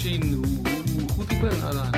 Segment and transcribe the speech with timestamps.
[0.00, 0.46] zien hoe,
[0.98, 1.96] hoe goed ik ben uiteindelijk.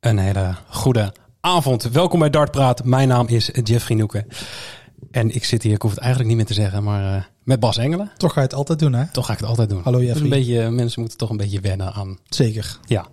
[0.00, 1.82] Een hele goede avond.
[1.82, 2.84] Welkom bij Dartpraat.
[2.84, 4.26] Mijn naam is Jeffrey Noeken.
[5.10, 7.60] En ik zit hier, ik hoef het eigenlijk niet meer te zeggen, maar uh, met
[7.60, 8.10] Bas Engelen.
[8.16, 9.10] Toch ga je het altijd doen, hè?
[9.10, 9.82] Toch ga ik het altijd doen.
[9.82, 10.22] Hallo Jeffrey.
[10.22, 12.18] Een beetje, mensen moeten toch een beetje wennen aan.
[12.28, 12.78] Zeker.
[12.86, 13.06] Ja.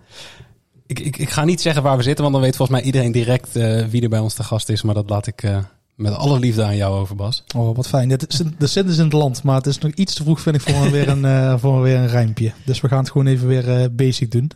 [0.85, 3.11] Ik, ik, ik ga niet zeggen waar we zitten, want dan weet volgens mij iedereen
[3.11, 4.81] direct uh, wie er bij ons te gast is.
[4.81, 5.57] Maar dat laat ik uh,
[5.99, 7.43] met alle liefde aan jou over, Bas.
[7.55, 8.07] Oh, wat fijn.
[8.57, 10.61] De zin is in het land, maar het is nog iets te vroeg, vind ik,
[10.61, 12.51] voor weer een, uh, weer een rijmpje.
[12.65, 14.51] Dus we gaan het gewoon even weer uh, basic doen.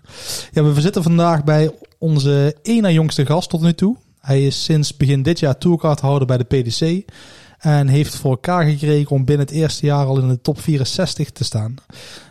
[0.52, 3.96] Ja, we zitten vandaag bij onze ene jongste gast tot nu toe.
[4.20, 7.12] Hij is sinds begin dit jaar tourcardhouder bij de PDC.
[7.60, 11.32] En heeft voor elkaar gekregen om binnen het eerste jaar al in de top 64
[11.32, 11.76] te staan.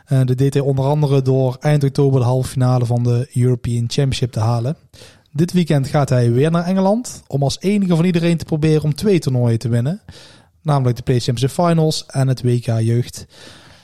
[0.08, 3.84] Uh, dat deed hij onder andere door eind oktober de halve finale van de European
[3.86, 4.76] Championship te halen.
[5.34, 8.94] Dit weekend gaat hij weer naar Engeland om als enige van iedereen te proberen om
[8.94, 10.00] twee toernooien te winnen.
[10.62, 13.26] Namelijk de Play Finals en het WK Jeugd.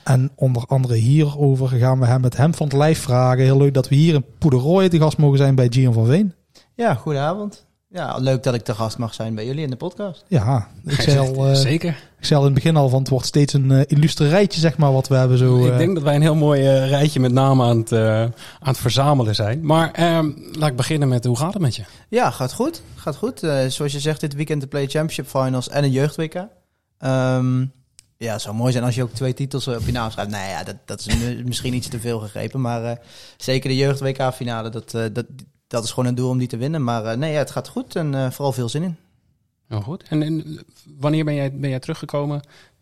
[0.03, 3.43] En onder andere hierover gaan we hem met hem van het lijf vragen.
[3.43, 6.33] Heel leuk dat we hier in Poederooi te gast mogen zijn bij Gian van Veen.
[6.75, 7.67] Ja, goedenavond.
[7.91, 10.23] Ja, leuk dat ik te gast mag zijn bij jullie in de podcast.
[10.27, 11.89] Ja, ik zei al, uh, Zeker.
[12.19, 14.59] Ik zei al in het begin al van het wordt steeds een uh, illustre rijtje,
[14.59, 15.57] zeg maar, wat we hebben zo.
[15.57, 15.65] Uh...
[15.65, 18.77] Ik denk dat wij een heel mooi uh, rijtje met namen aan het, aan het
[18.77, 19.65] verzamelen zijn.
[19.65, 21.83] Maar ehm, laat ik beginnen met hoe gaat het met je?
[22.09, 22.81] Ja, gaat goed.
[22.95, 23.39] Gaat goed.
[23.67, 26.35] zoals je zegt, dit weekend de Play Championship Finals en een jeugd-WK.
[26.35, 27.71] Um,
[28.17, 30.31] ja, het zou mooi zijn als je ook twee titels op je naam schrijft.
[30.31, 31.07] Nou ja, dat, dat is
[31.43, 32.61] misschien iets te veel gegrepen.
[32.61, 32.99] Maar
[33.37, 35.25] zeker de jeugd-WK-finale, dat, dat,
[35.69, 36.83] dat is gewoon een doel om die te winnen.
[36.83, 38.97] Maar uh, nee, ja, het gaat goed en uh, vooral veel zin in.
[39.67, 40.03] Heel goed.
[40.03, 40.65] En, en,
[40.97, 42.41] wanneer ben jij, ben jij teruggekomen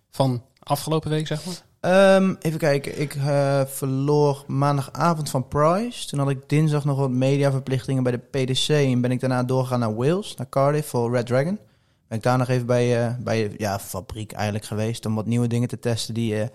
[0.10, 2.16] van afgelopen week, zeg maar?
[2.16, 3.02] Um, even kijken.
[3.02, 6.08] Ik uh, verloor maandagavond van Price.
[6.08, 8.70] Toen had ik dinsdag nog wat mediaverplichtingen bij de PDC.
[8.70, 11.60] En ben ik daarna doorgegaan naar Wales, naar Cardiff voor Red Dragon.
[12.08, 15.68] Ben ik daar nog even bij, bij ja, fabriek eigenlijk geweest om wat nieuwe dingen
[15.68, 16.50] te testen die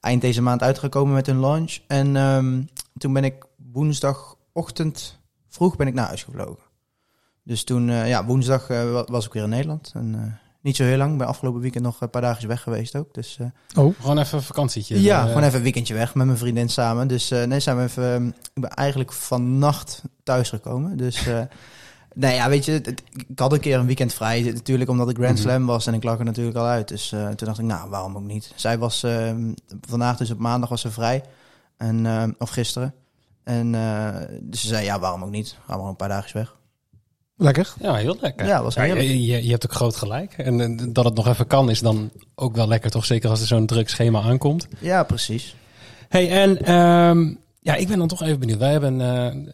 [0.00, 1.78] eind deze maand uitgekomen met hun launch.
[1.86, 5.17] En um, toen ben ik woensdagochtend
[5.58, 6.64] vroeg ben ik naar huis gevlogen.
[7.42, 9.90] Dus toen, uh, ja, woensdag uh, was ik weer in Nederland.
[9.94, 10.22] En, uh,
[10.60, 11.12] niet zo heel lang.
[11.12, 13.14] Ik ben afgelopen weekend nog een paar dagen weg geweest ook.
[13.14, 13.38] Dus,
[13.76, 15.02] oh, gewoon even een vakantietje.
[15.02, 17.08] Ja, gewoon even een weekendje weg met mijn vriendin samen.
[17.08, 18.26] Dus nee, zijn we even.
[18.54, 20.96] ik ben eigenlijk vannacht thuis gekomen.
[20.96, 21.26] Dus.
[22.14, 24.40] nee, ja, weet je, het, ik had een keer een weekend vrij.
[24.42, 26.88] Natuurlijk omdat ik Grand Slam was en ik lag er natuurlijk al uit.
[26.88, 28.52] Dus toen dacht ik, nou, waarom ook niet?
[28.54, 29.04] Zij was
[29.80, 31.24] vandaag, dus op maandag was ze vrij.
[31.76, 32.94] En, of gisteren.
[33.48, 35.48] En uh, dus ze zei, ja, waarom ook niet?
[35.48, 36.56] Gaan we gewoon een paar dagjes weg.
[37.36, 37.74] Lekker.
[37.80, 38.46] Ja, heel lekker.
[38.46, 40.32] Ja, was ja, je, je, je, hebt ook groot gelijk.
[40.32, 43.04] En, en, dat het nog even kan is dan ook wel lekker, toch?
[43.04, 44.68] Zeker als er zo'n druk schema aankomt.
[44.80, 45.56] Ja, precies.
[46.08, 48.58] Hey, en um, ja, ik ben dan toch even benieuwd.
[48.58, 49.52] Wij hebben uh,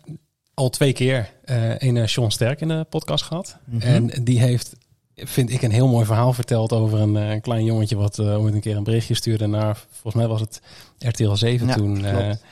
[0.54, 3.56] al twee keer uh, een Sean Sterk in de podcast gehad.
[3.64, 3.88] Mm -hmm.
[3.88, 4.76] En die heeft,
[5.14, 8.60] vind ik, een heel mooi verhaal verteld over een, een klein jongetje wat ooit een
[8.60, 10.60] keer een berichtje stuurde naar, volgens mij was het
[10.98, 12.00] RTL 7 ja, toen.
[12.00, 12.42] Klopt.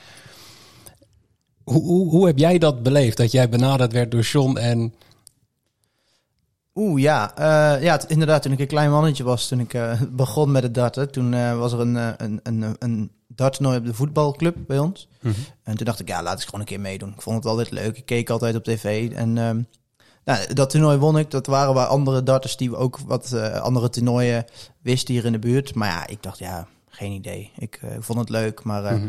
[1.63, 3.17] Hoe, hoe, hoe, heb jij dat beleefd?
[3.17, 4.93] Dat jij benaderd werd door John en...
[6.75, 7.39] Oeh, ja.
[7.39, 8.41] Uh, ja, inderdaad.
[8.41, 11.57] Toen ik een klein mannetje was, toen ik uh, begon met het darten, toen uh,
[11.57, 15.07] was er een, een, een, een darttoernooi op de voetbalclub bij ons.
[15.19, 15.27] Mhm.
[15.27, 15.43] Mm -hmm.
[15.63, 17.09] En toen dacht ik, ja, laat ik gewoon een keer meedoen.
[17.09, 17.97] Ik vond het altijd leuk.
[17.97, 19.11] Ik keek altijd op tv.
[19.11, 19.67] En um,
[20.25, 21.31] nou, dat toernooi won ik.
[21.31, 24.45] Dat waren waar andere darters die ook wat andere toernooien
[24.81, 25.75] wisten hier in de buurt.
[25.75, 27.51] Maar ja, ik dacht, ja, geen idee.
[27.57, 28.93] Ik vond het leuk, maar...
[28.93, 29.07] Mhm.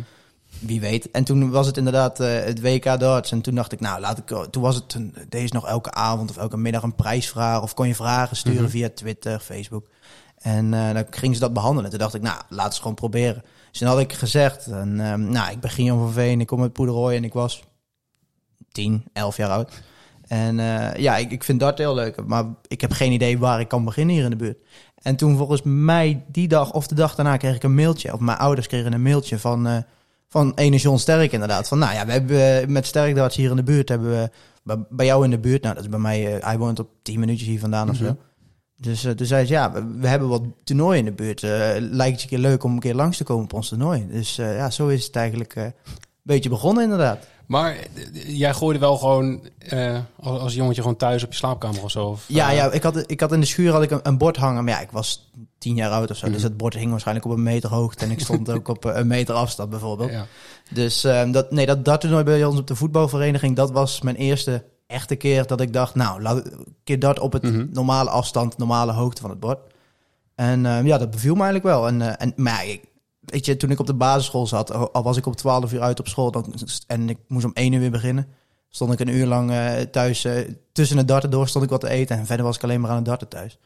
[0.59, 1.11] Wie weet.
[1.11, 3.31] En toen was het inderdaad uh, het WK darts.
[3.33, 4.27] En toen dacht ik, nou, laat ik.
[4.51, 4.97] Toen was het.
[5.29, 7.63] Deze nog elke avond of elke middag een prijsvraag.
[7.63, 8.73] Of kon je vragen sturen mm -hmm.
[8.73, 9.89] via Twitter, Facebook.
[10.39, 11.91] En uh, dan gingen ze dat behandelen.
[11.91, 13.43] Toen dacht ik, nou, laat eens gewoon proberen.
[13.71, 16.41] Dus toen had ik gezegd, en, uh, nou, ik ben Gion van Veen.
[16.41, 17.63] Ik kom uit Poederooi en ik was
[18.73, 19.83] 10, 11 jaar oud.
[20.27, 20.57] En
[20.97, 22.27] ja, ik, ik vind dat heel leuk.
[22.27, 24.59] Maar ik heb geen idee waar ik kan beginnen hier in de buurt.
[25.03, 28.13] En toen volgens mij die dag of de dag daarna kreeg ik een mailtje.
[28.13, 29.85] Of mijn ouders kregen een mailtje van...
[30.35, 31.69] Van ene John Sterk inderdaad.
[31.69, 34.31] Van nou ja, we hebben met Sterk darts hier in de buurt hebben we
[34.89, 35.63] bij, jou in de buurt.
[35.63, 36.37] Nou, dat is bij mij.
[36.37, 38.05] Uh, hij woont op 10 minuutjes hier vandaan of zo.
[38.05, 38.15] Mhm.
[38.77, 41.43] Dus toen zei ze ja, we, hebben wat toernooien in de buurt.
[41.43, 44.07] Uh, lijkt het je keer leuk om een keer langs te komen op ons toernooi.
[44.11, 45.73] Dus ja, zo is het eigenlijk een
[46.23, 47.27] beetje begonnen inderdaad.
[47.47, 47.77] Maar
[48.27, 49.41] jij gooide wel gewoon
[49.73, 52.07] uh, als, als jongetje gewoon thuis op je slaapkamer of zo?
[52.07, 52.57] Of, ja, uh...
[52.57, 54.65] ja ik, had, ik had in de schuur had ik een, een, bord hangen.
[54.65, 56.27] Maar ja, ik was tien jaar oud of zo.
[56.27, 56.33] Mm.
[56.33, 58.05] Dus het bord hing waarschijnlijk op een meter hoogte.
[58.05, 60.11] En ik stond ook op een meter afstand bijvoorbeeld.
[60.11, 60.27] Ja.
[60.71, 63.57] Dus uh, dat, nee, dat, dat toernooi bij ons op de voetbalvereniging...
[63.57, 65.95] dat was mijn eerste echte keer dat ik dacht...
[65.95, 67.53] nou, laat een keer dat op het Mhm.
[67.53, 67.69] mm -hmm.
[67.73, 68.59] normale afstand...
[68.59, 69.59] normale hoogte van het bord.
[70.35, 71.87] En ja, dat beviel me eigenlijk wel.
[71.87, 72.83] En, en, maar ja, ik,
[73.27, 76.01] weet je, toen ik op de basisschool zat, al was ik om 12 uur uit
[76.01, 76.55] op school dan,
[76.87, 78.29] en ik moest om 1 uur weer beginnen,
[78.69, 81.81] stond ik een uur lang uh, thuis uh, tussen het darten door, stond ik wat
[81.81, 83.59] te eten en verder was ik alleen maar aan het darten thuis.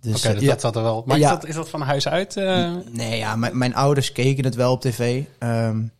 [0.00, 0.50] Dus, Oké, okay, ja.
[0.50, 1.02] dat zat er wel.
[1.06, 1.32] Maar ja.
[1.32, 2.36] is, dat, is dat van huis uit?
[2.36, 2.74] Uh...
[2.90, 5.24] Nee, ja, mijn, mijn ouders keken het wel op tv.
[5.38, 5.92] Um,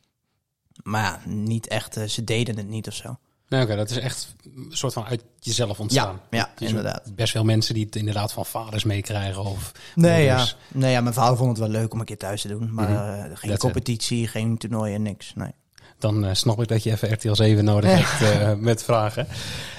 [0.83, 3.17] Maar ja, niet echt, eh, ze deden het niet of zo.
[3.55, 6.21] Nee, oké, dat is echt een soort van uit jezelf Ja, ontstaan.
[6.31, 7.15] ja Dus inderdaad.
[7.17, 9.45] Best veel mensen die het inderdaad van vaders meekrijgen.
[9.45, 10.47] Of Nee ja.
[10.73, 12.75] nee, ja, mijn vader vond het wel leuk om een keer thuis te doen.
[12.75, 12.99] Maar Mhm.
[12.99, 13.59] eh, geen That's it.
[13.59, 15.33] competitie, geen toernooien, niks.
[15.35, 15.51] Nee.
[15.99, 19.27] Dan eh, snap ik dat je even RTL 7 nodig hebt eh, met vragen.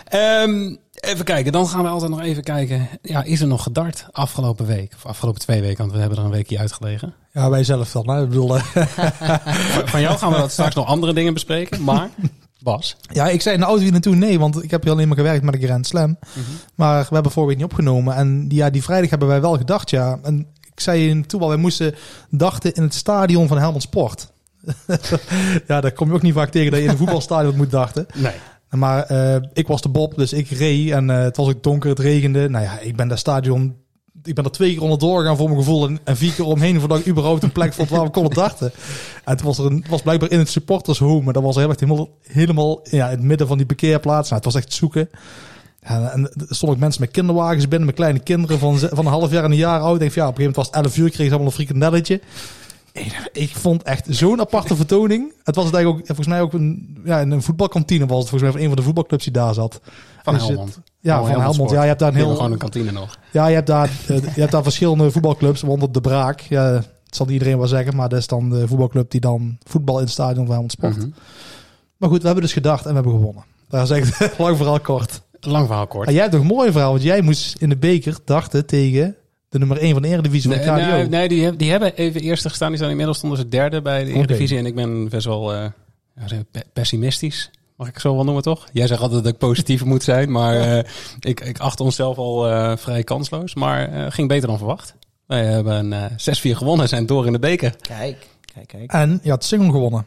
[0.05, 2.87] Ehm, even kijken, dan gaan we altijd nog even kijken.
[3.01, 4.93] Ja, is er nog gedart afgelopen week?
[4.95, 7.13] Of afgelopen twee weken, want we hebben er een weekje uitgelegen.
[7.31, 8.09] Ja, wij zelf dan.
[8.09, 8.21] Hè?
[8.23, 8.87] Ik bedoel, Van-
[9.93, 11.83] Van jou gaan we dat straks nog andere dingen bespreken.
[11.83, 12.09] Maar,
[13.13, 15.17] Ja, ik zei in de auto hier naartoe nee, want ik heb hier alleen maar
[15.17, 16.17] gewerkt met de Grand Slam.
[16.75, 18.15] Maar we hebben vorige week niet opgenomen.
[18.15, 20.19] En ja, die vrijdag hebben wij wel gedacht, ja.
[20.23, 21.95] En ik zei naartoe al, wij moesten
[22.29, 24.31] dachten in het stadion van Helmond Sport.
[25.67, 28.05] ja, daar kom je ook niet vaak tegen dat je in een voetbalstadion moet dachten.
[28.13, 28.33] Nee.
[28.69, 31.89] Maar eh, ik was de Bob, dus ik reed en eh, het was ook donker,
[31.89, 32.49] het regende.
[32.49, 33.75] Nou ja, ik ben dat stadion,
[34.23, 36.79] ik ben er twee keer onderdoor gegaan voor mijn gevoel en, en vier keer omheen
[36.79, 38.71] voordat ik überhaupt een plek vond waar we konden dachten.
[39.23, 41.79] En het was, er een, was blijkbaar in het supportershome, maar dat was heel erg
[41.79, 44.29] helemaal, helemaal ja, in het midden van die parkeerplaats.
[44.29, 45.09] Nou, het was echt zoeken.
[45.81, 49.05] Ja, en er stonden ook mensen met kinderwagens binnen, met kleine kinderen van, van een
[49.05, 49.93] half jaar en een jaar oud.
[49.93, 51.47] Ik denk van ja, op een gegeven moment was het 11 uur, kregen ze allemaal
[51.47, 52.21] een frikandelletje.
[52.91, 55.33] Ik, ik vond echt zo'n aparte vertoning.
[55.43, 58.29] Het was het eigenlijk ook, volgens mij ook een, ja, in een voetbalkantine was het
[58.29, 59.81] volgens mij van een van de voetbalclubs die daar zat.
[60.23, 60.79] Van Helmond.
[61.05, 61.69] Ja, Oh, van Helmond.
[61.71, 63.17] Ja, je hebt daar een heel, gewoon een kantine nog.
[63.31, 66.39] ja, je hebt daar, eh, je hebt daar verschillende voetbalclubs, waaronder de Braak.
[66.39, 69.95] Ja, dat zal iedereen wel zeggen, maar dat is dan de voetbalclub die dan voetbal
[69.97, 70.97] in het stadion van Helmond sport.
[70.97, 71.07] Mhm.
[71.97, 73.43] Maar goed, we hebben dus gedacht en we hebben gewonnen.
[73.69, 75.21] Dat is echt lang vooral kort.
[75.39, 76.07] Lang verhaal kort.
[76.07, 79.15] En jij hebt nog een mooi verhaal, want jij moest in de beker dachten tegen
[79.49, 80.91] de nummer 1 van de Eredivisie Nee, van de KDO.
[80.91, 82.69] nee, nee, die, die hebben even eerst gestaan.
[82.69, 84.11] Die zijn inmiddels stonden ze derde bij de.
[84.11, 84.57] Eredivisie.
[84.57, 85.65] En ik ben best wel eh,
[86.73, 87.51] pessimistisch.
[87.75, 88.67] Mag ik zo wel noemen, toch?
[88.73, 90.31] Jij zegt altijd dat ik positief moet zijn.
[90.31, 90.83] Maar eh,
[91.19, 93.55] ik, ik acht onszelf al eh, vrij kansloos.
[93.55, 94.95] Maar eh, ging beter dan verwacht.
[95.25, 97.75] Wij hebben eh 6-4 gewonnen en zijn door in de beker.
[97.81, 98.91] Kijk, kijk, kijk.
[98.91, 100.05] En je had single gewonnen.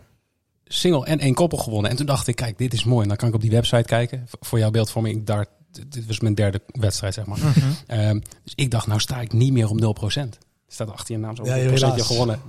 [0.64, 1.90] Single en één koppel gewonnen.
[1.90, 3.02] En toen dacht ik, kijk, dit is mooi.
[3.02, 4.26] En dan kan ik op die website kijken.
[4.40, 5.46] Voor jouw beeldvorming, daar,
[5.86, 7.38] dit was mijn derde wedstrijd, zeg maar.
[7.86, 10.38] Ehm, dus ik dacht, nou sta ik niet meer op 0%.
[10.68, 12.06] Er staat achter je naam zo Ja, 100% helaas.
[12.06, 12.40] gewonnen.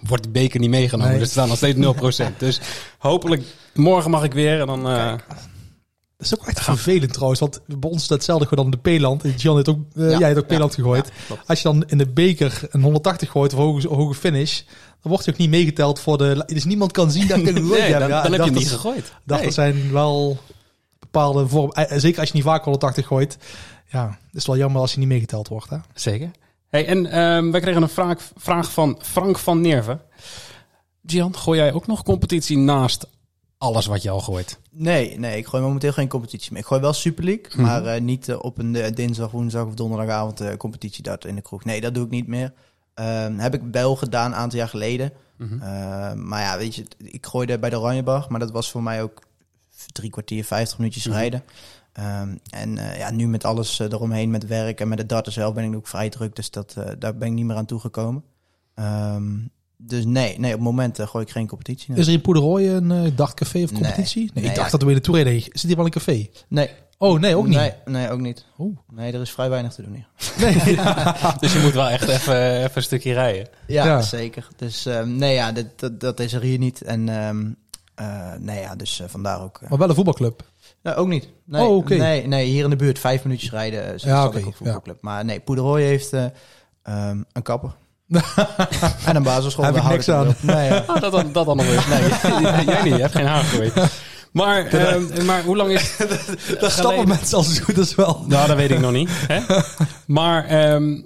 [0.00, 1.10] Wordt die beker niet meegenomen.
[1.10, 1.18] Nee.
[1.18, 1.78] Dus er staan nog steeds
[2.32, 2.36] 0%.
[2.38, 2.60] dus
[2.98, 3.42] hopelijk,
[3.74, 4.60] morgen mag ik weer.
[4.60, 5.14] En dan, eh,
[6.16, 8.96] Dat is ook echt vervelend trouwens, want bij ons is dat hetzelfde gewoon dan de
[8.98, 9.22] P-land.
[9.36, 10.18] Gian heeft ook, eh, Ja.
[10.18, 11.12] jij hebt ook P-land gegooid.
[11.28, 11.34] ja.
[11.46, 14.60] Als je dan in de beker een 180 gooit of hoge, hoge finish,
[15.02, 16.42] dan wordt je ook niet meegeteld voor de...
[16.46, 18.00] Dus niemand kan zien dat ik een gegooid Nee, heb.
[18.00, 19.12] dan, Ja, dan ik heb je niet dat- gegooid.
[19.24, 19.48] dacht, Nee.
[19.48, 20.38] er zijn wel
[20.98, 21.70] bepaalde vorm.
[21.72, 23.38] eh, Zeker als je niet vaak 180 gooit.
[23.88, 25.70] Ja, het is wel jammer als je niet meegeteld wordt.
[25.70, 25.76] Hè?
[25.94, 26.30] Zeker.
[26.68, 30.00] Hey, en ehm, wij kregen een vraag, vraag van Frank van Nerven.
[31.06, 33.06] Gian, gooi jij ook nog competitie naast
[33.64, 34.58] alles wat je al gooit?
[34.70, 36.60] Nee, nee, ik gooi momenteel geen competitie meer.
[36.60, 37.62] Ik gooi wel Super League, Mhm.
[37.62, 41.42] maar eh, niet eh, op een eh, dinsdag, woensdag of donderdagavond competitie dat in de
[41.42, 41.64] kroeg.
[41.64, 42.52] Nee, dat doe ik niet meer.
[42.94, 45.12] Ehm, heb ik wel gedaan een aantal jaar geleden.
[45.36, 45.60] Mhm.
[45.62, 49.02] Ehm, maar ja, weet je, ik gooide bij de Oranjebag, maar dat was voor mij
[49.02, 49.22] ook
[49.92, 51.14] drie kwartier, vijftig minuutjes Mhm.
[51.16, 51.42] rijden.
[51.92, 55.64] Ehm, en ja, nu met alles eromheen, met werk en met de darten zelf, ben
[55.64, 56.36] ik ook vrij druk.
[56.36, 58.24] Dus dat, daar ben ik niet meer aan toegekomen.
[59.76, 61.90] Dus nee, nee, op het moment eh, gooi ik geen competitie.
[61.90, 61.98] nee.
[62.00, 64.20] Is er in Poederooi een uh, dagcafé of competitie?
[64.22, 64.76] Nee, Nee, ik dacht ja.
[64.78, 65.42] dat we in de Tour reden.
[65.42, 66.28] Zit hier wel een café?
[66.48, 67.56] Nee, Oh, nee, ook niet.
[67.56, 68.44] Nee, nee, ook niet.
[68.58, 68.76] Oeh.
[68.92, 70.08] Nee, er is vrij weinig te doen hier.
[70.40, 70.76] Nee.
[71.40, 73.48] Dus je moet wel echt even, even een stukje rijden.
[73.66, 74.00] Ja, Ja.
[74.02, 74.48] zeker.
[74.56, 76.82] Dus ehm, nee, ja, dat, dat, dat is er hier niet.
[76.82, 77.46] En ehm,
[77.94, 79.58] eh, nee, ja, dus eh, vandaar ook.
[79.62, 79.68] eh.
[79.70, 80.42] maar wel een voetbalclub.
[80.82, 81.28] Nee, ook niet.
[81.44, 81.94] Nee, Oh, oké.
[81.94, 83.92] nee, nee, hier in de buurt vijf minuutjes rijden.
[83.92, 84.98] eh, Zo Ja, oké, ik op voetbalclub.
[85.02, 86.24] Maar nee, Poederooi heeft eh,
[86.82, 87.74] ehm, een kapper.
[89.06, 89.64] en een basisschool.
[89.64, 90.28] Heb ik niks aan.
[90.28, 90.34] op.
[90.42, 90.84] Nee, ja.
[90.86, 91.86] Ah, dat, dan, dat dan nog eens.
[91.86, 92.94] Nee, jij niet.
[92.94, 93.44] Je hebt geen haar.
[94.32, 98.24] Maar, ehm, maar hoe lang is het Daar stappen mensen als het goed is wel.
[98.28, 99.08] Nou, dat weet ik nog niet.
[99.12, 99.40] Hè?
[100.06, 101.00] Maar ehm,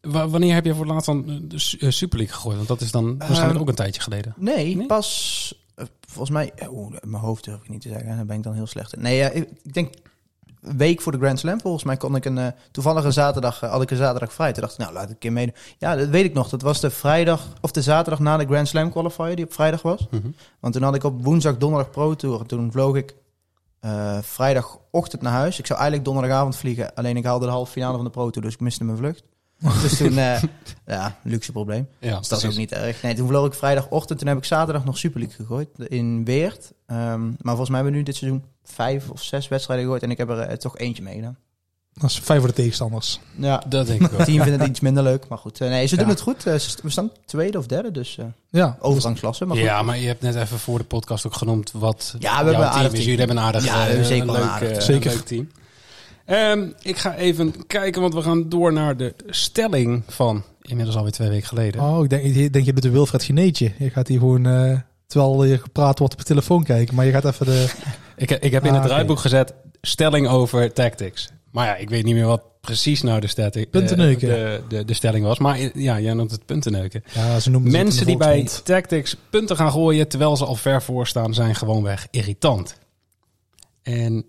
[0.00, 2.56] wa- wanneer heb je voor het laatst dan eh, de eh, Super League gegooid?
[2.56, 4.34] Want dat is dan waarschijnlijk Ehm, ook een tijdje geleden.
[4.36, 4.86] Nee, Nee?
[4.86, 6.52] pas eh, volgens mij.
[6.70, 8.16] Oeh, mijn hoofd durf ik niet te zeggen.
[8.16, 9.02] Daar ben ik dan heel slecht in.
[9.02, 9.94] Nee, ja, ik, denk
[10.60, 11.60] week voor de Grand Slam.
[11.60, 14.52] Volgens mij kon ik een eh, toevallig een zaterdag eh, had ik een zaterdag vrij.
[14.52, 15.54] Toen dacht ik, nou laat ik een keer meedoen.
[15.78, 16.48] Ja, dat weet ik nog.
[16.48, 19.82] Dat was de vrijdag of de zaterdag na de Grand Slam qualifier die op vrijdag
[19.82, 20.06] was.
[20.10, 20.28] Mhm.
[20.60, 22.46] Want toen had ik op woensdag, donderdag Pro Tour.
[22.46, 23.14] Toen vloog ik
[23.80, 25.58] eh, vrijdagochtend naar huis.
[25.58, 26.94] Ik zou eigenlijk donderdagavond vliegen.
[26.94, 29.22] Alleen ik haalde de halve finale van de Pro Tour, dus ik miste mijn vlucht.
[29.82, 30.12] dus toen,
[30.86, 31.88] ja, luxe probleem.
[31.98, 33.02] Ja, Dus dat is ook niet erg.
[33.02, 34.18] Nee, toen vloog ik vrijdagochtend.
[34.18, 36.72] Toen heb ik zaterdag nog Super League gegooid in Weert.
[36.86, 38.44] Ehm, maar volgens mij hebben we nu dit seizoen
[38.74, 40.02] vijf of zes wedstrijden gegooid.
[40.02, 41.36] En ik heb er eh, toch eentje meegedaan.
[41.92, 43.20] Dat is fijn voor de tegenstanders.
[43.36, 44.26] Ja, Dat denk ik het wel.
[44.26, 45.28] team vindt het iets minder leuk.
[45.28, 46.10] Maar goed, eh, nee, ze doen Ja.
[46.10, 46.46] het goed.
[46.46, 48.76] Eh, we staan tweede of derde, dus eh Ja.
[48.80, 49.44] overgangsklasse.
[49.44, 49.64] Maar goed.
[49.66, 52.54] Ja, maar je hebt net even voor de podcast ook genoemd wat Ja, we hebben
[52.54, 52.90] team aardig is.
[52.90, 53.02] team.
[53.02, 54.82] Jullie hebben een aardig, Ja, zeker een leuk, aardig.
[54.82, 55.10] Zeker.
[55.10, 55.48] een leuk team.
[56.24, 61.12] Ehm, ik ga even kijken, want we gaan door naar de stelling van inmiddels alweer
[61.12, 61.80] twee weken geleden.
[61.80, 63.72] Oh, ik denk, ik denk je doet een Wilfred Geneetje.
[63.78, 64.46] Je gaat hier gewoon...
[64.46, 66.94] eh, terwijl je gepraat wordt op je telefoon kijken.
[66.94, 67.66] Maar je gaat even de...
[68.18, 71.28] Ik, ik heb in Ah, het draaiboek gezet stelling over tactics.
[71.50, 74.28] Maar ja, ik weet niet meer wat precies nou de, stati- eh, Puntenneuken.
[74.28, 75.38] de, de, de stelling was.
[75.38, 77.02] Maar eh, ja, jij noemt het puntenneuken.
[77.14, 81.06] Ja, ze noemen Mensen die bij tactics punten gaan gooien terwijl ze al ver voor
[81.06, 82.78] staan, zijn gewoonweg irritant.
[83.82, 84.24] En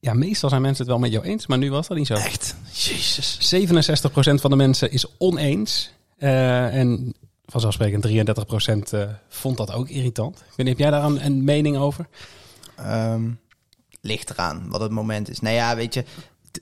[0.00, 2.14] ja, meestal zijn mensen het wel met jou eens, maar nu was dat niet zo.
[2.14, 2.54] Echt?
[2.72, 3.54] Jezus.
[3.54, 5.90] 67% van de mensen is oneens.
[6.18, 7.14] Eh, en
[7.46, 10.36] vanzelfsprekend 33% eh, vond dat ook irritant.
[10.38, 12.06] Ik weet niet, heb jij daar een, een mening over?
[12.76, 13.30] Ehm,
[14.00, 15.40] ligt eraan wat het moment is.
[15.40, 16.04] Nou ja, weet je,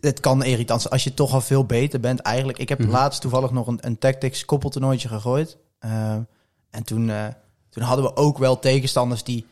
[0.00, 2.58] het- kan irritant zijn als je toch al veel beter bent eigenlijk.
[2.58, 2.90] Ik heb Mhm.
[2.90, 5.56] laatst toevallig nog een, een Tactics koppeltoernooitje gegooid.
[5.78, 6.20] Ehm,
[6.70, 7.26] en toen, eh,
[7.70, 9.46] toen hadden we ook wel tegenstanders die...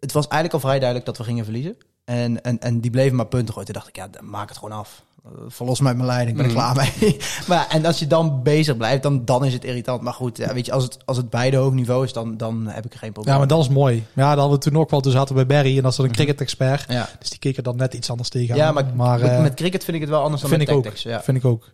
[0.00, 1.76] Het was eigenlijk al vrij duidelijk dat we gingen verliezen.
[2.04, 3.64] En, en, en die bleven maar punten gooien.
[3.72, 5.02] Toen dacht ik, ja, dan maak het gewoon af.
[5.24, 6.60] Eh, Verlos mij mijn leiding, ben ik Mhm.
[6.60, 7.16] klaar mee.
[7.48, 10.02] maar en als je dan bezig blijft, dan, dan is het irritant.
[10.02, 12.66] Maar goed, ja, weet je, als het, als het beide hoog niveau is, dan, dan
[12.66, 14.04] heb ik er geen probleem Ja, maar dat is mooi.
[14.14, 15.00] Ja, dat hadden we toen ook wel.
[15.00, 16.84] Toen zaten we bij Barry en dat is dan een cricket-expert.
[16.88, 17.08] Ja.
[17.18, 18.56] Dus die keken dan net iets anders tegen.
[18.56, 20.76] Ja, maar, met, eh, met cricket vind ik het wel anders dan vind met ik
[20.76, 20.82] ook.
[20.82, 21.04] tactics.
[21.04, 21.22] Ja.
[21.22, 21.70] Vind ik ook.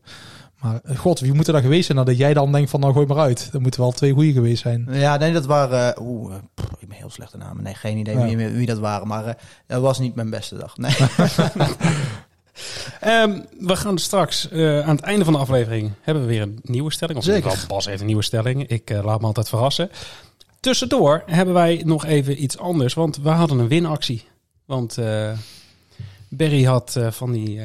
[0.61, 1.97] Maar eh, god, wie moet er dan geweest zijn?
[1.99, 3.51] Nou, dat jij dan denkt van, nou gooi maar uit.
[3.53, 4.87] Er moeten wel twee goeie geweest zijn.
[4.91, 6.03] ja, nee, dat waren...
[6.03, 7.63] Oeh, eh, pff, ik ben heel slechte namen.
[7.63, 8.37] Nee, geen idee Ja.
[8.37, 9.07] wie, wie dat waren.
[9.07, 9.35] Maar eh,
[9.67, 10.77] dat was niet mijn beste dag.
[10.77, 10.95] Nee.
[13.01, 16.59] Ehm, we gaan straks eh, aan het einde van de aflevering hebben we weer een
[16.63, 17.19] nieuwe stelling.
[17.19, 17.65] Of Zeker.
[17.69, 18.67] Bas heeft een nieuwe stelling.
[18.67, 19.91] Ik eh, laat me altijd verrassen.
[20.61, 24.25] Tussendoor hebben wij nog even iets anders, want we hadden een winactie.
[24.65, 25.33] Want eh
[26.29, 27.61] Barry had van die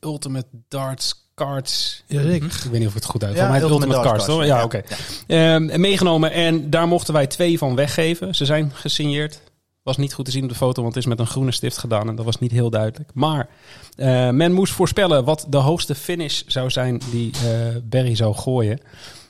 [0.00, 2.02] Ultimate Darts cards.
[2.06, 2.46] Jazeker.
[2.46, 3.36] Ik weet niet of ik het goed uit.
[3.36, 4.46] Ja, mij Ultimate Ultimate, Darts cards, toch?
[4.46, 4.64] Ja, ja.
[4.64, 4.82] oké.
[5.26, 5.54] Ja.
[5.54, 8.34] Ehm, meegenomen en daar mochten wij twee van weggeven.
[8.34, 9.40] Ze zijn gesigneerd.
[9.84, 11.78] Was niet goed te zien op de foto, want het is met een groene stift
[11.78, 13.10] gedaan en dat was niet heel duidelijk.
[13.14, 13.48] Maar
[13.96, 18.80] eh, men moest voorspellen wat de hoogste finish zou zijn die eh Barry zou gooien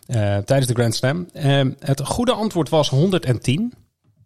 [0.06, 1.28] eh, tijdens de Grand Slam.
[1.32, 3.73] Ehm, het goede antwoord was 110.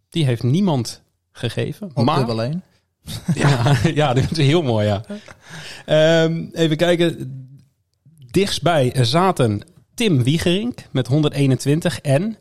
[0.09, 1.91] Die heeft niemand gegeven.
[1.95, 2.63] Op maar één.
[3.35, 5.03] ja, ja, dit is heel mooi, ja.
[5.87, 7.33] Ehm, even kijken.
[8.31, 9.63] Dichtstbij zaten
[9.95, 12.39] Tim Wiegerink met 121 en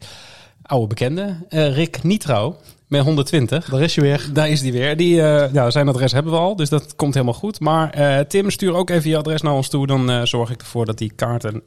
[0.62, 3.70] oude bekende Rick Nitrouw met 120.
[3.70, 4.29] Daar is je weer.
[4.34, 4.98] Daar is die weer.
[4.98, 7.60] Die, eh, ja, zijn adres hebben we al, dus dat komt helemaal goed.
[7.60, 9.88] Maar eh, Tim, stuur ook even je adres naar ons toe.
[9.88, 11.62] Dan eh, zorg ik ervoor dat die kaarten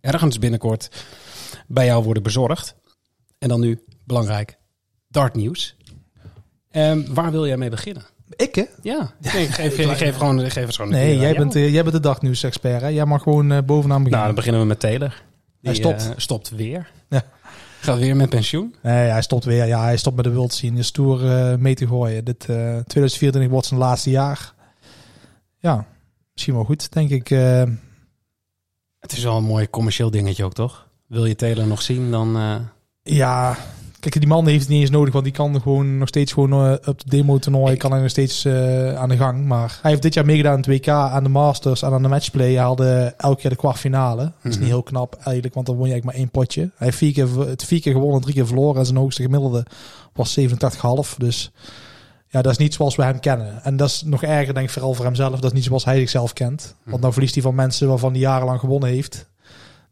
[0.00, 0.90] ergens binnenkort
[1.66, 2.74] bij jou worden bezorgd.
[3.38, 4.58] En dan nu, belangrijk,
[5.08, 5.76] dart nieuws.
[6.70, 8.02] Ehm, waar wil jij mee beginnen?
[8.36, 8.64] Ik, hè?
[8.82, 10.90] Ja, ik, geef, ik geef gewoon, ik geef het gewoon.
[10.90, 12.88] Nee, jij bent, jij bent de dagnieuws-expert, hè?
[12.88, 14.26] Jij mag gewoon bovenaan Nou, beginnen.
[14.26, 15.22] dan beginnen we met Taylor.
[15.62, 16.12] Hij stopt.
[16.16, 16.90] stopt weer.
[17.08, 17.24] Ja.
[17.80, 18.74] Gaat weer met pensioen.
[18.82, 19.64] Nee, hij stopt weer.
[19.66, 20.78] Ja, hij stopt met de World Scene.
[20.78, 22.24] Is toer eh, mee te gooien.
[22.24, 24.54] Dit, eh 2024 wordt zijn laatste jaar.
[25.58, 25.86] Ja,
[26.32, 27.30] misschien wel goed, denk ik.
[27.30, 27.62] eh.
[28.98, 30.88] Het is wel een mooi commercieel dingetje ook, toch?
[31.06, 32.38] Wil je Taylor nog zien, dan...
[33.02, 33.56] ja,
[34.00, 36.52] kijk, die man heeft het niet eens nodig, want die kan gewoon nog steeds gewoon
[36.66, 39.46] eh, op de demo-toernooi kan hij nog steeds eh, aan de gang.
[39.46, 42.08] Maar hij heeft dit jaar meegedaan aan het WK, aan de Masters en aan de
[42.08, 42.46] matchplay.
[42.52, 44.22] Hij haalde elke keer de kwartfinale.
[44.22, 44.60] Dat is Mhm.
[44.60, 46.60] niet heel knap eigenlijk, want dan won je eigenlijk maar één potje.
[46.60, 49.66] Hij heeft vier keer, het vier keer gewonnen, drie keer verloren en zijn hoogste gemiddelde
[50.12, 51.14] was 87,5.
[51.18, 51.50] Dus
[52.28, 53.62] ja, dat is niet zoals we hem kennen.
[53.64, 55.34] En dat is nog erger, denk ik, vooral voor hemzelf.
[55.34, 56.74] Dat is niet zoals hij zichzelf kent.
[56.84, 59.30] Want dan verliest hij van mensen waarvan hij jarenlang gewonnen heeft.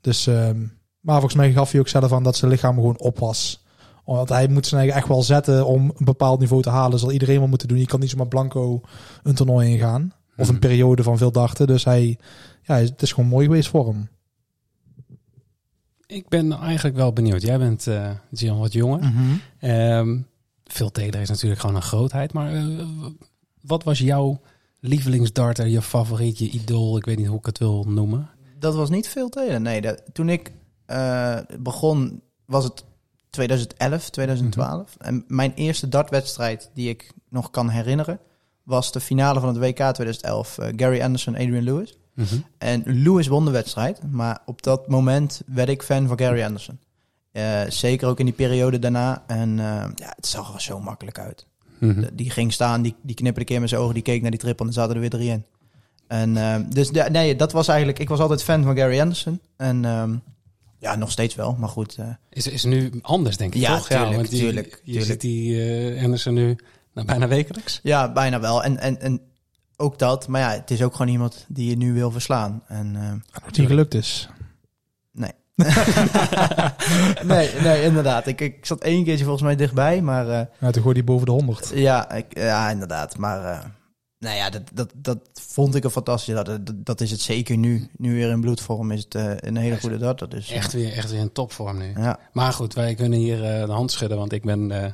[0.00, 0.58] Dus, ehm,
[1.00, 3.66] maar volgens mij gaf hij ook zelf aan dat zijn lichaam gewoon op was.
[4.16, 6.98] Want hij moet zijn eigen echt wel zetten om een bepaald niveau te halen.
[6.98, 7.78] Zal iedereen wel moeten doen.
[7.78, 8.80] Je kan niet zomaar blanco
[9.22, 10.12] een toernooi ingaan.
[10.36, 10.62] Of een Mhm.
[10.66, 11.66] periode van veel darten.
[11.66, 12.18] Dus hij,
[12.62, 14.08] ja, het is gewoon mooi geweest voor hem.
[16.06, 17.42] Ik ben eigenlijk wel benieuwd.
[17.42, 18.98] Jij bent eh Gian wat jonger.
[18.98, 19.34] Mhm.
[19.58, 20.18] Ehm
[20.64, 22.32] Phil Taylor is natuurlijk gewoon een grootheid.
[22.32, 22.64] Maar eh,
[23.60, 24.40] wat was jouw
[24.80, 26.96] lievelingsdarter, je favoriet, je idool?
[26.96, 28.28] Ik weet niet hoe ik het wil noemen.
[28.58, 29.62] Dat was niet veel tegen.
[29.62, 30.52] Nee, dat, toen ik
[30.86, 32.84] eh, begon was het
[33.30, 34.97] 2011, 2012.
[34.99, 38.18] En mijn eerste dartwedstrijd die ik nog kan herinneren...
[38.62, 40.58] was de finale van het WK 2011.
[40.58, 41.99] eh, Gary Anderson, Adrian Lewis.
[42.58, 46.78] En Lewis won de wedstrijd, maar op dat moment werd ik fan van Gary Anderson.
[47.32, 49.23] Eh, zeker ook in die periode daarna.
[49.26, 51.47] En eh, ja, het zag er zo makkelijk uit.
[51.78, 52.00] Mhm.
[52.00, 54.30] De- Die ging staan, die, die knipperde een keer met zijn ogen, die keek naar
[54.30, 55.44] die triple en er zaten er weer drie in.
[56.06, 59.40] En eh, dus nee, dat was eigenlijk, ik was altijd fan van Gary Anderson.
[59.56, 60.16] En ehm,
[60.78, 61.94] ja, nog steeds wel, maar goed.
[61.99, 63.87] eh, Is, is nu anders, denk ik, Ja, toch?
[63.88, 65.04] tuurlijk, want die- tuurlijk, Je tuurlijk.
[65.06, 65.62] ziet die
[65.94, 66.58] eh Anderson nu
[66.94, 67.80] nou, bijna wekelijks.
[67.82, 68.64] ja, bijna wel.
[68.64, 69.20] En, en, en
[69.76, 72.62] ook dat, maar ja, het is ook gewoon iemand die je nu wil verslaan.
[72.66, 74.28] En eh, Wat niet gelukt is.
[75.12, 75.30] Nee.
[77.25, 78.26] nee, nee, inderdaad.
[78.26, 81.26] Ik, ik zat één keertje volgens mij dichtbij, maar eh, Ja, toen gooide hij boven
[81.26, 81.70] de 100.
[81.75, 83.16] ja, ik, ja, inderdaad.
[83.16, 83.64] Maar eh,
[84.18, 85.18] nou ja, dat, dat, dat
[85.58, 86.42] vond ik een fantastische.
[86.42, 87.88] Dat, dat is het zeker nu.
[87.96, 90.28] Nu weer in bloedvorm is het eh, een hele goede darter.
[90.28, 91.92] Dus, Echt weer, echt weer in topvorm nu.
[91.96, 92.18] Ja.
[92.32, 94.92] Maar goed, wij kunnen hier eh, de hand schudden, want ik ben, eh,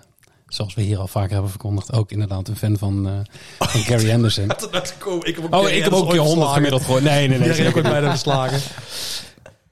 [0.49, 3.13] zoals we hier al vaker hebben verkondigd, ook inderdaad een fan van, eh,
[3.59, 4.45] van Gary Anderson.
[4.45, 7.05] Ik heb Oh, ik heb ook je 100 gemiddeld gegooid.
[7.05, 7.39] Nee, nee, nee.
[7.39, 8.61] Die heb ik zeker ook bijna verslagen.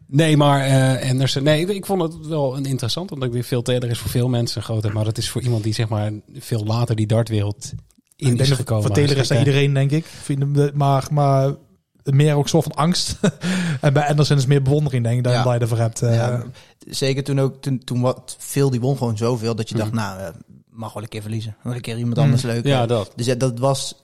[0.06, 3.90] Nee, maar eh Anderson, nee, ik vond het wel een interessant, omdat ik veel Taylor
[3.90, 6.96] is voor veel mensen groter, maar dat is voor iemand die zeg maar veel later
[6.96, 7.72] die dartwereld
[8.22, 8.84] in Ik is gekomen.
[8.84, 10.04] Voor Taylor is iedereen, denk ik.
[10.04, 11.54] Vind hem, Maar, maar
[12.02, 13.16] meer ook soort van angst.
[13.80, 15.42] en bij Anderson is meer bewondering, denk ik, dan Ja.
[15.42, 16.02] dat je ervoor hebt.
[16.02, 16.14] eh.
[16.14, 16.42] Ja,
[16.78, 20.00] zeker toen ook, toen, toen wat veel, die won gewoon zoveel dat je dacht, Mhm.
[20.00, 20.28] nou, eh,
[20.70, 21.56] mag wel een keer verliezen.
[21.62, 22.24] Wel een keer iemand Mhm.
[22.24, 22.64] anders leuk.
[22.64, 22.70] hè.
[22.70, 22.88] Ja, eh.
[22.88, 23.12] dat.
[23.16, 24.02] Dus ja, dat was,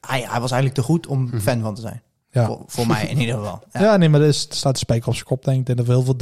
[0.00, 1.38] hij, hij was eigenlijk te goed om Mhm.
[1.38, 2.02] fan van te zijn.
[2.30, 2.46] ja.
[2.46, 3.62] Voor, voor mij in ieder geval.
[3.72, 3.80] Ja.
[3.82, 3.96] Ja.
[3.96, 5.66] nee, maar er, is, er staat de spijker op zijn kop, denk ik.
[5.66, 6.16] Denk dat er heel veel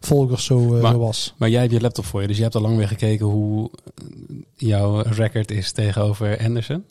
[0.00, 1.34] dagvolgers zo, eh, Maar- zo was.
[1.36, 3.70] Maar jij hebt je laptop voor je, dus je hebt al lang weer gekeken hoe
[4.56, 6.84] jouw record is tegenover Anderson.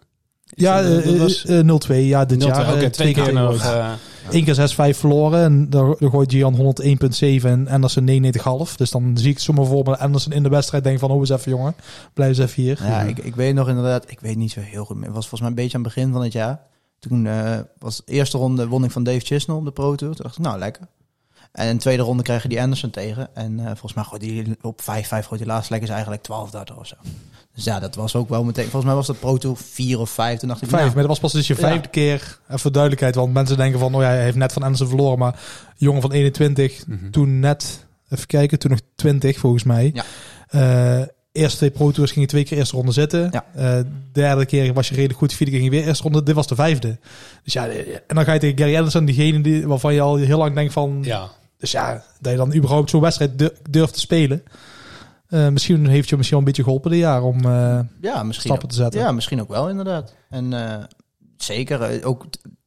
[0.55, 2.07] Ja, dat eh, was- eh, 0-2.
[2.07, 2.73] Ja, dit 0-2, jaar.
[2.73, 3.63] Oké, eh, twee keer nog.
[3.63, 3.91] eh,
[4.31, 5.43] Eén keer 6-5 verloren.
[5.43, 8.75] En daar, daar gooit Gian 101,7 en Anderson 99,5.
[8.75, 11.11] Dus dan zie ik zomaar voor me Anderson in de wedstrijd denk van...
[11.11, 11.75] Oh, eens even jongen.
[12.13, 12.79] Blijf eens even hier.
[12.83, 15.05] Ja, ik, ik weet nog inderdaad, ik weet niet zo heel goed meer.
[15.05, 16.59] Het was volgens mij een beetje aan het begin van het jaar.
[16.99, 20.13] Toen eh, was de eerste ronde won ik van Dave Chisnell op de Pro Tour.
[20.15, 20.87] Toen dacht ik, nou lekker.
[21.51, 23.35] En in de tweede ronde je die Anderson tegen.
[23.35, 26.49] En eh, volgens mij gooit die op 5-5 gooit die laatste lekker is eigenlijk 12
[26.49, 26.95] darter of zo.
[27.55, 28.63] Dus ja, dat was ook wel meteen.
[28.63, 30.39] Volgens mij was dat Pro Tour 4 of 5.
[30.39, 31.59] Toen dacht ik, Vijf, nou, maar dat was pas dus je Ja.
[31.59, 32.39] vijfde keer.
[32.47, 33.95] En voor duidelijkheid, want mensen denken van...
[33.95, 35.19] Oh ja, hij heeft net van Anderson verloren.
[35.19, 35.39] Maar
[35.75, 37.09] jongen van 21, mhm.
[37.09, 37.85] toen net...
[38.09, 39.91] Even kijken, toen nog 20 volgens mij.
[39.93, 40.03] Ja.
[40.47, 43.29] Eh, eerste twee Pro Tours ging je twee keer eerste ronde zitten.
[43.31, 43.45] Ja.
[43.55, 45.33] Eh, derde keer was je redelijk goed.
[45.33, 46.23] Vierde keer ging je weer eerste ronde.
[46.23, 46.97] Dit was de vijfde.
[47.43, 47.67] Dus ja,
[48.07, 50.73] en dan ga je tegen Gary Anderson, diegene die, waarvan je al heel lang denkt
[50.73, 50.99] van...
[51.03, 51.27] Ja,
[51.57, 54.43] Dus ja, dat je dan überhaupt zo'n wedstrijd du- durft te spelen.
[55.27, 58.49] Eh, misschien heeft je misschien wel een beetje geholpen dit jaar om eh, ja, misschien
[58.49, 58.99] stappen te zetten.
[59.01, 60.13] ja, misschien ook wel inderdaad.
[60.29, 60.53] En
[61.37, 62.25] zeker ook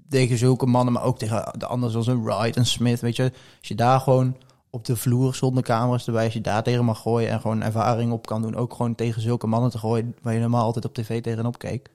[0.09, 3.01] tegen zulke mannen, maar ook tegen de anderen zoals een Wright en Smith.
[3.01, 3.23] Weet je,
[3.59, 4.37] als je daar gewoon
[4.71, 8.13] op de vloer zonder camera's erbij, als je daar tegen mag gooien en gewoon ervaring
[8.13, 10.95] op kan doen, ook gewoon tegen zulke mannen te gooien waar je normaal altijd op
[10.95, 11.91] tv tegenop keek.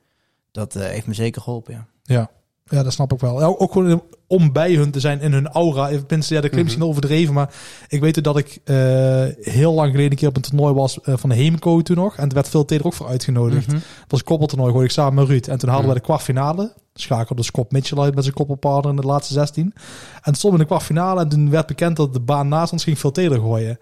[0.52, 1.86] Dat eh, heeft me zeker geholpen, ja.
[2.04, 2.30] Ja.
[2.66, 3.40] ja, dat snap ik wel.
[3.40, 5.90] Ja, ook gewoon om bij hun te zijn in hun aura.
[5.90, 6.64] Even Mensen, ja, dat klinkt Mhm.
[6.64, 7.54] misschien overdreven, maar
[7.88, 8.76] ik weet dat ik eh,
[9.40, 12.18] heel lang geleden een keer op een toernooi was eh, van de Heemco toen nog.
[12.18, 13.68] En er werd veel Taylor ook voor uitgenodigd.
[13.68, 13.76] Mhm.
[13.76, 15.48] Het was een koppeltoernooi, gooide ik samen met Ruud.
[15.48, 15.94] En toen haalden Mhm.
[15.96, 16.74] we de kwartfinale.
[17.00, 19.74] Schakelde Scott Mitchell uit met zijn koppelpartner in de laatste 16.
[20.22, 23.00] En we in de kwartfinale en toen werd bekend dat de baan naast ons ging
[23.00, 23.80] veel Taylor gooien.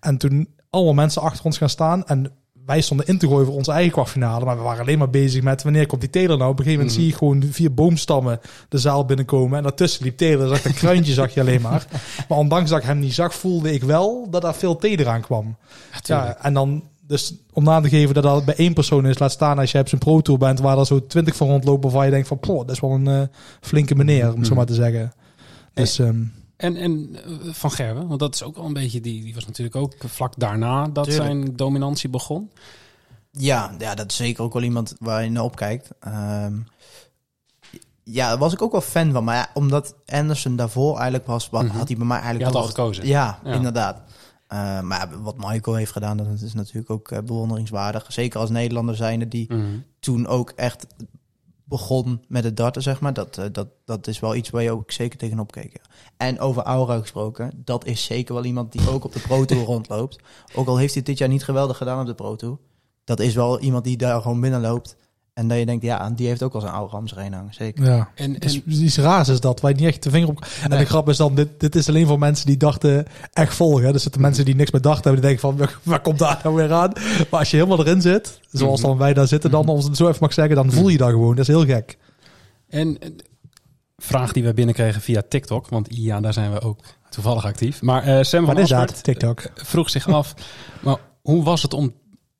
[0.00, 2.32] En toen allemaal mensen achter ons gaan staan en
[2.66, 4.44] wij stonden in te gooien voor onze eigen kwartfinale.
[4.44, 6.50] Maar we waren alleen maar bezig met wanneer komt die Taylor nou.
[6.50, 7.06] Op een gegeven moment Mhm.
[7.06, 9.56] zie je gewoon vier boomstammen de zaal binnenkomen.
[9.56, 10.48] En daartussen liep Taylor.
[10.48, 11.86] Zag een kruintje zag je alleen maar.
[12.28, 15.20] Maar ondanks dat ik hem niet zag, voelde ik wel dat daar veel Taylor aan
[15.20, 15.56] kwam.
[16.02, 19.32] Ja, en dan dus om na te geven dat dat bij één persoon is, laat
[19.32, 22.04] staan als je op zijn pro tour bent waar er zo twintig van rondlopen waarvan
[22.04, 23.22] je denkt van, poh, dat is wel een eh,
[23.60, 24.54] flinke meneer, om zo Mhm.
[24.56, 25.12] maar te zeggen.
[25.74, 26.22] Dus ehm,
[26.56, 29.46] En, en eh, Van Gerwen, want dat is ook wel een beetje, die, die was
[29.46, 31.26] natuurlijk ook vlak daarna dat Tuurlijk.
[31.26, 32.50] zijn dominantie begon.
[33.30, 35.90] Ja, ja, dat is zeker ook wel iemand waar je naar opkijkt.
[36.00, 36.54] Ehm,
[38.04, 39.24] ja, daar was ik ook wel fan van.
[39.24, 41.76] Maar ja, omdat Anderson daarvoor eigenlijk was, wat, Mhm.
[41.76, 43.06] had hij bij mij Je eigenlijk had al gekozen.
[43.06, 43.52] Ja, Ja.
[43.52, 44.00] inderdaad.
[44.56, 48.12] Eh, maar wat Michael heeft gedaan, dat is natuurlijk ook eh, bewonderingswaardig.
[48.12, 49.78] Zeker als Nederlander zijnde die Mhm.
[50.00, 50.86] toen ook echt
[51.64, 53.12] begon met het darten, zeg maar.
[53.12, 55.72] Dat, eh, dat, dat is wel iets waar je ook zeker tegenop keek.
[55.72, 55.90] ja.
[56.16, 59.64] En over Aura gesproken, dat is zeker wel iemand die ook op de Pro Tour
[59.74, 60.18] rondloopt.
[60.54, 62.58] Ook al heeft hij dit jaar niet geweldig gedaan op de Pro Tour.
[63.04, 64.96] Dat is wel iemand die daar gewoon binnenloopt.
[65.36, 67.84] En dat je denkt, ja, die heeft ook al zijn zich heen hangen, zeker.
[67.84, 68.08] ja.
[68.14, 70.46] En, Dus en, iets raars is dat, waar je niet echt de vinger op...
[70.62, 73.92] En de grap is dan, dit, dit is alleen voor mensen die dachten echt volgen.
[73.92, 76.54] Dus zitten mensen die niks meer dachten hebben, die denken van, waar- komt daar nou
[76.54, 76.92] weer aan?
[77.30, 78.88] Maar als je helemaal erin zit, zoals Mhm.
[78.88, 80.96] dan wij daar zitten, dan, als ik het zo even mag zeggen, dan voel je
[80.98, 81.30] dat gewoon.
[81.36, 81.98] Dat is heel gek.
[82.68, 83.20] en een
[83.96, 87.82] vraag die we binnenkregen via TikTok, want ja, daar zijn we ook toevallig actief.
[87.82, 89.04] Maar eh, Sam van dat?
[89.04, 89.42] TikTok.
[89.54, 90.34] vroeg zich af,
[90.82, 91.94] maar hoe was het om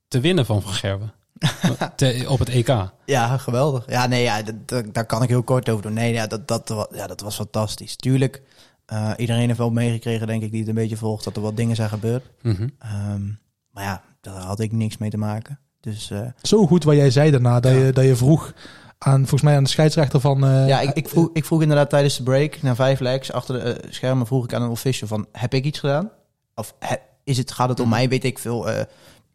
[0.09, 1.13] te winnen van Van Gerwen
[1.97, 2.91] Te- op het EK?
[3.05, 3.85] Ja, geweldig.
[3.89, 5.93] Ja, nee, ja, dat, daar kan ik heel kort over doen.
[5.93, 7.97] Nee, ja, dat, dat, ja, dat was fantastisch.
[7.97, 8.43] Tuurlijk,
[8.87, 11.57] eh, iedereen heeft wel meegekregen, denk ik, die het een beetje volgt, dat er wat
[11.57, 12.25] dingen zijn gebeurd.
[12.43, 12.69] Mhm.
[12.79, 13.25] Ehm,
[13.71, 15.59] maar ja, daar had ik niks mee te maken.
[15.81, 17.79] Dus eh, Zo goed wat jij zei daarna, dat, Ja.
[17.79, 18.53] je, dat je vroeg
[18.99, 20.45] aan, volgens mij aan de scheidsrechter van...
[20.47, 23.61] eh, ja, ik, ik, vroeg, ik vroeg inderdaad tijdens de break, na vijf legs, achter
[23.65, 26.11] de schermen, vroeg ik aan een official van, heb ik iets gedaan?
[26.55, 28.85] Of he- is het, gaat het om mij, weet ik veel, eh,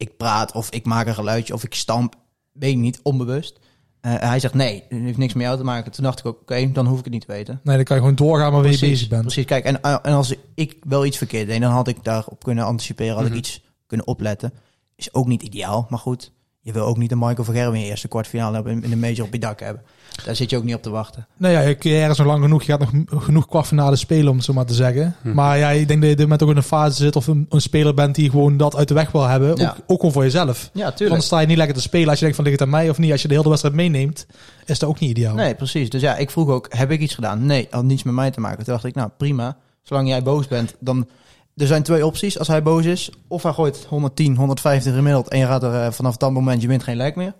[0.01, 2.15] ik praat of ik maak een geluidje of ik stamp,
[2.51, 3.59] weet ik niet, onbewust.
[4.01, 5.91] Eh, hij zegt, nee, het heeft niks met jou te maken.
[5.91, 7.59] Toen dacht ik ook, oké, dan hoef ik het niet te weten.
[7.63, 9.21] Nee, dan kan je gewoon doorgaan maar waar je bezig bent.
[9.21, 12.65] Precies, kijk, en, en als ik wel iets verkeerd deed, dan had ik daarop kunnen
[12.65, 13.31] anticiperen, had Mhm.
[13.33, 14.53] ik iets kunnen opletten.
[14.95, 16.31] Is ook niet ideaal, maar goed.
[16.63, 18.97] Je wil ook niet een Michael van Gerwen in je eerste kwartfinale hebben in, de
[18.97, 19.81] major op je dak hebben.
[20.25, 21.27] Daar zit je ook niet op te wachten.
[21.37, 22.63] Nou ja, je carrière is nog lang genoeg.
[22.63, 25.15] Je gaat nog genoeg kwartfinale spelen, om het zo maar te zeggen.
[25.21, 25.33] Hm.
[25.33, 27.27] Maar ja, ik denk dat je op dit moment ook in een fase zit of
[27.27, 29.55] een, een speler bent die gewoon dat uit de weg wil hebben.
[29.55, 29.69] Ja.
[29.69, 30.69] Ook, ook gewoon voor jezelf.
[30.73, 32.75] Ja, Dan sta je niet lekker te spelen als je denkt van ligt het aan
[32.75, 33.11] mij of niet.
[33.11, 34.25] Als je de hele wedstrijd meeneemt,
[34.65, 35.35] is dat ook niet ideaal.
[35.35, 35.89] Nee, precies.
[35.89, 37.45] Dus ja, ik vroeg ook, heb ik iets gedaan?
[37.45, 38.63] Nee, had niets met mij te maken.
[38.63, 39.57] Toen dacht ik, nou prima.
[39.83, 41.07] Zolang jij boos bent, dan...
[41.55, 43.11] Er zijn twee opties als hij boos is.
[43.27, 46.67] Of hij gooit 110, 150 gemiddeld en je gaat er eh, vanaf dat moment, je
[46.67, 47.33] wint geen lijk meer.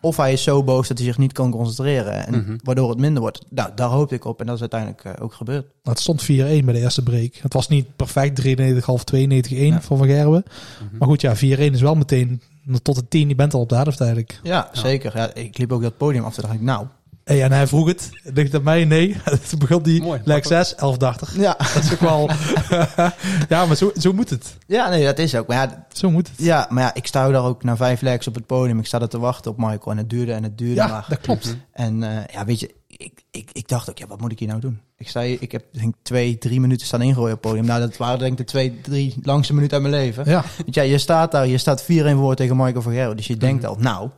[0.00, 2.26] Of hij is zo boos dat hij zich niet kan concentreren.
[2.26, 2.56] En Mhm.
[2.62, 3.44] waardoor het minder wordt.
[3.50, 5.62] Nou, daar hoopte ik op en dat is uiteindelijk eh, ook gebeurd.
[5.64, 7.34] Nou, het stond 4-1 bij de eerste break.
[7.34, 9.80] Het was niet perfect, 93,5, 92-1 Ja.
[9.80, 10.44] voor Van Gerwen.
[10.88, 10.98] Mhm.
[10.98, 12.42] Maar goed, ja, 4-1 is wel meteen
[12.82, 13.28] tot de 10.
[13.28, 14.40] Je bent al op de helft eigenlijk.
[14.42, 15.16] Ja, zeker.
[15.16, 16.34] Ja, ik liep ook dat podium af.
[16.34, 16.86] Toen dacht ik, nou...
[17.26, 18.10] Hey, en hij vroeg het.
[18.22, 18.84] Ligt het aan mij?
[18.84, 19.16] Nee.
[19.48, 20.66] Toen begon die Mooi, leg makkelijk.
[20.66, 21.40] 6, 11,80.
[21.40, 22.30] Ja, Dat is ook wel...
[23.48, 24.56] ja, maar zo, zo moet het.
[24.66, 25.46] ja nee, dat is ook.
[25.46, 26.36] Maar ja, Zo moet het.
[26.38, 28.78] ja, maar ja, ik sta daar ook na vijf legs op het podium.
[28.78, 31.04] Ik sta er te wachten op Michael en het duurde en het duurde Ja, maar.
[31.08, 31.56] dat klopt.
[31.72, 34.48] En eh, ja, weet je, ik, ik, ik dacht ook, ja, wat moet ik hier
[34.48, 34.80] nou doen?
[34.96, 37.66] Ik, sta hier, ik heb denk twee, drie minuten staan ingooien op het podium.
[37.66, 40.24] Nou, dat waren denk ik de twee, drie langste minuten uit mijn leven.
[40.30, 40.44] Ja.
[40.56, 43.16] Want ja, je staat daar, je staat 4-1 voor tegen Michael van Gerwen.
[43.16, 43.70] Dus je denkt Mhm.
[43.72, 44.10] al, nou,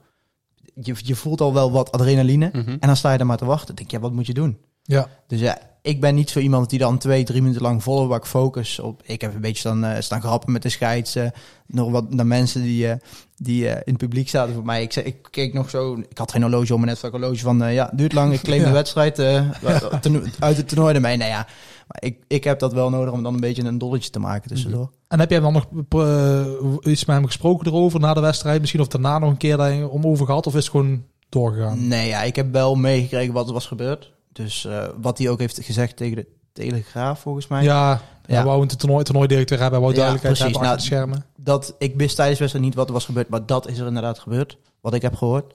[0.81, 2.51] je, je voelt al wel wat adrenaline.
[2.53, 2.69] Mhm.
[2.71, 3.67] En dan sta je er maar te wachten.
[3.67, 4.59] Dan denk je, ja, wat moet je doen?
[4.83, 5.09] Ja.
[5.27, 8.27] Dus ja, ik ben niet zo iemand die dan twee, drie minuten lang volle bak
[8.27, 9.03] focus op.
[9.05, 11.15] Ik heb een beetje staan, eh, staan grappen met de scheids.
[11.15, 11.27] eh,
[11.67, 12.97] nog wat naar mensen die, eh,
[13.37, 14.83] die eh, in het publiek zaten voor mij.
[14.83, 17.21] Ik, zei, ik keek nog zo, ik had geen horloge om, maar net van een
[17.21, 18.33] horloge van, ja, duurt lang.
[18.33, 18.67] Ik claim Ja.
[18.67, 19.15] de wedstrijd
[20.03, 21.17] toerno- uit het toernooi ermee.
[21.17, 21.47] Nou ja,
[21.89, 24.49] maar ik, ik heb dat wel nodig om dan een beetje een dolletje te maken
[24.49, 24.91] tussendoor.
[25.09, 26.47] En heb jij dan nog eh,
[26.93, 28.61] iets met hem gesproken erover na de wedstrijd?
[28.61, 30.47] Misschien of daarna nog een keer daar om over gehad?
[30.47, 31.89] Of is het gewoon doorgegaan?
[31.89, 34.13] Nee, ja, ik heb wel meegekregen wat er was gebeurd.
[34.33, 37.63] Dus eh, wat hij ook heeft gezegd tegen de Telegraaf, volgens mij.
[37.63, 37.91] Ja,
[38.27, 38.35] Ja.
[38.35, 39.81] hij wou een toernooi, toernooidirecteur hebben.
[39.83, 40.61] Hij wou Ja, duidelijkheid precies.
[40.61, 41.45] hebben achter Nou, de schermen.
[41.45, 43.87] dat ik wist tijdens de wedstrijd niet wat er was gebeurd, maar dat is er
[43.87, 44.59] inderdaad gebeurd.
[44.81, 45.55] Wat ik heb gehoord.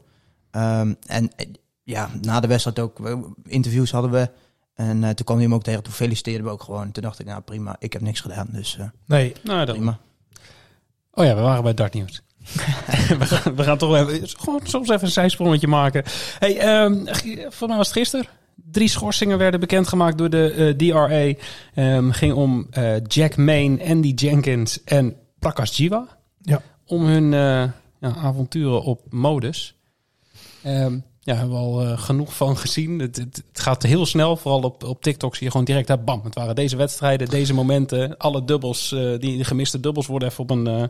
[0.51, 1.31] Ehm, en
[1.83, 2.99] ja, na de wedstrijd ook
[3.43, 4.29] interviews hadden we.
[4.73, 5.83] En eh, toen kwam hij hem ook tegen.
[5.83, 6.91] Toen feliciteerden we ook gewoon.
[6.91, 8.47] Toen dacht ik, nou prima, ik heb niks gedaan.
[8.51, 9.75] Dus eh, Nee, Nou, dan.
[9.75, 9.99] prima.
[11.12, 12.21] Oh ja, we waren bij Dart Nieuws.
[13.19, 16.03] we, gaan, we gaan toch even, gewoon soms even een zijsprongetje maken.
[16.39, 17.05] Hey, ehm
[17.49, 18.25] voor mij was het gisteren.
[18.55, 21.33] Drie schorsingen werden bekendgemaakt door de eh, DRA.
[21.73, 26.07] Ehm ging om eh, Jack Main, Andy Jenkins en Prakash Jiwa.
[26.41, 26.62] Ja.
[26.86, 29.75] Om hun eh, ja, avonturen op modus.
[30.63, 32.99] Ehm ja, hebben we al eh, genoeg van gezien.
[32.99, 34.38] Het, het, het gaat heel snel.
[34.38, 36.21] Vooral op, op TikTok zie je gewoon direct daar bam.
[36.23, 38.17] Het waren deze wedstrijden, deze momenten.
[38.17, 40.83] Alle dubbels, eh, die de gemiste dubbels worden even op een, eh,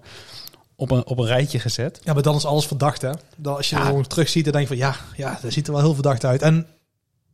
[0.76, 2.00] op een, op een rijtje gezet.
[2.04, 3.12] ja, maar dan is alles verdacht, hè?
[3.38, 3.82] Dan als je Ja.
[3.82, 5.94] er gewoon terug ziet, dan denk je van ja, ja, dat ziet er wel heel
[5.94, 6.42] verdacht uit.
[6.42, 6.68] En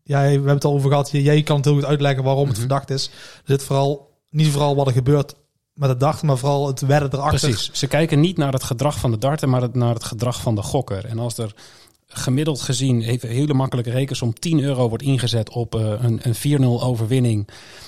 [0.03, 1.09] ja, we hebben het al over gehad.
[1.11, 2.59] Jij kan het heel goed uitleggen waarom het Mhm.
[2.59, 3.05] verdacht is.
[3.07, 5.35] Er zit vooral, niet vooral wat er gebeurt
[5.73, 7.49] met het dachten, maar vooral het wedden erachter.
[7.49, 7.69] Precies.
[7.73, 10.55] Ze kijken niet naar het gedrag van de darter, maar het- naar het gedrag van
[10.55, 11.05] de gokker.
[11.05, 11.53] En als er
[12.19, 16.63] gemiddeld gezien, even hele makkelijke rekensom, 10 euro wordt ingezet op eh, een, een 4-0
[16.83, 17.47] overwinning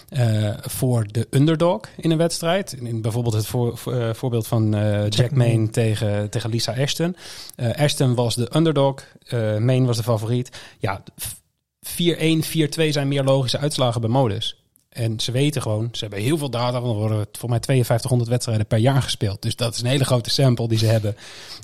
[0.10, 2.74] eh, voor de underdog in een wedstrijd.
[2.74, 4.70] In bijvoorbeeld het voor, voor- eh, voorbeeld van
[5.10, 7.16] Jack Main tegen, tegen Lisa Ashton.
[7.76, 8.96] Ashton was de underdog,
[9.60, 10.50] Main was de favoriet.
[10.80, 11.40] Ja, f-
[11.82, 14.61] 4-1, 4-2 zijn meer logische uitslagen bij modus.
[14.92, 18.66] En ze weten gewoon, ze hebben heel veel data, er worden voor mij 5200 wedstrijden
[18.66, 19.42] per jaar gespeeld.
[19.42, 21.16] Dus dat is een hele grote sample die ze hebben.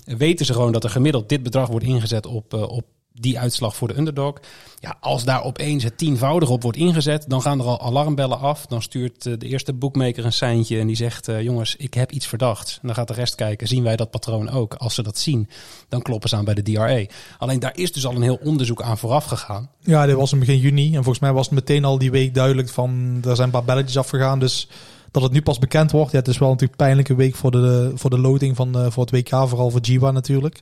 [0.04, 2.84] Weten ze gewoon dat er gemiddeld dit bedrag wordt ingezet op, eh, op
[3.20, 4.40] die uitslag voor de underdog.
[4.80, 8.66] Ja, als daar opeens het tienvoudige op wordt ingezet, dan gaan er al alarmbellen af.
[8.66, 12.12] Dan stuurt eh, de eerste boekmaker een seintje en die zegt: eh, Jongens, ik heb
[12.12, 12.74] iets verdachts.
[12.74, 14.74] En dan gaat de rest kijken: zien wij dat patroon ook?
[14.74, 15.48] Als ze dat zien,
[15.88, 17.04] dan kloppen ze aan bij de DRA.
[17.38, 19.70] Alleen daar is dus al een heel onderzoek aan vooraf gegaan.
[19.80, 20.86] Ja, dit was in begin juni.
[20.86, 23.18] En volgens mij was het meteen al die week duidelijk van...
[23.24, 24.38] Er zijn een paar belletjes afgegaan.
[24.38, 24.68] Dus
[25.10, 26.12] dat het nu pas bekend wordt.
[26.12, 28.90] Ja, het is wel natuurlijk een pijnlijke week voor de, voor de loading van de,
[28.90, 29.28] voor het WK.
[29.28, 30.60] Vooral voor Jiwa natuurlijk.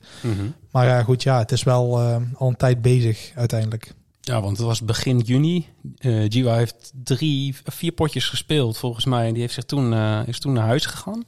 [0.71, 3.93] Maar ja, goed, ja, het is wel eh, al een tijd bezig uiteindelijk.
[4.21, 5.65] Ja, want het was begin juni.
[5.97, 9.27] Eh Jiwa heeft drie, vier potjes gespeeld volgens mij.
[9.27, 11.23] En die heeft zich toen, eh, is toen naar huis gegaan.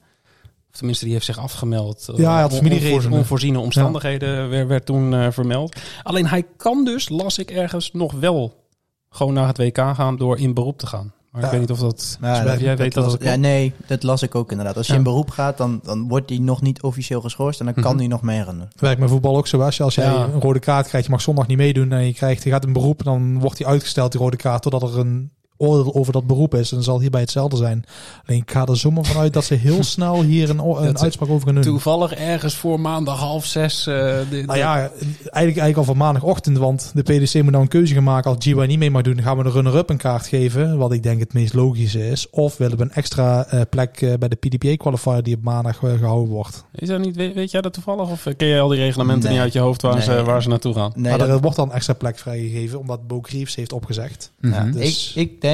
[0.72, 2.08] Of tenminste, die heeft zich afgemeld.
[2.10, 3.18] Eh, Ja, had familieredenen.
[3.18, 5.76] Onvoorziene omstandigheden werd, werd toen eh, vermeld.
[6.04, 8.68] Alleen hij kan dus, las ik ergens, nog wel
[9.10, 11.14] gewoon naar het WK gaan door in beroep te gaan.
[11.32, 11.48] Maar Ja.
[11.48, 12.18] ik weet niet of dat...
[12.22, 14.78] Dus jij weet dat ja, nee, dat las ik ook inderdaad.
[14.78, 17.74] Als je in beroep gaat, dan, dan wordt hij nog niet officieel geschorst en dan
[17.76, 17.98] kan Mhm.
[17.98, 18.68] hij nog meerennen.
[18.76, 19.62] Werkt met voetbal ook zo.
[19.62, 21.92] Als, je, als jij een rode kaart krijgt, je mag zondag niet meedoen.
[21.92, 24.62] En je, krijgt, je gaat in beroep, dan wordt die uitgesteld, die rode kaart.
[24.62, 26.72] Totdat er een oordeel over dat beroep is.
[26.72, 27.84] En zal hierbij hetzelfde zijn.
[28.26, 31.56] Alleen ik ga er zomaar vanuit dat ze heel snel hier een, uitspraak over gaan
[31.56, 31.64] doen.
[31.64, 33.88] Toevallig ergens voor maandag half zes.
[33.88, 33.96] eh,
[34.30, 37.94] de- Nou ja, eigenlijk, eigenlijk al van maandagochtend, want de PDC moet nou een keuze
[37.94, 38.30] gaan maken.
[38.36, 40.78] Als GY niet mee mag doen, dan gaan we de runner-up een kaart geven.
[40.78, 42.30] Wat ik denk het meest logische is.
[42.30, 45.92] Of willen we een extra eh, plek eh, bij de PDPA-qualifier die op maandag eh,
[45.98, 46.64] gehouden wordt.
[46.76, 48.10] Is dat niet, weet, weet jij dat toevallig?
[48.10, 49.32] Of ken je al die reglementen Nee.
[49.34, 50.92] niet uit je hoofd waar, ze, waar ze naartoe gaan?
[50.96, 54.32] Nee, maar dat- er wordt dan een extra plek vrijgegeven, omdat Bo Greaves heeft opgezegd.
[54.42, 54.72] ja, Mhm.
[54.72, 55.49] Dus- ik, ik denk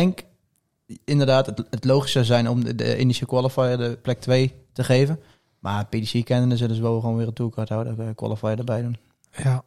[1.05, 4.83] inderdaad het, het logisch zou zijn om de, de Indische qualifier de plek 2 te
[4.83, 5.19] geven.
[5.59, 7.99] Maar PDC kennende zullen ze wel gewoon weer een tourcard houden.
[7.99, 8.97] eh, qualifier erbij doen.
[9.43, 9.63] Ja,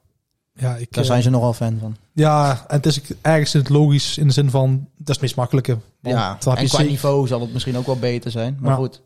[0.54, 1.96] ja ik, Daar eh, zijn ze nogal fan van.
[2.12, 5.36] ja, en het is ergens het logisch in de zin van, dat is het meest
[5.36, 5.78] makkelijke.
[6.02, 8.56] Ja, en je qua niveau zal het misschien ook wel beter zijn.
[8.60, 8.76] Maar Ja.
[8.76, 9.02] goed,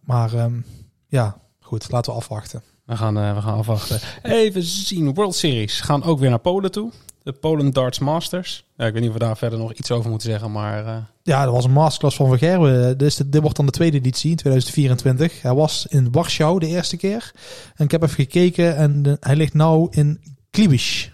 [0.00, 0.60] Maar ehm,
[1.06, 2.62] ja, goed, laten we afwachten.
[2.84, 4.00] We gaan, eh, we gaan afwachten.
[4.22, 5.14] Even zien.
[5.14, 6.90] World Series gaan ook weer naar Polen toe.
[7.28, 8.64] De Polen Darts Masters.
[8.76, 10.86] Ja, ik weet niet of we daar verder nog iets over moeten zeggen, maar...
[10.86, 12.98] eh, Ja, dat was een masterclass van Van Gerwen.
[12.98, 15.42] Dit, dit wordt dan de tweede editie in 2024.
[15.42, 17.32] Hij was in Warschau de eerste keer.
[17.76, 21.12] En ik heb even gekeken en hij ligt nou in Klibisch.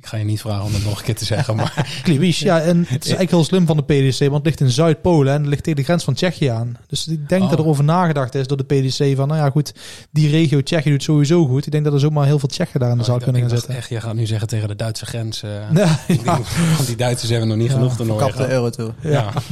[0.00, 1.88] Ik ga je niet vragen om het nog een keer te zeggen, maar...
[2.02, 2.60] Klibisch, ja.
[2.60, 5.40] En het is eigenlijk heel slim van de PDC, want het ligt in Zuid-Polen en
[5.40, 6.76] het ligt tegen de grens van Tsjechië aan.
[6.86, 7.50] Dus ik denk Oh.
[7.50, 9.72] dat er over nagedacht is door de PDC van, nou ja goed,
[10.10, 11.66] die regio Tsjechië doet sowieso goed.
[11.66, 13.48] Ik denk dat er zomaar heel veel Tsjechen daar in de zaal Oh, ik kunnen
[13.48, 13.76] gaan zitten.
[13.76, 15.42] Echt, je gaat nu zeggen tegen de Duitse grens.
[15.42, 16.24] eh, Ja, denk,
[16.76, 18.50] want die Duitsers hebben nog niet Ja, genoeg toernooien kap de gehad.
[18.52, 18.94] Eurotour.
[19.02, 19.32] Ja.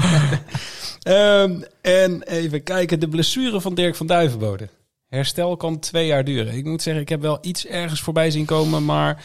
[1.02, 4.68] Ehm, en even kijken, de blessure van Dirk van Duivenbode.
[5.08, 6.54] Herstel kan twee jaar duren.
[6.54, 9.24] Ik moet zeggen, ik heb wel iets ergens voorbij zien komen, maar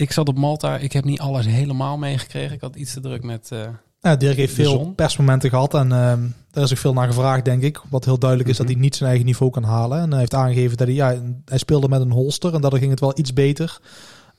[0.00, 0.76] ik zat op Malta.
[0.78, 2.54] Ik heb niet alles helemaal meegekregen.
[2.54, 3.48] Ik had iets te druk met...
[3.52, 3.58] eh,
[4.00, 4.94] Ja, Dirk heeft veel zon.
[4.94, 7.80] persmomenten gehad en ehm daar is ook veel naar gevraagd, denk ik.
[7.90, 8.64] Wat heel duidelijk is Mhm.
[8.66, 10.00] dat hij niet zijn eigen niveau kan halen.
[10.00, 12.90] En hij heeft aangegeven dat hij, ja, hij speelde met een holster en daardoor ging
[12.90, 13.80] het wel iets beter.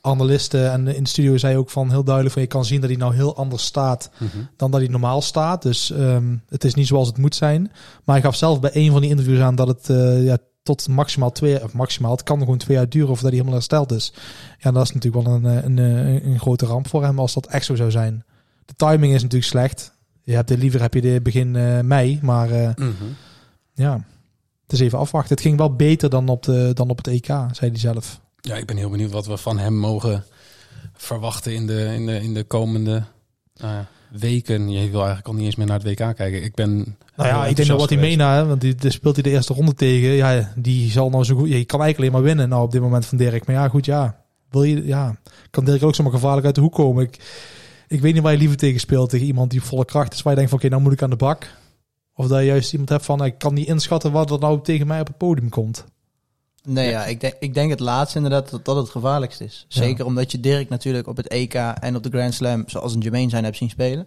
[0.00, 2.88] Analisten en in de studio zei ook van heel duidelijk van je kan zien dat
[2.90, 4.10] hij nou heel anders staat
[4.56, 5.62] dan dat hij normaal staat.
[5.62, 7.62] Dus ehm, het is niet zoals het moet zijn.
[8.04, 10.88] Maar hij gaf zelf bij een van die interviews aan dat het eh, ja, tot
[10.88, 13.92] maximaal twee, of maximaal, het kan gewoon twee jaar duren of dat hij helemaal hersteld
[13.92, 14.12] is.
[14.58, 17.34] Ja, dat is natuurlijk wel een, eh, een, een, een grote ramp voor hem als
[17.34, 18.24] dat echt zo zou zijn.
[18.64, 19.92] De timing is natuurlijk slecht.
[20.22, 23.04] Je hebt liever heb je de begin eh, mei, maar eh, Mhm.
[23.74, 24.04] ja,
[24.62, 25.34] het is even afwachten.
[25.34, 28.20] Het ging wel beter dan op, de, dan op het EK, zei hij zelf.
[28.40, 30.24] Ja, ik ben heel benieuwd wat we van hem mogen
[30.94, 33.04] verwachten in de, in de, in de komende
[33.54, 33.86] nou ja,
[34.18, 34.70] weken.
[34.70, 36.42] Je wil eigenlijk al niet eens meer naar het WK kijken.
[36.42, 36.96] Ik ben.
[37.16, 39.54] Nou ja, ik denk dat wat hij meena, want die, die speelt hij de eerste
[39.54, 40.10] ronde tegen.
[40.10, 41.48] Ja, die zal nou zo goed.
[41.48, 43.46] Je kan eigenlijk alleen maar winnen nou op dit moment van Dirk.
[43.46, 44.20] Maar ja, goed, ja.
[44.50, 45.16] Wil je, ja,
[45.50, 47.04] kan Dirk ook zomaar gevaarlijk uit de hoek komen.
[47.04, 47.18] Ik,
[47.88, 49.10] ik weet niet waar je liever tegen speelt.
[49.10, 50.22] Tegen iemand die volle kracht is.
[50.22, 51.50] Waar je denkt van, oké, nou moet ik aan de bak.
[52.14, 54.86] Of dat je juist iemand hebt van, ik kan niet inschatten wat er nou tegen
[54.86, 55.84] mij op het podium komt.
[56.62, 56.90] Nee, Ja.
[56.90, 59.66] ja, ik, denk, ik denk het laatste inderdaad dat dat het gevaarlijkst is.
[59.68, 59.82] Ja.
[59.82, 63.00] Zeker omdat je Dirk natuurlijk op het EK en op de Grand Slam, zoals een
[63.00, 64.06] Jermaine zijn, hebt zien spelen.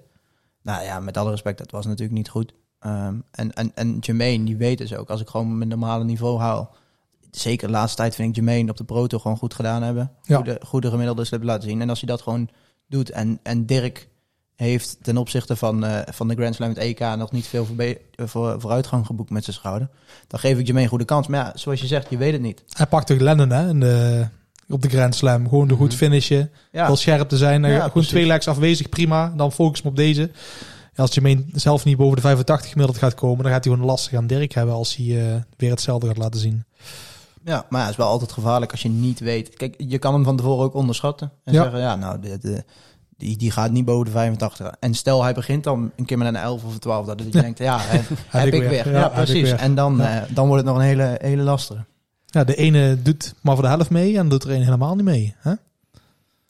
[0.62, 2.54] Nou ja, met alle respect, dat was natuurlijk niet goed.
[2.80, 6.40] Ehm, en, en, en Jermaine, die weet dus ook, als ik gewoon mijn normale niveau
[6.40, 6.76] haal.
[7.32, 10.12] Zeker de laatste tijd vind ik Jermaine op de proto gewoon goed gedaan hebben.
[10.24, 10.36] Ja.
[10.36, 11.82] Goede, goede gemiddeldes hebben laten zien.
[11.82, 12.50] En als hij dat gewoon
[12.88, 14.10] doet en, en Dirk
[14.56, 17.98] heeft ten opzichte van, eh, van de Grand Slam het EK nog niet veel voorbe-
[18.16, 19.90] voor, vooruitgang geboekt met zijn schouder.
[20.28, 21.28] Dan geef ik Jermaine een goede kans.
[21.28, 22.64] Maar ja, zoals je zegt, je weet het niet.
[22.70, 24.28] Hij pakt toch Lennon hè, in de,
[24.70, 25.50] op de Grand Slam.
[25.50, 25.98] Gewoon de goed Mhm.
[25.98, 26.52] finishen.
[26.72, 26.86] Ja.
[26.86, 27.62] Heel scherp te zijn.
[27.64, 28.10] Ja, gewoon precies.
[28.10, 29.34] twee legs afwezig, prima.
[29.38, 30.22] Dan focus me op deze.
[30.94, 33.90] Ja, als Jermaine zelf niet boven de 85 gemiddeld gaat komen, dan gaat hij gewoon
[33.90, 36.64] lastig aan Dirk hebben als hij eh, weer hetzelfde gaat laten zien.
[37.44, 39.50] Ja, maar ja, het is wel altijd gevaarlijk als je niet weet.
[39.56, 41.32] Kijk, je kan hem van tevoren ook onderschatten.
[41.44, 41.62] En Ja.
[41.64, 42.64] zeggen, ja, nou, de, de,
[43.18, 44.72] die, die gaat niet boven de 85.
[44.80, 47.06] En stel, hij begint dan een keer met een 11 of een 12.
[47.06, 47.80] Dat je denkt, ja,
[48.28, 48.92] heb ik ik weer.
[48.92, 49.42] Ja, precies.
[49.42, 49.54] weer.
[49.56, 50.22] En dan, Ja.
[50.22, 51.86] eh, dan wordt het nog een hele, hele lastige.
[52.26, 55.06] Ja, de ene doet maar voor de helft mee en doet er een helemaal niet
[55.06, 55.36] mee.
[55.38, 55.54] Hè?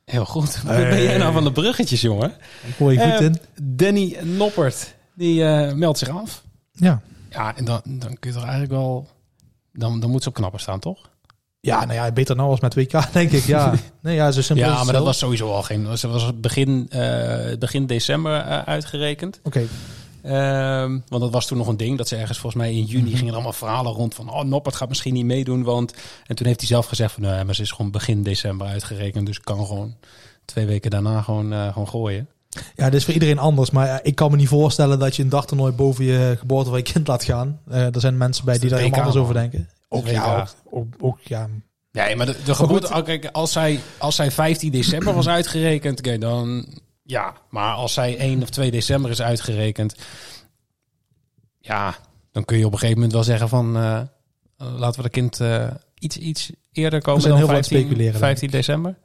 [0.06, 0.62] Heel goed.
[0.62, 2.32] Wat ben jij nou van de bruggetjes, jongen?
[2.68, 3.38] Ik hoor je goed Eh, in.
[3.62, 6.44] Danny Noppert, die eh, meldt zich af.
[6.72, 7.02] Ja.
[7.30, 9.08] Ja, en dan, dan kun je toch eigenlijk wel...
[9.74, 11.10] Dan, dan moet ze op knappen staan, toch?
[11.66, 13.44] Ja, nou ja, beter nou als met WK, denk ik.
[13.44, 15.98] Ja, nee, ja zo simpel Ja, maar dat was sowieso al geen...
[15.98, 19.40] Ze was begin, eh, begin december eh, uitgerekend.
[19.44, 19.68] Oké,
[20.26, 21.98] Ehm, want dat was toen nog een ding.
[21.98, 24.34] Dat ze ergens volgens mij in juni gingen er allemaal verhalen rond van...
[24.34, 25.94] Oh, Noppert gaat misschien niet meedoen, want...
[26.26, 27.22] En toen heeft hij zelf gezegd van...
[27.22, 29.26] Nee, maar ze is gewoon begin december uitgerekend.
[29.26, 29.96] Dus ik kan gewoon
[30.46, 32.28] twee weken daarna gewoon, eh, gewoon gooien.
[32.76, 33.72] ja, dit is voor iedereen anders.
[33.72, 36.84] Maar ik kan me niet voorstellen dat je een dagtoernooi boven je geboorte van je
[36.84, 37.60] kind laat gaan.
[37.70, 39.70] Er zijn mensen bij Dat die daar helemaal anders over denken.
[39.88, 41.50] Dat Ook ja, ook, ook, ook, ja,
[41.96, 43.02] Nee, maar de, geboorte...
[43.04, 46.68] kijk, als zij, als zij 15 december was uitgerekend, oké, dan...
[47.04, 49.96] Ja, maar als zij 1 of 2 december is uitgerekend...
[51.60, 51.96] Ja,
[52.32, 53.78] dan kun je op een gegeven moment wel zeggen van...
[53.78, 54.02] eh,
[54.58, 55.68] laten we de kind eh,
[56.00, 58.96] iets, iets eerder komen zijn dan heel veel aan het 15, speculeren, denk 15 december.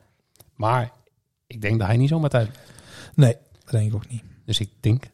[0.55, 0.93] Maar
[1.47, 2.49] ik denk dat hij niet zomaar tijd...
[3.15, 3.37] Nee.
[3.65, 4.23] Dat denk ik ook niet.
[4.45, 5.05] Dus ik denk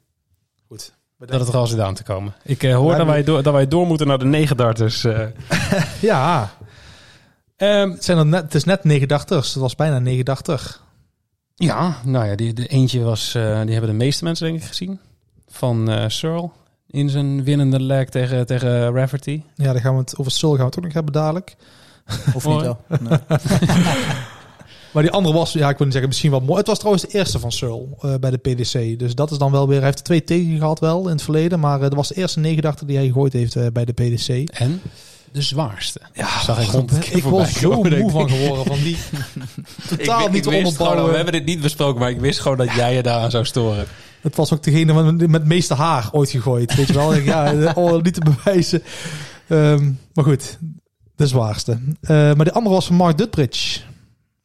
[0.69, 0.96] Goed.
[1.19, 2.35] Dat het er al zit aan te komen.
[2.43, 5.05] Ik eh, hoor dat, wij door, dat wij door moeten naar de negen darters.
[5.05, 5.27] eh.
[6.01, 6.51] Ja,
[7.57, 9.47] Ehm, het, zijn er net, het is net 89.
[9.47, 10.83] Het was bijna 89.
[11.55, 14.67] ja, nou ja, die, de eentje was, eh, die hebben de meeste mensen denk ik
[14.69, 15.01] gezien.
[15.49, 16.51] Van eh Searle
[16.87, 19.43] in zijn winnende leg tegen, tegen Rafferty.
[19.55, 21.57] Ja, dan gaan we het over Sul gaan we het ook nog hebben dadelijk.
[22.35, 22.81] Of niet wel.
[23.01, 23.19] Nee.
[24.97, 26.59] Maar die andere was, ja, ik wil niet zeggen misschien wel mooi.
[26.59, 28.99] Het was trouwens de eerste van Searle eh, bij de PDC.
[28.99, 31.23] Dus dat is dan wel weer, hij heeft er twee tegen gehad wel in het
[31.23, 31.61] verleden.
[31.61, 34.29] Maar eh, dat was de eerste 89 die hij gegooid heeft eh, bij de PDC.
[34.59, 34.81] En
[35.33, 36.01] de zwaarste.
[36.15, 36.71] Ja, Zag ik
[37.23, 38.97] voorbij was zo komen, moe van geworden van die
[39.89, 41.09] totaal Ik- ik niet te wist gewoon, onderbouwen.
[41.11, 43.87] we hebben dit niet besproken, maar ik wist gewoon dat jij je daaraan zou storen.
[44.21, 46.75] Het was ook degene met, met het meeste haar ooit gegooid.
[46.75, 47.15] Weet je wel?
[47.15, 48.83] ja, eh, oh, niet te bewijzen.
[49.49, 50.59] Ehm, maar goed,
[51.17, 51.79] de zwaarste.
[52.01, 53.81] Eh, maar de andere was van Mark Dutbridge.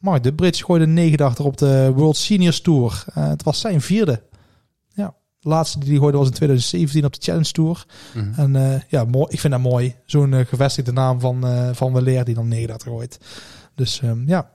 [0.01, 3.03] Mark Dutbridge gooide 89 op de World Seniors Tour.
[3.13, 4.23] Eh, het was zijn vierde.
[4.93, 7.85] Ja, de laatste die hij gooide was in 2017 op de Challenge Tour.
[8.35, 9.95] En eh, ja, mooi, ik vind dat mooi.
[10.05, 11.43] Zo'n eh, gevestigde naam van,
[11.75, 13.19] van Weleer die dan 89 gooit.
[13.75, 14.51] Dus ehm, ja.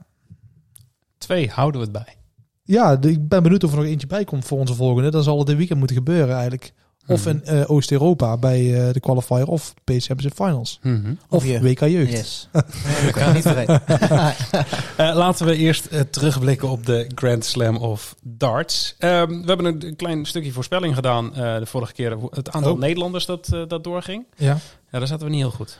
[1.17, 2.15] Twee, houden we het bij.
[2.63, 5.11] Ja, de- ik ben benieuwd of er nog eentje bij komt voor onze volgende.
[5.11, 6.73] Dan zal het dit weekend moeten gebeuren eigenlijk.
[7.07, 7.29] Of Mhm.
[7.29, 10.79] in eh, Oost-Europa bij eh, de qualifier of PC Championship Finals.
[10.81, 11.13] Mhm.
[11.29, 11.61] Of hier.
[11.61, 12.11] WK Jeugd.
[12.11, 12.47] Yes.
[13.05, 13.81] Dat kan niet vergeten.
[14.97, 18.95] Eh, laten we eerst eh, terugblikken op de Grand Slam of Darts.
[18.97, 22.17] Ehm, we hebben een, een klein stukje voorspelling gedaan eh, de vorige keer.
[22.31, 22.79] Het aantal Oh.
[22.79, 24.25] Nederlanders dat, dat doorging.
[24.35, 24.57] Ja.
[24.91, 25.79] Ja, daar zaten we niet heel goed.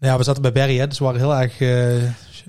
[0.00, 1.58] ja, we zaten bij Barry, hè, dus we waren heel erg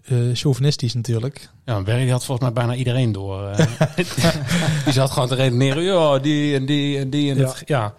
[0.06, 1.50] eh, chauvinistisch natuurlijk.
[1.66, 3.48] Ja, Barry die had volgens mij bijna iedereen door.
[3.48, 3.68] eh.
[4.84, 5.84] die zat gewoon te redeneren.
[5.84, 7.32] Ja, die en die en die.
[7.32, 7.48] En Ja.
[7.48, 7.94] het, ja.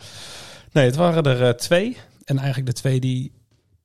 [0.73, 1.97] Nee, het waren er eh, twee.
[2.25, 3.33] En eigenlijk de twee die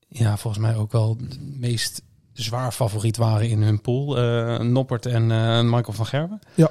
[0.08, 2.02] ja, volgens mij ook wel het meest
[2.34, 4.16] zwaar favoriet waren in hun pool.
[4.64, 5.26] Noppert en
[5.70, 6.40] Michael van Gerwen.
[6.56, 6.70] Ja.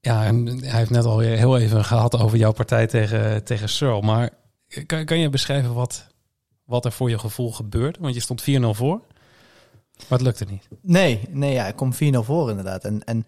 [0.00, 4.02] Ja, en hij heeft net al heel even gehad over jouw partij tegen, tegen Searle.
[4.02, 4.30] Maar
[4.86, 6.06] kan, kan je beschrijven wat,
[6.64, 7.98] wat er voor je gevoel gebeurde?
[8.00, 9.00] Want je stond 4-0 voor.
[10.08, 10.68] Maar het lukte niet.
[10.80, 12.84] Nee, nee ja, ik kom 4-0 voor inderdaad.
[12.84, 13.26] En, en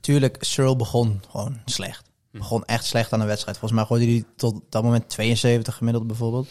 [0.00, 2.04] tuurlijk, Searle begon gewoon slecht.
[2.30, 3.58] Begon echt slecht aan de wedstrijd.
[3.58, 6.48] Volgens mij gooide hij tot dat moment 72 gemiddeld bijvoorbeeld.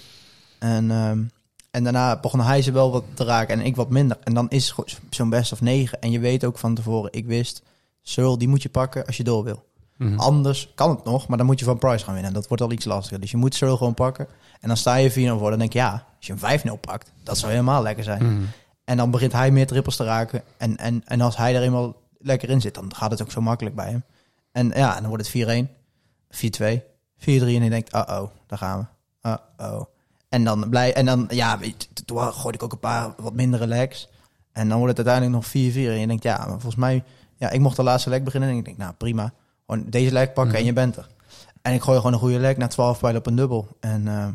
[0.60, 1.24] En, ehm,
[1.72, 4.18] en daarna begon hij ze wel wat te raken en ik wat minder.
[4.24, 6.02] En dan is het zo'n best of 9.
[6.02, 7.62] En je weet ook van tevoren, ik wist,
[8.02, 9.64] Searle die moet je pakken als je door wil.
[9.98, 10.20] Mhm.
[10.20, 12.34] Anders kan het nog, maar dan moet je van Price gaan winnen.
[12.34, 13.20] Dat wordt al iets lastiger.
[13.20, 14.28] Dus je moet Searle gewoon pakken.
[14.60, 15.50] En dan sta je 4-0 voor.
[15.50, 18.24] Dan denk je, ja, als je een 5-0 pakt, dat zou helemaal lekker zijn.
[18.24, 18.44] Mhm.
[18.86, 20.44] En dan begint hij meer trippels te raken.
[20.58, 23.42] En, en, en als hij er eenmaal lekker in zit, dan gaat het ook zo
[23.42, 24.04] makkelijk bij hem.
[24.52, 25.70] En ja, en dan wordt het 4-1,
[26.30, 26.80] 4-2,
[27.20, 28.90] 4-3 en je denkt, uh-oh, daar gaan
[29.22, 29.30] we.
[29.30, 29.82] Uh-oh.
[30.30, 33.34] En dan blij, en dan, ja, weet je, toen gooide ik ook een paar wat
[33.34, 34.10] mindere legs.
[34.52, 35.76] En dan wordt het uiteindelijk nog 4-4.
[35.76, 37.04] En je denkt, ja, maar volgens mij,
[37.36, 38.50] ja, ik mocht de laatste leg beginnen.
[38.50, 39.34] En ik denk, nou prima,
[39.66, 40.56] gewoon deze leg pakken Mhm.
[40.56, 41.08] en je bent er.
[41.62, 43.68] En ik gooi gewoon een goede leg naar 12 pijlen op een dubbel.
[43.80, 44.28] En eh,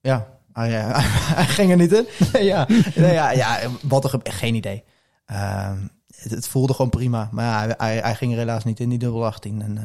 [0.00, 0.92] ja, hij, hij,
[1.38, 2.06] hij ging er niet in.
[2.52, 4.84] ja, nee, ja, ja, wat er geen idee.
[5.26, 5.78] Ehm,
[6.16, 7.28] het, het voelde gewoon prima.
[7.32, 9.62] Maar ja, hij, hij, ging er helaas niet in, die dubbel 18.
[9.62, 9.84] En, eh,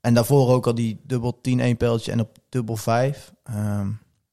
[0.00, 3.32] en daarvoor ook al die dubbel 10 1 pijltje en op dubbel 5.
[3.44, 3.88] Ehm,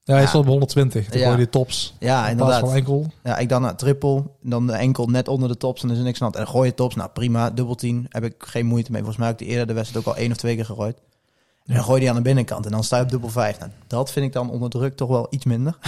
[0.06, 0.28] Ja, hij Ja.
[0.28, 1.08] stond op 120.
[1.08, 1.24] Dan Ja.
[1.24, 1.94] gooi je die tops.
[1.98, 2.60] ja, inderdaad.
[2.60, 3.06] van enkel.
[3.22, 6.02] Ja, ik dan naar triple, dan de enkel net onder de tops en dan is
[6.02, 6.46] er niks aan de hand.
[6.46, 9.00] En dan gooi je tops, nou prima, dubbel 10, heb ik geen moeite mee.
[9.00, 10.98] Volgens mij heb ik die eerder de wedstrijd ook al één of twee keer gegooid.
[11.66, 13.58] En dan gooi je die aan de binnenkant en dan sta je op dubbel 5.
[13.58, 15.78] Nou, dat vind ik dan onder druk toch wel iets minder.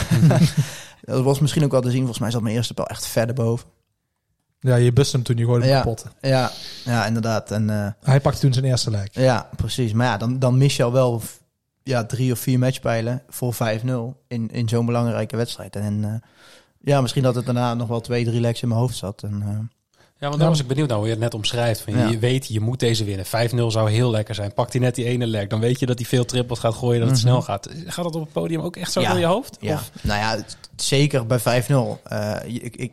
[1.01, 3.35] dat was misschien ook wel te zien, volgens mij zat mijn eerste pijl echt verder
[3.35, 3.69] boven.
[4.61, 5.73] Ja, je bust hem toen je gooide Ja.
[5.73, 5.79] ja.
[5.79, 6.07] kapot.
[6.21, 6.51] Ja,
[6.85, 7.51] ja inderdaad.
[7.51, 9.09] En eh, Hij pakte toen zijn eerste leg.
[9.13, 9.93] ja, precies.
[9.93, 11.23] Maar ja, dan, dan mis je al wel
[11.83, 13.59] ja, drie of vier matchpijlen voor 5-0
[14.29, 15.77] in, in zo'n belangrijke wedstrijd.
[15.77, 16.29] En eh,
[16.81, 19.23] ja, misschien dat het daarna nog wel twee, drie legs in mijn hoofd zat.
[19.23, 19.59] En, eh,
[20.19, 21.81] Ja, want daar was ik benieuwd naar hoe je het net omschrijft.
[21.81, 22.09] Van, Ja.
[22.09, 23.27] Je weet, je moet deze winnen.
[23.27, 24.53] 5-0 zou heel lekker zijn.
[24.55, 27.01] Pakt hij net die ene leg, dan weet je dat hij veel trippels gaat gooien,
[27.01, 27.27] dat het Mhm.
[27.29, 27.69] snel gaat.
[27.87, 29.11] Gaat dat op het podium ook echt zo Ja.
[29.11, 29.57] door je hoofd?
[29.61, 30.45] Ja, Of- nou ja,
[30.77, 32.01] zeker bij 5-0.
[32.05, 32.93] Eh, ik, ik,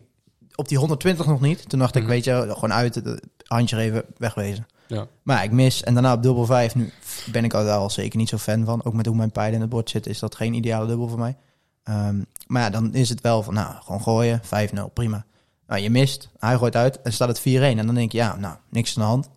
[0.56, 1.70] op die 120 nog niet.
[1.70, 2.12] Toen dacht ik, Mhm.
[2.12, 4.68] weet je, gewoon uit, het handje even wegwezen.
[4.88, 5.08] Ja.
[5.24, 5.84] Maar ik mis.
[5.84, 6.92] En daarna op dubbel 5, nu
[7.32, 8.84] ben ik al daar al zeker niet zo fan van.
[8.84, 11.20] Ook met hoe mijn pijlen in het bord zitten, is dat geen ideale dubbel voor
[11.20, 11.36] mij.
[11.84, 12.16] Ehm,
[12.48, 15.26] maar ja, dan is het wel van, nou, gewoon gooien, 5-0, prima.
[15.68, 17.42] Nou, je mist, hij gooit uit en staat het 4-1.
[17.62, 19.30] En dan denk je, ja, nou, niks aan de hand.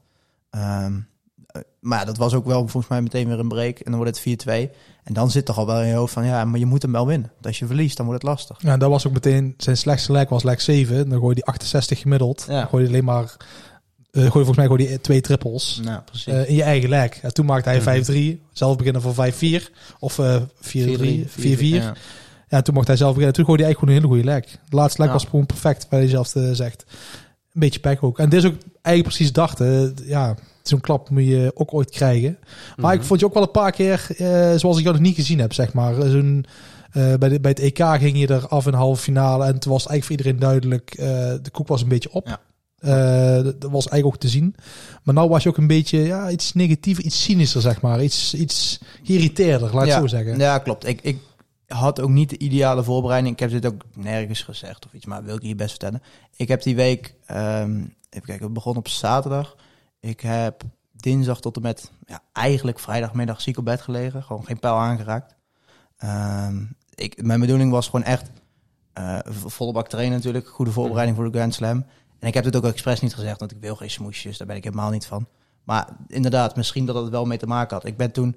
[0.51, 0.87] Eh,
[1.81, 3.79] maar dat was ook wel volgens mij meteen weer een break.
[3.79, 4.71] En dan wordt het 4-2.
[5.05, 6.93] En dan zit toch al wel in je hoofd van, ja, maar je moet hem
[6.93, 7.31] wel winnen.
[7.35, 8.57] Want Als je verliest, dan wordt het lastig.
[8.63, 11.09] Ja, dat was ook meteen zijn slechtste leg was leg 7.
[11.09, 12.45] Dan gooi je die 68 gemiddeld.
[12.49, 12.59] Ja.
[12.61, 13.37] Dan gooi je alleen maar...
[14.11, 15.81] eh gooi volgens mij gooi je twee trippels.
[15.85, 17.21] Nou, eh, in je eigen leg.
[17.21, 17.85] En toen maakte hij Mhm.
[17.85, 18.41] 5-3.
[18.53, 19.71] Zelf beginnen voor 5-4.
[19.99, 21.83] Of eh 4-3, 4-4.
[21.83, 21.95] Ja.
[22.49, 22.63] Ja.
[22.63, 23.35] toen mocht hij zelf beginnen.
[23.35, 24.71] Toen gooide hij eigenlijk gewoon een hele goede leg.
[24.71, 25.15] De laatste leg Ja.
[25.15, 26.85] was gewoon perfect, wat hij zelf eh, zegt.
[27.53, 28.19] Een beetje pech ook.
[28.19, 29.95] En dit is ook eigenlijk precies dachten.
[30.05, 32.39] Ja, zo'n klap moet je ook ooit krijgen.
[32.77, 35.15] Maar ik vond je ook wel een paar keer, eh, zoals ik jou nog niet
[35.15, 35.95] gezien heb, zeg maar.
[35.95, 36.45] Zo'n,
[36.93, 39.45] eh, bij, de, bij het EK ging je er af in halve finale.
[39.45, 41.07] En toen was eigenlijk voor iedereen duidelijk, eh,
[41.43, 42.29] de koek was een beetje op.
[42.29, 42.41] Ja.
[42.77, 44.55] Eh, dat dat was eigenlijk ook te zien.
[45.03, 48.03] Maar nou was je ook een beetje ja, iets negatiever, iets cynischer, zeg maar.
[48.03, 50.01] Iets, iets geïrriteerder, laat ik ja.
[50.01, 50.39] zo zeggen.
[50.39, 50.87] Ja, klopt.
[50.87, 51.19] Ik, ik
[51.67, 53.35] had ook niet de ideale voorbereiding.
[53.35, 56.03] Ik heb dit ook nergens gezegd of iets, maar wil ik hier best vertellen.
[56.37, 59.57] Ik heb die week, ehm, even kijken, we begonnen op zaterdag.
[60.01, 60.63] Ik heb
[60.93, 64.23] dinsdag tot en met ja, eigenlijk vrijdagmiddag ziek op bed gelegen.
[64.23, 65.35] Gewoon geen pijl aangeraakt.
[65.97, 66.65] Ehm,
[66.95, 68.31] ik, mijn bedoeling was gewoon echt
[68.93, 70.49] eh, volle bak trainen natuurlijk.
[70.49, 71.85] Goede voorbereiding voor de Grand Slam.
[72.19, 74.39] En ik heb dit ook expres niet gezegd, want ik wil geen smoesjes.
[74.39, 75.27] Daar ben ik helemaal niet van.
[75.65, 77.87] Maar inderdaad, misschien dat het wel mee te maken had.
[77.87, 78.37] Ik ben toen,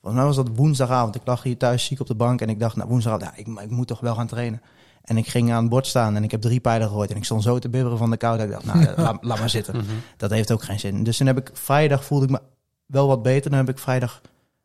[0.00, 1.14] volgens mij was dat woensdagavond.
[1.14, 3.46] Ik lag hier thuis ziek op de bank en ik dacht, nou woensdag, ja, ik,
[3.46, 4.62] ik moet toch wel gaan trainen.
[5.02, 7.10] En ik ging aan het bord staan en ik heb drie pijlen gegooid.
[7.10, 8.36] En ik stond zo te bibberen van de kou.
[8.36, 9.76] Dat ik dacht, nou, laat, laat maar zitten.
[9.76, 9.86] Mhm.
[10.16, 11.04] Dat heeft ook geen zin.
[11.04, 12.40] Dus toen heb ik vrijdag voelde ik me
[12.86, 13.50] wel wat beter.
[13.50, 14.20] Dan heb ik vrijdag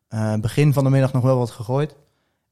[0.07, 1.95] eh, begin van de middag nog wel wat gegooid.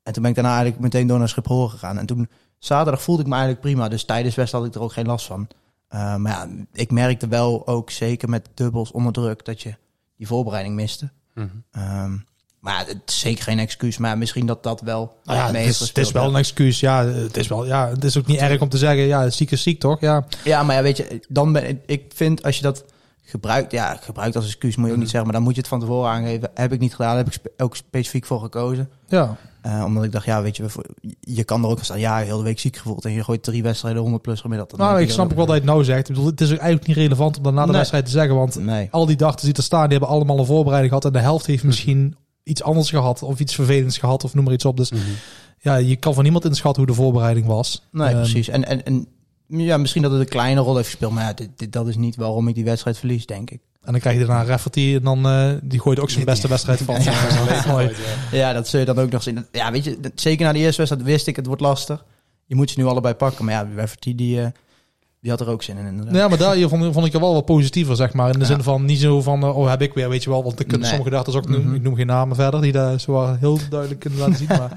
[0.04, 1.98] En toen ben ik daarna eigenlijk meteen door naar Schiphol gegaan.
[1.98, 3.88] En toen zaterdag voelde ik me eigenlijk prima.
[3.88, 5.48] Dus tijdens West had ik er ook geen last van.
[5.88, 9.76] Eh, maar ja, ik merkte wel ook zeker met dubbels onder druk dat je
[10.18, 11.12] die voorbereiding miste.
[11.34, 11.48] Mhm.
[11.72, 12.18] Ehm,
[12.64, 13.98] maar het is zeker geen excuus.
[13.98, 16.80] Maar misschien dat dat wel Nou ja, mee het, is, het is wel een excuus.
[16.80, 17.66] Ja, het is wel.
[17.66, 19.04] Ja, het is ook niet erg om te zeggen.
[19.04, 20.00] Ja, ziek is ziek, toch?
[20.00, 20.26] Ja.
[20.44, 22.84] Ja, maar ja, weet je, dan ben ik, vind als je dat
[23.26, 25.70] gebruikt, ja, gebruikt als excuus moet je ook niet zeggen, maar dan moet je het
[25.70, 26.50] van tevoren aangeven.
[26.54, 28.90] Heb ik niet gedaan, heb ik spe- ook specifiek voor gekozen.
[29.08, 29.36] Ja.
[29.62, 30.66] Eh, omdat ik dacht, ja, weet je,
[31.20, 33.64] je kan er ook staan, ja, heel de week ziek gevoeld en je gooit drie
[33.64, 34.70] wedstrijden 100 plus gemiddeld.
[34.70, 36.10] Dan Nou, ik snap ook wel dat je het nou zegt.
[36.10, 37.76] Ik bedoel, het is ook eigenlijk niet relevant om dat na de Nee.
[37.76, 38.36] wedstrijd te zeggen.
[38.36, 38.88] Want Nee.
[38.92, 41.06] al die dachten die er staan, die hebben allemaal een voorbereiding gehad.
[41.06, 43.24] En de helft heeft misschien iets anders gehad.
[43.24, 44.24] Of iets vervelends gehad.
[44.24, 44.78] Of noem maar iets op.
[44.78, 45.02] Dus Mhm.
[45.60, 47.88] ja, je kan van niemand inschatten hoe de voorbereiding was.
[47.92, 48.48] Nee, Ehm, precies.
[48.48, 49.08] En, en, en
[49.48, 51.96] ja, misschien dat het een kleine rol heeft gespeeld, maar ja, dit, dit- dat is
[51.96, 53.60] niet waarom ik die wedstrijd verlies, denk ik.
[53.84, 54.94] En dan krijg je daarna Rafferty.
[54.96, 56.96] En dan eh, die gooit ook zijn beste wedstrijd van.
[57.04, 57.96] Ja, Ja, dat.
[58.32, 59.46] Ja, zul je dan ook nog zien.
[59.52, 62.06] Ja, weet je, zeker na de eerste wedstrijd wist ik, het wordt lastig.
[62.46, 64.48] Je moet ze nu allebei pakken, maar ja, Rafferty, die, eh,
[65.24, 66.16] die had er ook zin in, inderdaad.
[66.16, 68.28] Ja, maar daar vond, vond ik er wel wat positiever, zeg maar.
[68.28, 68.46] In de Ja.
[68.46, 70.44] zin van niet zo van, eh, oh, heb ik weer, weet je wel.
[70.44, 70.90] Want dan kunnen Nee.
[70.90, 71.68] sommige dachten ook noemen.
[71.68, 71.76] Mhm.
[71.76, 74.48] Ik noem geen namen verder, die daar zo wel heel duidelijk kunnen laten zien.
[74.60, 74.72] Maar,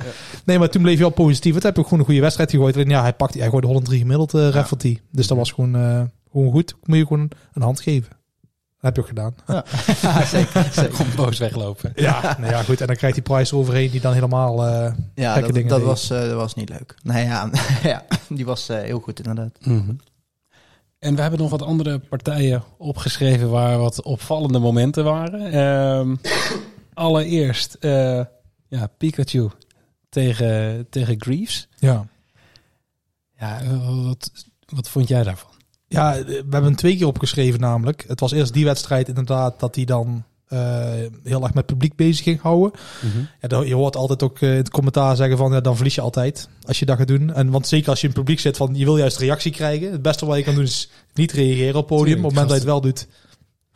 [0.44, 1.54] Nee, maar toen bleef je wel positief.
[1.54, 2.74] Het heb je ook gewoon een goede wedstrijd gegooid.
[2.74, 4.98] Alleen ja, hij pakt, hij gooide 103 gemiddeld, eh Rafferty.
[5.12, 6.74] Dus dat was gewoon, eh, gewoon goed.
[6.84, 8.10] Moet je gewoon een hand geven.
[8.80, 9.34] Dat heb je ook gedaan.
[9.46, 9.64] Ja,
[10.26, 10.68] zeker.
[10.72, 10.94] zeker.
[10.94, 11.92] Gewoon boos weglopen.
[11.96, 12.80] Ja, nou ja, goed.
[12.80, 14.66] En dan krijgt die Price overheen die dan helemaal...
[14.66, 15.86] eh, Ja, Gekke dat, dingen dat, deed.
[15.86, 16.94] was, eh, dat was niet leuk.
[17.02, 17.50] Nee, ja,
[17.82, 19.50] ja die was eh, heel goed inderdaad.
[19.60, 19.92] Mhm.
[20.98, 25.52] En we hebben nog wat andere partijen opgeschreven waar wat opvallende momenten waren.
[25.52, 26.16] Ehm,
[26.94, 28.24] allereerst eh,
[28.68, 29.50] ja, Pikachu
[30.08, 31.68] tegen, tegen Greaves.
[31.78, 32.06] ja.
[33.38, 33.62] Ja,
[34.04, 34.30] wat,
[34.66, 35.50] wat vond jij daarvan?
[35.88, 38.04] Ja, we hebben hem twee keer opgeschreven namelijk.
[38.08, 40.24] Het was eerst die wedstrijd inderdaad dat hij dan
[41.24, 42.80] heel erg met publiek bezig ging houden.
[43.40, 45.94] Ja, dan- je hoort altijd ook eh, in het commentaar zeggen van ja, dan verlies
[45.94, 47.32] je altijd als je dat gaat doen.
[47.34, 49.92] En want zeker als je in het publiek zit van je wil juist reactie krijgen.
[49.92, 52.04] Het beste wat je kan doen is niet reageren op het podium.
[52.04, 53.06] Tuurlijk, op het moment dat je het wel doet.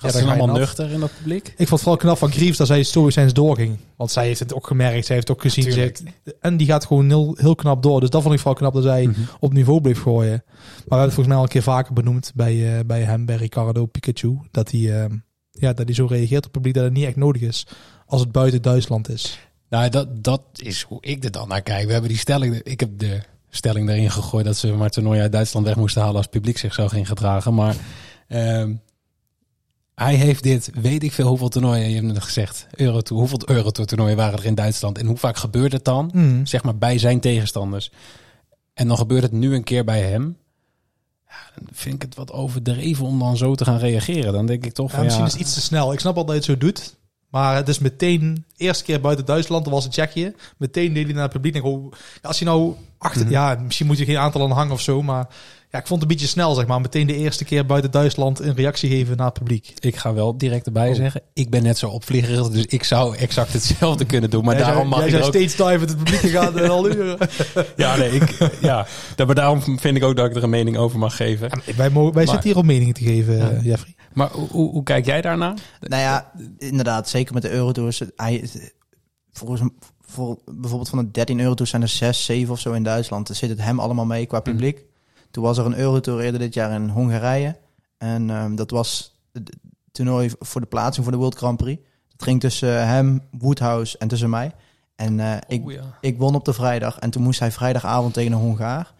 [0.02, 0.56] Je allemaal nat.
[0.58, 1.46] nuchter in dat publiek?
[1.46, 3.76] Ik vond het vooral knap van Greaves dat zij stoïcijns doorging.
[3.96, 5.06] Want zij heeft het ook gemerkt.
[5.06, 5.72] Zij heeft het ook gezien.
[5.72, 6.02] Heeft-
[6.40, 8.00] en die gaat gewoon heel, heel knap door.
[8.00, 9.20] Dus dat vond ik vooral knap dat zij Mhm.
[9.40, 10.30] op niveau bleef gooien.
[10.30, 13.24] Maar we hebben het volgens mij al een keer vaker benoemd bij, eh, bij hem,
[13.26, 14.38] bij Ricardo Pikachu.
[14.50, 15.10] Dat hij, eh,
[15.60, 17.66] ja, dat hij zo reageert op het publiek dat het niet echt nodig is
[18.06, 19.38] als het buiten Duitsland is.
[19.68, 21.86] Nou, dat, dat is hoe ik er dan naar kijk.
[21.86, 25.32] We hebben die stelling, ik heb de stelling erin gegooid dat ze maar toernooi uit
[25.32, 27.54] Duitsland weg moesten halen als het publiek zich zo ging gedragen.
[27.54, 27.76] Maar
[28.28, 28.74] ehm,
[29.94, 33.88] hij heeft dit, weet ik veel hoeveel toernooien, je hebt het gezegd, Eurotour, hoeveel Eurotour
[33.88, 36.10] toernooien waren er in Duitsland en hoe vaak gebeurt het dan?
[36.14, 36.46] Mm.
[36.46, 37.90] Zeg maar bij zijn tegenstanders.
[38.74, 40.36] En dan gebeurt het nu een keer bij hem.
[41.30, 44.32] Ja, dan vind ik het wat overdreven om dan zo te gaan reageren.
[44.32, 45.92] Dan denk ik toch Ja, van misschien ja, is het iets te snel.
[45.92, 46.98] Ik snap al dat je het zo doet.
[47.30, 50.34] Maar het is meteen, eerste keer buiten Duitsland, dat was het Tsjechië.
[50.56, 51.54] Meteen deed hij naar het publiek.
[51.54, 53.30] En gewoon, als je nou achter, Mhm.
[53.30, 55.02] ja, misschien moet je geen aantal aan hangen of zo.
[55.02, 55.26] Maar
[55.70, 56.80] ja, ik vond het een beetje snel, zeg maar.
[56.80, 59.72] Meteen de eerste keer buiten Duitsland een reactie geven naar het publiek.
[59.78, 60.94] Ik ga wel direct erbij Oh.
[60.94, 61.22] zeggen.
[61.34, 64.44] Ik ben net zo opvliegerig, dus ik zou exact hetzelfde kunnen doen.
[64.44, 65.34] Maar Jij daarom mag jij ik ook...
[65.34, 67.18] steeds dive het publiek gegaan en al uren.
[67.76, 68.86] Ja, nee, ik, ja.
[69.26, 71.48] Maar daarom vind ik ook dat ik er een mening over mag geven.
[71.66, 73.50] Ja, wij mogen, wij Maar- zitten hier om meningen te geven, Ja.
[73.50, 73.94] eh, Jeffrey.
[74.12, 75.54] Maar hoe, hoe, kijk jij daarna?
[75.80, 78.02] Nou ja, inderdaad, zeker met de Eurotours.
[78.16, 78.44] Hij,
[79.32, 79.60] volgens
[80.00, 83.26] voor, bijvoorbeeld van de 13 Eurotours zijn er 6, 7 of zo in Duitsland.
[83.26, 84.84] Dan zit het hem allemaal mee qua publiek.
[85.30, 87.56] Toen was er een Eurotour eerder dit jaar in Hongarije.
[87.98, 89.56] En ehm, dat was het
[89.92, 91.82] toernooi voor de plaatsing voor de World Grand Prix.
[92.12, 94.52] Het ging tussen hem, Woodhouse en tussen mij.
[94.96, 95.80] En eh, ik, Oeh, ja.
[96.00, 96.98] ik won op de vrijdag.
[96.98, 98.92] En toen moest hij vrijdagavond tegen een Hongaar.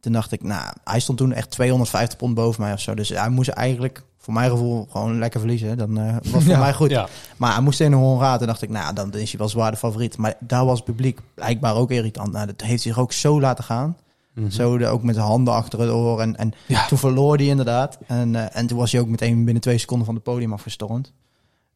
[0.00, 2.94] toen dacht ik, nou, hij stond toen echt 250 pond boven mij of zo.
[2.94, 5.78] Dus hij moest eigenlijk, voor mijn gevoel, gewoon lekker verliezen.
[5.78, 6.58] Dan eh, was voor Ja.
[6.58, 6.90] mij goed.
[6.90, 7.08] Ja.
[7.36, 8.40] Maar hij moest in een Hongaat.
[8.40, 10.16] En dacht ik, nou, dan is hij wel zwaar de favoriet.
[10.16, 12.32] Maar daar was het publiek blijkbaar ook irritant.
[12.32, 13.96] Nou, dat heeft zich ook zo laten gaan.
[14.38, 14.50] Mhm.
[14.50, 16.20] Zo de, ook met de handen achter het oor.
[16.20, 16.86] En, en Ja.
[16.86, 17.98] toen verloor hij inderdaad.
[18.06, 21.12] En, eh, en toen was hij ook meteen binnen twee seconden van het podium afgestormd.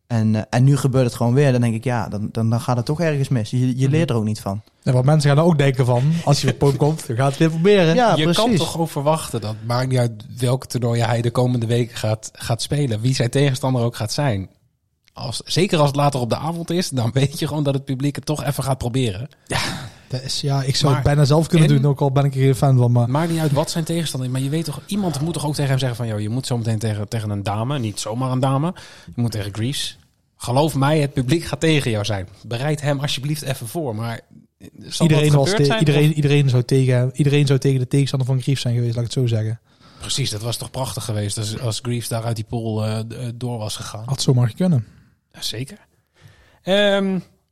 [0.07, 1.53] En, eh, en nu gebeurt het gewoon weer.
[1.53, 3.51] Dan denk ik, ja, dan, dan, dan gaat het toch ergens mis.
[3.51, 4.63] Je, je leert er ook niet van.
[4.83, 7.17] En wat mensen gaan er ook denken van, als je op het podium komt, dan
[7.17, 7.95] gaat het weer proberen.
[7.95, 8.43] Ja, je precies.
[8.43, 12.31] kan toch ook verwachten dat maakt niet uit welke toernooien hij de komende weken gaat,
[12.33, 13.01] gaat spelen.
[13.01, 14.49] Wie zijn tegenstander ook gaat zijn.
[15.13, 17.85] Als, zeker als het later op de avond is, dan weet je gewoon dat het
[17.85, 19.29] publiek het toch even gaat proberen.
[20.13, 22.25] Dat is, ja, ik zou Maar- het bijna zelf kunnen en- doen, ook al ben
[22.25, 22.93] ik er geen fan van.
[22.93, 25.47] Maar Maakt niet uit wat zijn tegenstander is, maar je weet toch, iemand moet toch
[25.47, 28.01] ook tegen hem zeggen van, joh, je moet zo meteen tegen, tegen een dame, niet
[28.01, 28.75] zomaar een dame,
[29.15, 29.99] je moet tegen Greaves.
[30.37, 32.29] Geloof mij, het publiek gaat tegen jou zijn.
[32.47, 34.21] Bereid hem alsjeblieft even voor, maar
[34.83, 35.79] zal iedereen, was gebeurd te- zijn?
[35.79, 39.11] iedereen, iedereen, zou tegen, iedereen zou tegen de tegenstander van Grief zijn geweest, laat ik
[39.15, 39.61] het zo zeggen.
[40.01, 43.05] Precies, dat was toch prachtig geweest als, als Greaves daar uit die pool eh, eh,
[43.35, 44.03] door was gegaan.
[44.07, 44.87] Had zomaar kunnen.
[45.33, 45.79] Ja, zeker.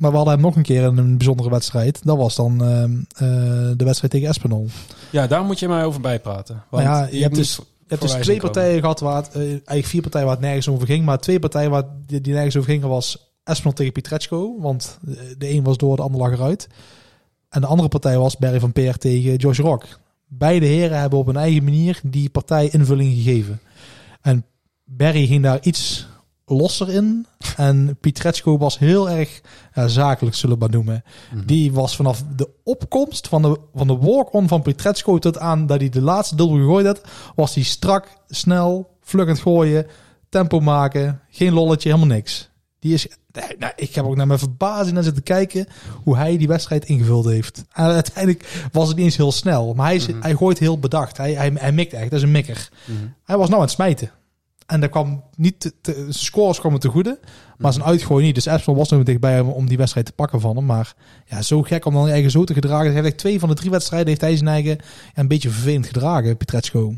[0.00, 2.00] Maar we hadden hem nog een keer in een bijzondere wedstrijd.
[2.04, 4.66] Dat was dan ehm, eh, de wedstrijd tegen Espinol.
[5.10, 6.62] ja, daar moet je mij over bijpraten.
[6.70, 8.52] Want Nou ja, je hebt moet dus- Je hebt dus twee komen.
[8.52, 11.04] partijen gehad waar het, eh, eigenlijk vier partijen waar het nergens over ging.
[11.04, 14.56] Maar twee partijen waar die, die nergens over gingen was Espinol tegen Pietreczko.
[14.60, 16.68] Want eh, de een was door, de ander lag eruit.
[17.48, 19.86] En de andere partij was Barry van Peer tegen Josh Rock.
[20.26, 23.60] Beide heren hebben op hun eigen manier die partij invulling gegeven.
[24.20, 24.44] En
[24.84, 26.06] Barry ging daar iets
[26.50, 27.26] losser in.
[27.56, 29.40] En Pietreczko was heel erg
[29.74, 31.04] ja, zakelijk, zullen we maar noemen.
[31.34, 31.46] Mhm.
[31.46, 35.80] Die was vanaf de opkomst van de, van de walk-on van Pietreczko tot aan dat
[35.80, 37.00] hij de laatste dubbel gegooid had,
[37.34, 39.86] was hij strak, snel, vlug aan het gooien,
[40.28, 42.48] tempo maken, geen lolletje, helemaal niks.
[42.78, 43.06] Die is,
[43.58, 45.66] nou, ik heb ook naar mijn verbazing naar zitten kijken
[46.02, 47.64] hoe hij die wedstrijd ingevuld heeft.
[47.72, 50.20] En uiteindelijk was het niet eens heel snel, maar hij, is, Mhm.
[50.22, 51.16] hij gooit heel bedacht.
[51.16, 52.68] Hij, hij, hij mikt echt, dat is een mikker.
[52.84, 52.98] Mhm.
[53.24, 54.10] Hij was nou aan het smijten.
[54.70, 57.18] En daar kwam niet te, scores kwamen te goede,
[57.58, 58.34] maar zijn uitgooi niet.
[58.34, 60.66] Dus Epsilon was nog dichtbij hem om die wedstrijd te pakken van hem.
[60.66, 60.94] Maar
[61.26, 62.92] ja, zo gek om dan je eigen zo te gedragen.
[62.92, 64.80] Hij heeft twee van de drie wedstrijden heeft hij zijn eigen ja,
[65.14, 66.94] een beetje vervelend gedragen, Pietreczko.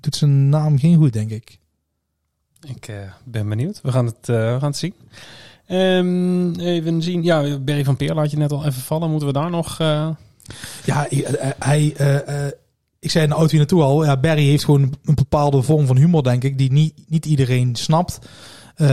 [0.00, 1.58] Doet zijn naam geen goed, denk ik.
[2.68, 3.80] Ik eh, ben benieuwd.
[3.82, 4.94] We gaan het, eh, we gaan het zien.
[5.66, 7.22] Ehm, even zien.
[7.22, 9.10] Ja, Berry van Peer laat je net al even vallen.
[9.10, 9.80] Moeten we daar nog...
[9.80, 10.08] eh,
[10.84, 11.94] Ja, hij, hij
[12.98, 15.86] ik zei in de auto hier naartoe al, ja, Barry heeft gewoon een bepaalde vorm
[15.86, 18.18] van humor, denk ik, die niet, niet iedereen snapt.
[18.74, 18.88] Eh,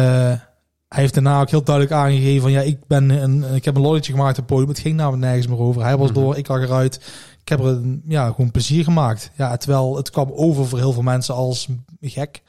[0.88, 3.82] hij heeft daarna ook heel duidelijk aangegeven van, ja, ik, ben een, ik heb een
[3.82, 4.70] lolletje gemaakt op het podium.
[4.70, 5.82] Het ging namelijk nergens meer over.
[5.84, 6.20] Hij was Mhm.
[6.20, 6.95] door, ik lag eruit.
[7.41, 9.32] Ik heb er een, ja, gewoon plezier gemaakt.
[9.38, 11.68] Ja, terwijl het kwam over voor heel veel mensen als
[12.01, 12.41] gek.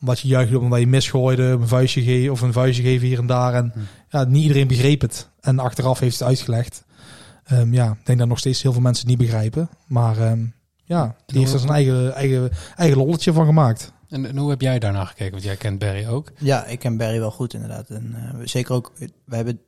[0.00, 3.26] Omdat je juichte omdat je misgooide, een vuistje geven of een vuistje geven hier en
[3.26, 3.54] daar.
[3.54, 3.78] En Mhm.
[4.08, 5.28] ja, niet iedereen begreep het.
[5.40, 6.84] En achteraf heeft het uitgelegd.
[7.44, 9.68] Ehm, ja, ik denk dat nog steeds heel veel mensen het niet begrijpen.
[9.86, 10.38] Maar ehm,
[10.86, 13.92] ja, die heeft er zijn eigen, eigen, eigen lolletje van gemaakt.
[14.08, 15.32] en, en hoe heb jij daarna gekeken?
[15.32, 16.32] Want jij kent Berry ook.
[16.38, 17.88] Ja, ik ken Barry wel goed inderdaad.
[17.90, 18.92] En eh, zeker ook,
[19.24, 19.60] we hebben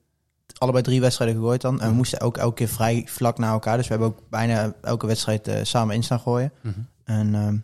[0.58, 1.80] allebei drie wedstrijden gegooid dan.
[1.80, 3.76] En we moesten ook elke keer vrij vlak na elkaar.
[3.76, 6.52] Dus we hebben ook bijna elke wedstrijd eh, samen in staan gooien.
[6.60, 6.74] Mhm.
[7.04, 7.56] En ehm,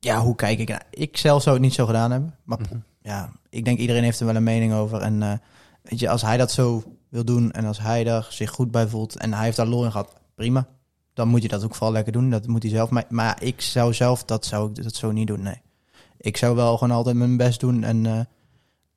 [0.00, 0.68] ja, hoe kijk ik?
[0.68, 2.34] Nou, ik zelf zou het niet zo gedaan hebben.
[2.44, 2.76] Maar Mhm.
[3.02, 5.00] ja, ik denk iedereen heeft er wel een mening over.
[5.00, 5.32] En eh,
[5.82, 8.86] weet je, als hij dat zo wil doen en als hij daar zich goed bij
[8.86, 10.66] voelt en hij heeft daar lol in gehad, prima.
[11.14, 12.30] Dan moet je dat ook vooral lekker doen.
[12.30, 12.90] Dat moet hij zelf.
[12.90, 15.42] Maar, maar ik zou zelf dat zou ik dat zo niet doen.
[15.42, 15.60] Nee.
[16.16, 17.84] Ik zou wel gewoon altijd mijn best doen.
[17.84, 18.20] En eh,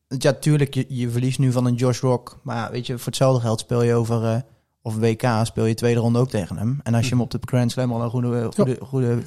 [0.08, 2.40] ja, tuurlijk, je, je verliest nu van een Josh Rock.
[2.44, 4.42] Maar weet je, voor hetzelfde geld speel je over eh,
[4.82, 6.80] of WK, speel je tweede ronde ook tegen hem.
[6.84, 9.24] En als je hem op de Grand Slam al een goede, goede, goede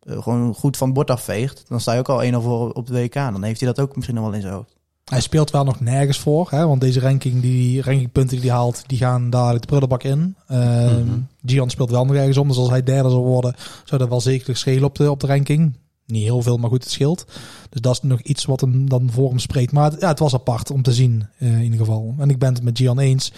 [0.00, 2.86] eh, gewoon goed van het bord afveegt, dan sta je ook al 1-0 voor op
[2.86, 3.14] de WK.
[3.14, 4.77] Dan heeft hij dat ook misschien nog wel in zijn hoofd.
[5.08, 8.82] Hij speelt wel nog nergens voor, hè, want deze ranking, die rankingpunten die hij haalt,
[8.86, 10.34] die gaan dadelijk de prullenbak in.
[10.46, 11.18] Ehm Mhm.
[11.44, 13.54] Gian speelt wel nog ergens om, dus als hij derde zou worden,
[13.84, 15.72] zou dat wel zeker schelen op de, op de ranking.
[16.06, 17.24] Niet heel veel, maar goed, het scheelt.
[17.70, 19.72] Dus dat is nog iets wat hem dan voor hem spreekt.
[19.72, 22.14] Maar het- ja, het was apart om te zien, eh, in ieder geval.
[22.18, 23.32] En ik ben het met Gian eens.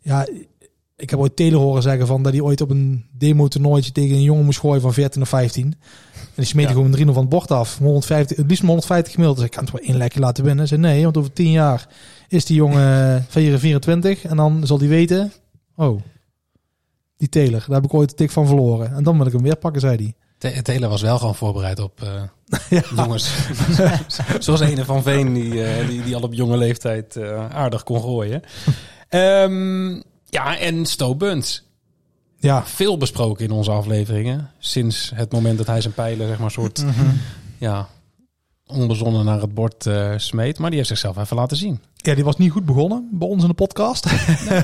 [0.00, 0.26] Ja,
[0.96, 4.22] ik heb ooit Taylor horen zeggen van dat hij ooit op een demo-toernooitje tegen een
[4.22, 5.74] jongen moest gooien van 14 of 15.
[6.38, 6.70] En die smeet Ja.
[6.70, 7.78] gewoon een 3 van het bord af.
[7.78, 9.38] 150, het liefst maar 150 gemiddeld.
[9.38, 10.68] Dus ik kan het wel één lekker laten winnen.
[10.68, 11.86] Ze nee, want over 10 jaar
[12.28, 15.32] is die jongen 24 en dan zal die weten,
[15.76, 16.00] oh,
[17.16, 18.94] die Taylor, daar heb ik ooit dik van verloren.
[18.94, 20.14] En dan wil ik hem weer pakken, zei hij.
[20.52, 22.22] Te- Taylor was wel gewoon voorbereid op eh,
[22.78, 22.82] Ja.
[22.96, 23.34] jongens.
[24.38, 28.00] Zoals een van Veen die, eh, die, die al op jonge leeftijd eh, aardig kon
[28.00, 28.42] gooien.
[29.08, 29.88] Ehm,
[30.24, 31.67] ja, en Sto Buns.
[32.40, 34.50] Ja, Veel besproken in onze afleveringen.
[34.58, 36.84] Sinds het moment dat hij zijn pijlen, zeg maar, soort,
[37.58, 37.88] ja,
[38.68, 40.58] onbezonnen naar het bord eh, smeet.
[40.58, 41.80] Maar die heeft zichzelf even laten zien.
[41.96, 44.06] Ja, die was niet goed begonnen bij ons in de podcast.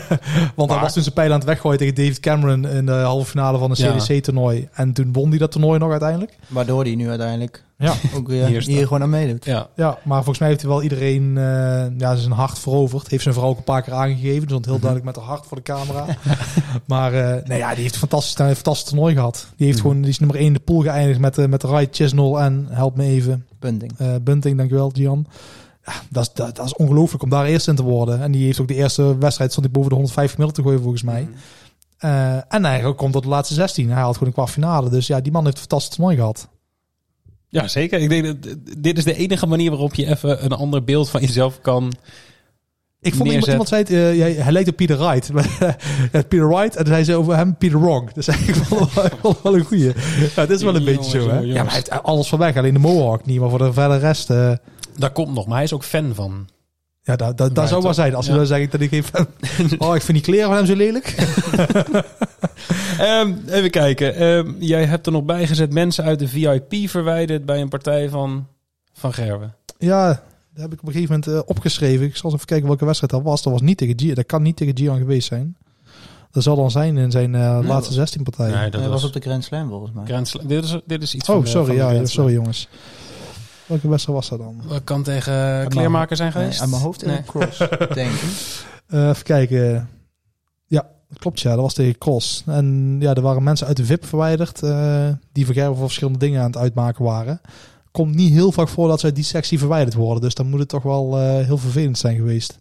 [0.57, 3.27] Want hij was toen zijn pijl aan het weggooien tegen David Cameron in de halve
[3.31, 3.97] finale van een Ja.
[3.97, 4.69] CDC-toernooi.
[4.73, 6.39] En toen won hij dat toernooi nog uiteindelijk.
[6.49, 7.95] Waardoor die nu uiteindelijk Ja.
[8.15, 9.45] ook weer Hier hier, gewoon aan meedoet.
[9.45, 13.09] Ja, Ja, maar volgens mij heeft hij wel iedereen eh, ja, zijn hart veroverd.
[13.09, 14.41] Heeft zijn vrouw ook een paar keer aangegeven.
[14.41, 16.07] Dus stond heel duidelijk met haar hart voor de camera.
[16.87, 19.47] maar eh, nee, ja, die heeft een fantastisch, een fantastisch toernooi gehad.
[19.57, 21.97] Die, heeft gewoon, die is nummer 1 in de pool geëindigd met, eh, met Wright,
[21.97, 23.93] Chisnell en, help me even, Bunting.
[23.99, 25.27] eh Bunting, dankjewel, Gian.
[25.85, 28.23] Ja, dat is, dat, dat is ongelooflijk om daar eerst in te worden.
[28.23, 30.81] En die heeft ook de eerste wedstrijd stond hij boven de 150 middel te gooien
[30.81, 31.29] volgens mij.
[31.99, 33.91] Eh, en hij komt tot de laatste 16.
[33.91, 34.91] Hij had gewoon een kwartfinale.
[34.91, 36.49] Dus ja, die man heeft een fantastisch toernooi gehad.
[37.49, 38.01] ja zeker.
[38.01, 41.21] Ik denk dat dit is de enige manier waarop je even een ander beeld van
[41.21, 41.93] jezelf kan...
[43.05, 43.49] Ik vond iemand, neerzet.
[43.51, 45.31] iemand zei het, eh, jij- hij lijkt op Peter Wright.
[46.13, 46.77] Ja, Peter Wright.
[46.77, 48.13] En zei ze over hem Peter Wrong.
[48.13, 49.85] Dus ik vond het wel, wel een goeie.
[49.85, 49.93] Ja,
[50.35, 51.35] het is wel een beetje zo, hè?
[51.35, 51.47] jongens.
[51.53, 52.57] Ja, maar hij heeft alles van weg.
[52.57, 53.41] Alleen de mohawk niet.
[53.41, 54.31] Maar voor de verder rest...
[54.31, 54.53] eh,
[54.97, 56.49] Daar komt nog, maar hij is ook fan van.
[57.03, 58.15] ja, dat, dat, dat zou wel zijn.
[58.15, 58.39] Als je Ja.
[58.39, 59.27] dan zegt dat ik even...
[59.79, 61.15] Oh, ik vind die kleren van hem zo lelijk.
[62.99, 64.15] Ehm, even kijken.
[64.15, 68.09] Ehm, jij hebt er nog bij gezet mensen uit de VIP verwijderd bij een partij
[68.09, 68.47] van
[68.93, 69.55] Van Gerwen.
[69.79, 70.23] Ja,
[70.55, 72.07] dat heb ik op een gegeven moment eh, opgeschreven.
[72.07, 73.43] Ik zal eens even kijken welke wedstrijd dat was.
[73.43, 74.15] Dat was niet tegen Gian.
[74.15, 75.57] Dat kan niet tegen Gian geweest zijn.
[76.31, 78.59] Dat zal dan zijn in zijn eh, Nee, laatste 16 partijen.
[78.59, 80.05] Nee, dat was, was op de Grand Slam volgens mij.
[80.05, 80.47] Grand Slam.
[80.47, 81.79] Dit is, dit is iets oh, van de- sorry.
[81.79, 82.69] van de Ja, sorry jongens.
[83.67, 84.63] Welke wedstrijd was dat dan?
[84.67, 86.61] Wat kan tegen kleermaker zijn Nee, geweest?
[86.61, 87.19] aan mijn hoofd in Nee.
[87.19, 87.59] een cross,
[87.95, 88.65] denk ik.
[88.87, 89.89] Eh, even kijken.
[90.67, 90.87] Ja,
[91.19, 91.51] klopt ja.
[91.53, 92.43] Dat was tegen Cross.
[92.47, 94.63] En ja, er waren mensen uit de VIP verwijderd.
[94.63, 97.41] eh, die voor verschillende dingen aan het uitmaken waren.
[97.95, 100.23] Komt niet heel vaak voor dat ze uit die sectie verwijderd worden.
[100.23, 102.59] Dus dan moet het toch wel eh, heel vervelend zijn geweest.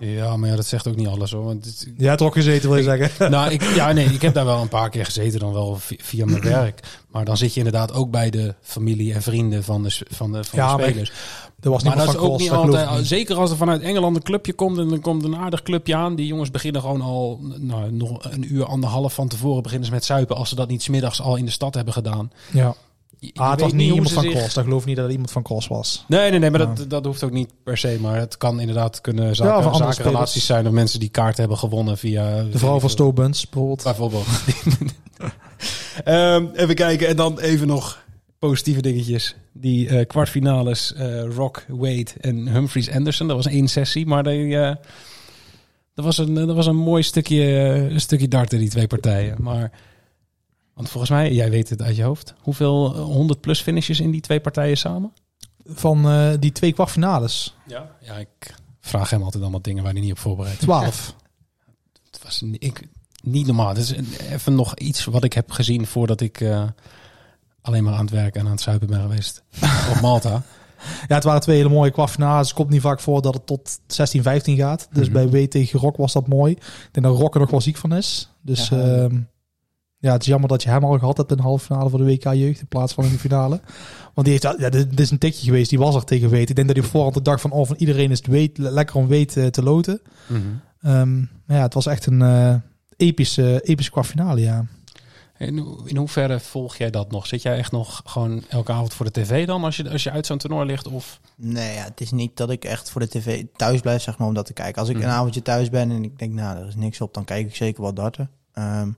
[0.00, 1.44] Ja, maar ja, dat zegt ook niet alles hoor.
[1.44, 3.30] Want het- Jij hebt er ook gezeten, wil je zeggen?
[3.30, 5.98] nou, ik, ja, nee, ik heb daar wel een paar keer gezeten, dan wel vi-
[6.02, 6.80] via mijn werk.
[7.10, 10.44] Maar dan zit je inderdaad ook bij de familie en vrienden van de, van de,
[10.44, 11.12] van Ja, de maar spelers.
[11.60, 13.06] Er was maar niemand dat is ook niet altijd, niet.
[13.06, 16.14] zeker als er vanuit Engeland een clubje komt en dan komt een aardig clubje aan.
[16.14, 20.04] Die jongens beginnen gewoon al, nou, nog een uur, anderhalf van tevoren beginnen ze met
[20.04, 20.36] zuipen.
[20.36, 22.30] Als ze dat niet smiddags al in de stad hebben gedaan.
[22.52, 22.74] Ja.
[23.34, 24.54] Ah, het weet was niet iemand ze van zich- Cross.
[24.54, 26.04] Dat geloof ik niet dat het iemand van Cross was.
[26.08, 26.72] Nee, nee, nee, maar Ja.
[26.74, 27.98] dat, dat hoeft ook niet per se.
[28.00, 30.46] Maar het kan inderdaad kunnen Ja, zaken, van andere zakenrelaties spelers.
[30.46, 32.42] zijn of mensen die kaart hebben gewonnen via...
[32.42, 33.82] De vrouw van Stobens, bijvoorbeeld.
[33.82, 34.26] Bijvoorbeeld.
[36.04, 37.08] Ehm, even kijken.
[37.08, 38.02] En dan even nog
[38.38, 39.34] positieve dingetjes.
[39.52, 40.94] Die eh, kwartfinales.
[40.94, 43.26] eh, Rock, Wade en Humphries Anderson.
[43.26, 44.06] Dat was één sessie.
[44.06, 44.74] Maar die, eh,
[45.94, 47.44] dat, was een, dat was een mooi stukje,
[47.90, 49.36] een stukje darten, die twee partijen.
[49.40, 49.70] Maar...
[50.80, 52.34] Want volgens mij, jij weet het uit je hoofd.
[52.40, 55.12] Hoeveel eh, 100 plus finishes in die twee partijen samen?
[55.64, 57.56] Van eh, die twee kwartfinales.
[57.66, 57.90] Ja.
[58.00, 60.62] Ja, ik vraag hem altijd allemaal dingen waar hij niet op voorbereid is.
[60.64, 61.14] 12.
[62.10, 62.88] Het was ik,
[63.22, 63.68] niet normaal.
[63.68, 66.64] Het is een- even nog iets wat ik heb gezien voordat ik eh,
[67.60, 69.42] alleen maar aan het werken en aan het zuipen ben geweest.
[69.94, 70.42] op Malta.
[71.08, 72.46] Ja, het waren twee hele mooie kwartfinales.
[72.46, 74.88] Het komt niet vaak voor dat het tot 16, 15 gaat.
[74.92, 75.12] Dus Mhm.
[75.30, 76.52] bij W tegen Rock was dat mooi.
[76.52, 78.30] Ik denk dat Rock er nog wel ziek van is.
[78.42, 78.76] Dus Ja.
[78.86, 79.08] ja,
[80.00, 81.98] ja het is jammer dat je hem al gehad hebt in de halve finale voor
[81.98, 83.60] de WK Jeugd in plaats van in de finale.
[84.14, 85.70] Want die heeft, ja, dit, is een tikje geweest.
[85.70, 86.48] Die was er tegen Weet.
[86.50, 88.58] Ik denk dat hij op voorhand de dag van, oh, van iedereen is het weet,
[88.58, 90.00] lekker om Weet eh, te loten.
[90.82, 92.54] Ehm, maar ja, het was echt een eh,
[92.96, 94.64] epische, epische kwartfinale, ja.
[95.38, 97.26] In, ho- in hoeverre volg jij dat nog?
[97.26, 100.10] Zit jij echt nog gewoon elke avond voor de tv dan als je, als je
[100.10, 100.88] uit zo'n toernooi ligt?
[100.88, 104.18] Of Nee, ja, het is niet dat ik echt voor de tv thuis blijf, zeg
[104.18, 104.80] maar, om dat te kijken.
[104.80, 105.04] Als ik Mhm.
[105.04, 107.56] een avondje thuis ben en ik denk, nou, er is niks op, dan kijk ik
[107.56, 108.30] zeker wat darten.
[108.52, 108.88] Ehm,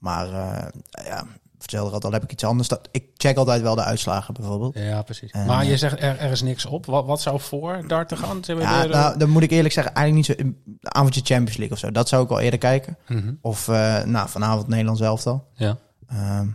[0.00, 0.66] maar eh
[1.04, 1.24] ja,
[1.58, 2.68] vertel er al heb ik iets anders.
[2.68, 4.74] Dat, ik check altijd wel de uitslagen, bijvoorbeeld.
[4.74, 5.30] ja, precies.
[5.30, 6.86] Eh, maar je zegt er, er is niks op.
[6.86, 8.38] Wat, wat zou voor daar te gaan?
[8.42, 10.44] Ja, weer, nou, dan moet ik eerlijk zeggen, eigenlijk niet zo...
[10.44, 12.96] een avondje Champions League of zo, dat zou ik wel eerder kijken.
[13.08, 13.32] Mhm.
[13.40, 15.46] Of, eh, nou, vanavond Nederlands elftal.
[15.54, 15.76] Ja.
[16.08, 16.46] Ehm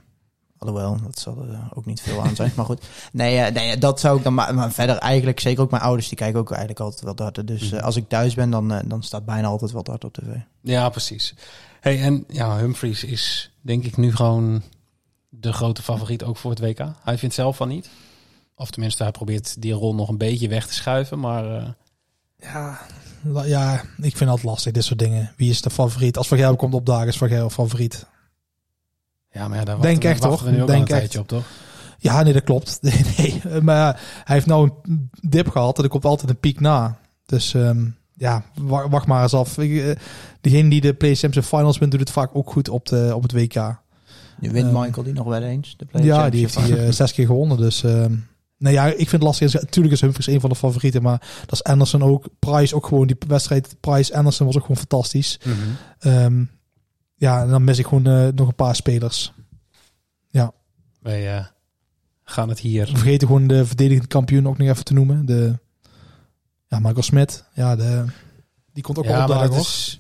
[0.58, 2.52] alhoewel, dat zal er ook niet veel aan zijn.
[2.56, 4.34] maar goed, nee, eh, nee, dat zou ik dan...
[4.34, 7.46] Maar, maar verder eigenlijk, zeker ook mijn ouders, die kijken ook eigenlijk altijd wel darten.
[7.46, 7.76] Dus Mhm.
[7.76, 10.26] eh, als ik thuis ben, dan, eh, dan staat bijna altijd wel dart op tv.
[10.62, 11.36] Ja, precies.
[11.86, 14.64] Hey, en ja, Humphries is denk ik nu gewoon
[15.30, 16.80] de grote favoriet ook voor het WK.
[17.04, 17.90] Hij vindt zelf van niet.
[18.56, 21.20] Of tenminste, hij probeert die rol nog een beetje weg te schuiven.
[21.20, 21.68] Maar eh,
[22.38, 22.80] Ja,
[23.46, 25.34] ja, ik vind dat lastig, dit soort dingen.
[25.38, 26.18] Wie is de favoriet?
[26.18, 28.06] Als Van Gerwen komt opdagen, is Van Gerwen favoriet.
[29.32, 30.88] ja, maar ja, daar Denk echt, we, nu ook Denk een echt.
[30.88, 31.46] tijdje op, toch?
[31.98, 32.78] Ja, nee, dat klopt.
[32.82, 33.06] Nee,
[33.44, 33.62] nee.
[33.62, 37.00] Maar hij heeft nou een dip gehad en er komt altijd een piek na.
[37.26, 39.58] Dus ehm, ja, wa- wacht maar eens af.
[39.58, 39.96] Ik, eh,
[40.42, 43.22] Degene die de Play Champions Finals wint, doet het vaak ook goed op, de, op
[43.22, 43.56] het WK.
[44.40, 45.78] Nu wint Ehm, Michael die nog wel eens.
[45.78, 47.58] De Play ja, die heeft hij eh, zes keer gewonnen.
[47.58, 48.16] Dus ehm
[48.58, 49.54] nou ja, ik vind het lastig.
[49.54, 52.28] Natuurlijk is Humphries een van de favorieten, maar dat is Anderson ook.
[52.40, 55.40] Price ook gewoon, die wedstrijd Price Anderson was ook gewoon fantastisch.
[56.00, 56.44] Ehm,
[57.16, 59.34] ja, en dan mis ik gewoon eh, nog een paar spelers.
[61.02, 61.46] Bij, eh,
[62.24, 62.86] gaan het hier...
[62.86, 65.26] We vergeten gewoon de verdedigend kampioen ook nog even te noemen.
[65.26, 65.60] De,
[66.76, 67.44] ja, Michael Smit.
[67.54, 68.06] Ja, de,
[68.74, 70.00] die komt ook wel Ja, maar opdagen is...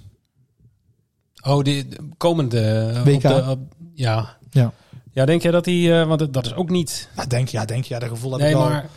[1.43, 2.91] Oh, die de komende...
[3.05, 3.15] WK.
[3.15, 4.37] Op de, op- ja.
[4.49, 4.71] Ja.
[5.11, 6.01] Ja, denk jij dat hij...
[6.01, 7.09] eh, want dat is ook niet...
[7.15, 7.93] Ja, denk, ja, denk je.
[7.93, 8.69] Ja, dat gevoel heb Nee, ik wel.
[8.69, 8.89] maar...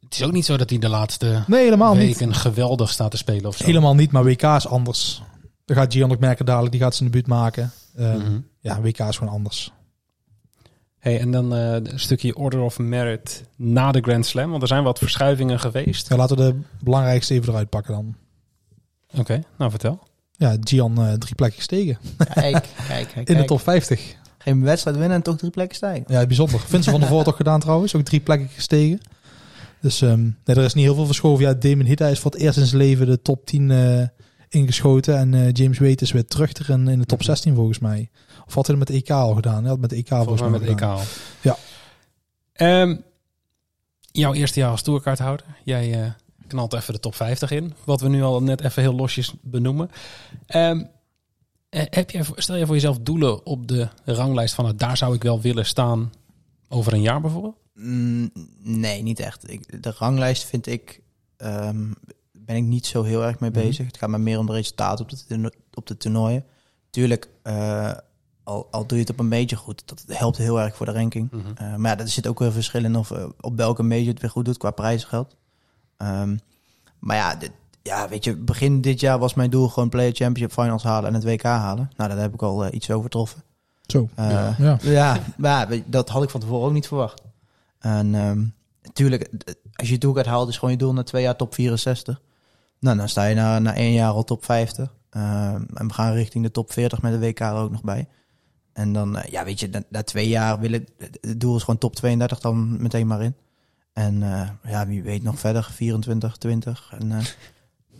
[0.00, 2.18] Het is ook niet zo dat hij de laatste Nee, helemaal niet.
[2.18, 3.64] weken geweldig staat te spelen of zo.
[3.64, 5.22] Helemaal niet, maar WK is anders.
[5.64, 7.72] Dan gaat Gian ook merken dadelijk, die gaat zijn debuut maken.
[7.94, 8.40] Eh, Mhm.
[8.60, 9.72] Ja, WK is gewoon anders.
[11.08, 14.50] Hey, en dan eh, een stukje Order of Merit na de Grand Slam.
[14.50, 16.08] Want er zijn wat verschuivingen geweest.
[16.08, 18.14] Ja, laten we de belangrijkste even eruit pakken dan.
[19.20, 20.02] Oké, nou vertel.
[20.32, 21.98] Ja, Gian eh, drie plekken gestegen.
[22.34, 23.28] Kijk, kijk, kijk.
[23.28, 24.16] In de top 50.
[24.38, 26.04] Geen wedstrijd winnen en toch drie plekken stijgen.
[26.06, 26.60] Ja, bijzonder.
[26.60, 27.94] Vincent van der Voort ook gedaan trouwens.
[27.94, 29.00] Ook drie plekken gestegen.
[29.80, 31.44] Dus ehm, nee, er is niet heel veel verschoven.
[31.44, 34.02] Ja, Damon Hitta is voor het eerst in zijn leven de top 10 eh,
[34.48, 35.18] ingeschoten.
[35.18, 38.10] En eh, James Wade is weer terug erin in de top 16 volgens mij.
[38.48, 39.60] Of had hij dat met de EK al gedaan?
[39.60, 41.00] Hij had met de EK volgens, Volgens mij met EK al.
[41.40, 41.56] Ja.
[42.52, 42.96] Ehm,
[44.12, 45.46] jouw eerste jaar als tourkaarthouder.
[45.64, 46.10] Jij eh,
[46.46, 47.74] knalt even de top 50 in.
[47.84, 49.90] Wat we nu al net even heel losjes benoemen.
[50.46, 50.84] Ehm,
[51.68, 54.64] eh, heb je, stel je voor jezelf doelen op de ranglijst van...
[54.64, 56.12] nou, daar zou ik wel willen staan
[56.68, 57.56] over een jaar bijvoorbeeld?
[57.74, 58.30] Mm,
[58.62, 59.50] nee, niet echt.
[59.50, 61.00] Ik, de ranglijst vind ik,
[61.36, 61.92] ehm,
[62.32, 63.60] ben ik niet zo heel erg mee Mhm.
[63.60, 63.86] bezig.
[63.86, 66.44] Het gaat me meer om de resultaten op de, op de toernooien.
[66.90, 67.92] Tuurlijk, eh,
[68.48, 70.92] al, al doe je het op een beetje goed, dat helpt heel erg voor de
[70.92, 71.30] ranking.
[71.54, 74.20] Eh, maar ja, er zit ook weer verschil in of eh, op welke major het
[74.20, 75.36] weer goed doet qua prijzengeld.
[75.96, 76.36] Ehm,
[76.98, 77.50] maar ja, dit,
[77.82, 81.14] ja, weet je, begin dit jaar was mijn doel gewoon Player Championship Finals halen en
[81.14, 81.90] het WK halen.
[81.96, 83.42] Nou, daar heb ik al eh, iets overtroffen.
[83.86, 84.08] Zo.
[84.16, 84.54] Ja.
[84.58, 84.78] Ja.
[84.82, 87.22] ja, maar dat had ik van tevoren ook niet verwacht.
[87.78, 88.44] En ehm,
[88.82, 89.30] natuurlijk,
[89.72, 92.20] als je het doel gaat halen, is gewoon je doel na twee jaar top 64.
[92.80, 94.94] Nou, dan sta je na, na één jaar al top 50.
[95.10, 98.08] Ehm, en we gaan richting de top 40 met de WK er ook nog bij.
[98.78, 100.86] En dan, eh, ja, weet je, na, na twee jaar willen
[101.20, 103.34] het doel is gewoon top 32 dan meteen maar in.
[103.92, 106.94] En eh, ja, wie weet nog verder, 24, 20.
[106.98, 107.22] En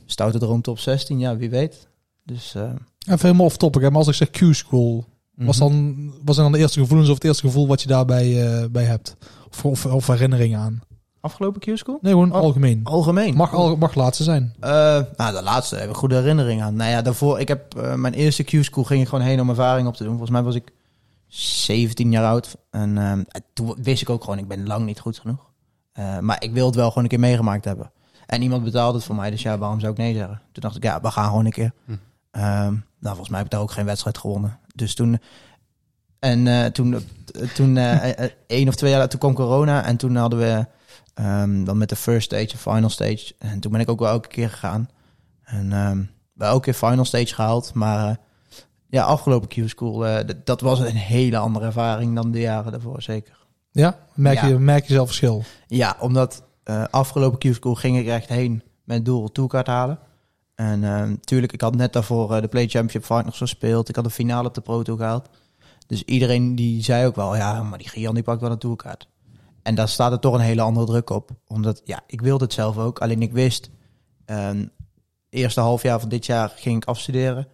[0.06, 1.88] stoute droom top 16, ja, wie weet.
[2.24, 2.62] Dus, eh,
[3.06, 3.82] Even helemaal off topic.
[3.82, 5.04] hè, Maar als ik zeg Q-school,
[5.34, 5.68] was, mhm.
[5.68, 8.84] dan, was dan de eerste gevoelens of het eerste gevoel wat je daarbij eh, bij
[8.84, 9.16] hebt?
[9.50, 10.80] Of, of, of herinneringen aan?
[11.28, 11.98] Afgelopen Q-school?
[12.00, 12.40] Nee, gewoon Oh.
[12.40, 12.80] algemeen.
[12.84, 13.34] Algemeen.
[13.34, 14.54] Mag, al, mag laatste zijn.
[14.60, 14.70] Eh,
[15.16, 16.74] nou, de laatste heb ik goede herinnering aan.
[16.74, 19.88] Nou ja, daarvoor, ik heb eh, mijn eerste Q-school ging ik gewoon heen om ervaring
[19.88, 20.12] op te doen.
[20.12, 20.72] Volgens mij was ik
[21.26, 22.56] 17 jaar oud.
[22.70, 25.50] En eh, toen wist ik ook gewoon, ik ben lang niet goed genoeg.
[25.92, 27.90] Eh, maar ik wil het wel gewoon een keer meegemaakt hebben.
[28.26, 30.40] En iemand betaalde het voor mij, dus ja, waarom zou ik nee zeggen?
[30.52, 31.72] Toen dacht ik, ja, we gaan gewoon een keer.
[31.84, 31.92] Hm.
[32.30, 34.58] Ehm, nou, volgens mij heb ik daar ook geen wedstrijd gewonnen.
[34.74, 35.20] Dus toen...
[36.18, 36.96] En eh, toen,
[37.54, 39.84] toen eh, eh, één of twee jaar, toen kwam corona.
[39.84, 40.66] En toen hadden we
[41.18, 43.34] ehm, dan met de first stage en final stage.
[43.38, 44.88] En toen ben ik ook wel elke keer gegaan.
[45.42, 46.02] En ehm
[46.38, 47.74] wel elke keer final stage gehaald.
[47.74, 48.16] Maar eh,
[48.88, 53.36] ja, afgelopen Q-school, eh, dat was een hele andere ervaring dan de jaren daarvoor, zeker.
[53.70, 53.98] Ja?
[54.14, 54.46] Merk, Ja.
[54.46, 55.44] Je, merk je zelf verschil?
[55.66, 59.98] Ja, omdat eh, afgelopen Q-school ging ik echt heen met doel tourkaart halen.
[60.54, 63.88] En natuurlijk, ik had net daarvoor de Play Championship Finals gespeeld.
[63.88, 65.28] Ik had de finale op de Pro Tour gehaald.
[65.86, 69.08] Dus iedereen die zei ook wel, ja, maar die Gian die pakt wel een tourkaart.
[69.68, 71.30] En daar staat er toch een hele andere druk op.
[71.46, 72.98] Omdat, ja, ik wilde het zelf ook.
[72.98, 73.70] Alleen ik wist,
[74.24, 74.66] ehm
[75.30, 77.48] eerste half jaar van dit jaar ging ik afstuderen.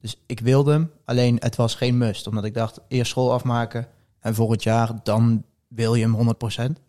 [0.00, 0.90] Dus ik wilde hem.
[1.04, 2.26] Alleen het was geen must.
[2.26, 3.86] Omdat ik dacht, eerst school afmaken.
[4.20, 6.34] En volgend jaar, dan wil je hem
[6.78, 6.80] 100%.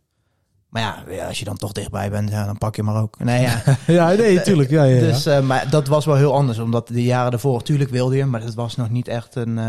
[0.69, 3.19] Maar ja, als je dan toch dichtbij bent, ja, dan pak je hem maar ook.
[3.19, 3.61] Nee, ja.
[3.87, 4.69] ja, nee, tuurlijk.
[4.69, 4.99] Ja, ja.
[4.99, 6.59] Dus, eh, maar dat was wel heel anders.
[6.59, 8.29] Omdat de jaren daarvoor, tuurlijk wilde je hem.
[8.29, 9.67] Maar het was nog niet echt een, eh,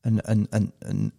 [0.00, 1.12] een, een, een, een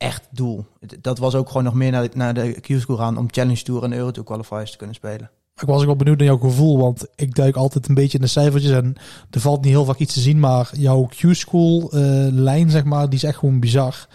[0.00, 0.66] echt doel.
[1.00, 3.18] Dat was ook gewoon nog meer naar de, naar de Q-school gaan...
[3.18, 5.30] om Challenge Tour en Euro Tour qualifiers te kunnen spelen.
[5.56, 8.24] Ik was ook wel benieuwd naar jouw gevoel, want ik duik altijd een beetje in
[8.24, 8.96] de cijfertjes en
[9.30, 13.06] er valt niet heel vaak iets te zien, maar jouw Q-school eh, lijn, zeg maar,
[13.06, 14.08] die is echt gewoon bizar.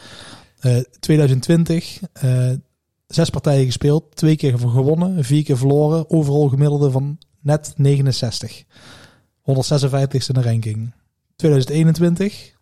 [0.60, 2.52] Eh, 2020, eh,
[3.08, 8.64] zes partijen gespeeld, twee keer gewonnen, vier keer verloren, overal gemiddelde van net 69.
[9.42, 10.94] 156 in de ranking.
[11.36, 12.55] 2021,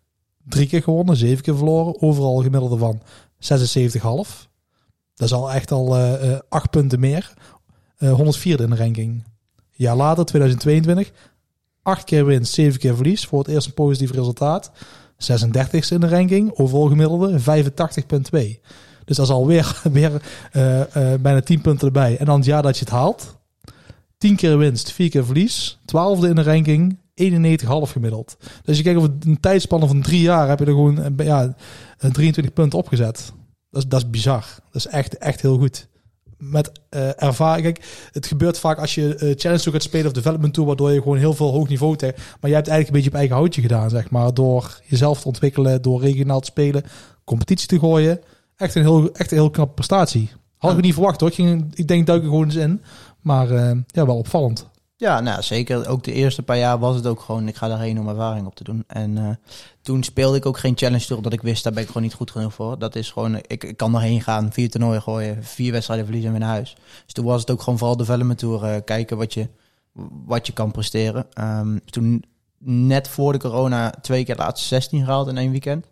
[0.48, 3.00] drie keer gewonnen, zeven keer verloren, overal gemiddelde van
[3.38, 4.48] 76,5.
[5.14, 7.34] Dat is al echt al eh, eh, acht punten meer.
[7.96, 9.24] Eh 104 in de ranking.
[9.70, 11.12] Jaar later, 2022,
[11.82, 13.26] 8 keer winst, 7 keer verlies.
[13.26, 14.70] Voor het eerst een positief resultaat.
[15.16, 18.60] 36 in de ranking, overal gemiddelde 85,2.
[19.04, 20.22] Dus dat is alweer weer,
[20.52, 22.16] eh, eh, bijna 10 punten erbij.
[22.16, 23.36] En dan het jaar dat je het haalt,
[24.18, 25.78] 10 keer winst, 4 keer verlies.
[25.80, 28.36] 12e in de ranking, 91,5 gemiddeld.
[28.62, 31.56] Dus je kijkt over een tijdspanne van drie jaar heb je er gewoon eh, ja,
[31.98, 33.32] eh, 23 punten opgezet.
[33.70, 34.44] Dat is, dat is bizar.
[34.70, 35.88] Dat is echt, echt heel goed
[36.38, 37.62] met eh ervaring.
[37.62, 40.92] Kijk, het gebeurt vaak als je eh, Challenge Tour gaat spelen of Development Tour, waardoor
[40.92, 42.16] je gewoon heel veel hoog niveau tegen.
[42.16, 44.34] Maar jij hebt eigenlijk een beetje op eigen houtje gedaan, zeg maar.
[44.34, 46.82] Door jezelf te ontwikkelen, door regionaal te spelen,
[47.24, 48.20] competitie te gooien.
[48.56, 50.30] echt een heel, echt een heel knappe prestatie.
[50.56, 51.28] Had ik niet verwacht hoor.
[51.28, 52.82] Ik, ging, ik denk duik er gewoon eens in.
[53.20, 54.68] Maar eh, ja, wel opvallend.
[54.96, 55.88] Ja, nou zeker.
[55.88, 58.54] Ook de eerste paar jaar was het ook gewoon, ik ga daarheen om ervaring op
[58.54, 58.84] te doen.
[58.86, 59.30] En eh,
[59.82, 62.14] toen speelde ik ook geen challenge tour, omdat ik wist, daar ben ik gewoon niet
[62.14, 62.78] goed genoeg voor.
[62.78, 66.38] Dat is gewoon, ik, ik kan erheen gaan, vier toernooien gooien, vier wedstrijden verliezen en
[66.38, 66.76] weer naar huis.
[67.04, 69.48] Dus toen was het ook gewoon vooral development tour, eh, kijken wat je,
[70.26, 71.26] wat je kan presteren.
[71.32, 72.24] Ehm, toen
[72.58, 75.86] net voor de corona twee keer laatste 16 gehaald in één weekend.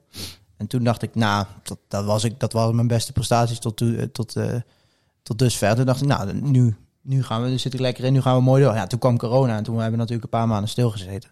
[0.57, 3.80] En toen dacht ik, nou, dat, dat, was, ik, dat waren mijn beste prestaties tot,
[3.80, 4.36] eh, tot,
[5.22, 5.74] tot dusver.
[5.76, 8.36] Toen dacht ik, nou, nu, nu gaan we, dus zit ik lekker in, nu gaan
[8.36, 8.74] we mooi door.
[8.74, 11.30] Ja, toen kwam corona en toen hebben we natuurlijk een paar maanden stilgezeten.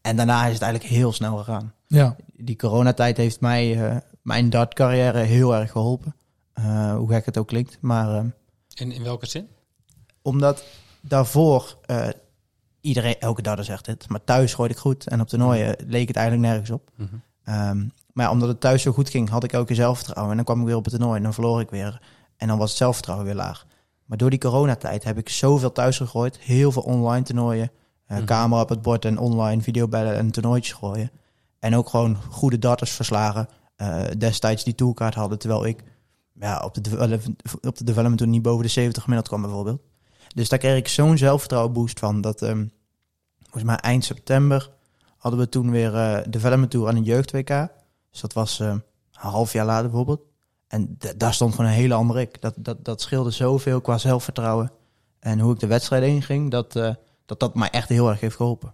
[0.00, 1.72] En daarna is het eigenlijk heel snel gegaan.
[1.86, 6.14] Ja, Die coronatijd heeft mij, eh, mijn dartcarrière heel erg geholpen.
[6.52, 7.78] Eh, hoe gek het ook klinkt.
[7.80, 8.24] Maar eh,
[8.74, 9.48] In, in welke zin?
[10.22, 10.64] omdat
[11.00, 12.08] daarvoor eh,
[12.80, 15.06] iedereen, elke darter zegt het, maar thuis gooide ik goed.
[15.08, 16.90] En op toernooien leek het eigenlijk nergens op.
[16.96, 17.08] Mhm.
[17.44, 17.78] Ehm,
[18.12, 20.30] maar ja, omdat het thuis zo goed ging, had ik elke keer zelfvertrouwen.
[20.30, 22.00] En dan kwam ik weer op het toernooi en dan verloor ik weer.
[22.36, 23.66] En dan was het zelfvertrouwen weer laag.
[24.08, 26.38] Maar door die coronatijd heb ik zoveel thuis gegooid.
[26.38, 27.70] Heel veel online toernooien.
[28.06, 28.26] eh, Mhm.
[28.26, 31.10] Camera op het bord en online videobellen en toernooitjes gooien.
[31.58, 33.48] En ook gewoon goede darters verslagen.
[33.76, 35.82] eh, destijds die toolkaart hadden, terwijl ik
[36.40, 37.26] ja, op, de development,
[37.66, 39.80] op de development toen niet boven de 70 gemiddeld kwam bijvoorbeeld.
[40.34, 42.20] Dus daar kreeg ik zo'n zelfvertrouwen boost van.
[42.20, 42.66] Dat ehm,
[43.42, 44.70] volgens mij eind september
[45.16, 47.68] hadden we toen weer eh development tour aan een jeugd WK.
[48.10, 48.82] Dus dat was een
[49.12, 50.20] half jaar later bijvoorbeeld.
[50.68, 52.40] En daar stond gewoon een hele andere ik.
[52.40, 54.70] Dat, dat, dat scheelde zoveel qua zelfvertrouwen.
[55.20, 56.90] En hoe ik de wedstrijd heen ging, dat, eh,
[57.26, 58.72] dat dat mij echt heel erg heeft geholpen.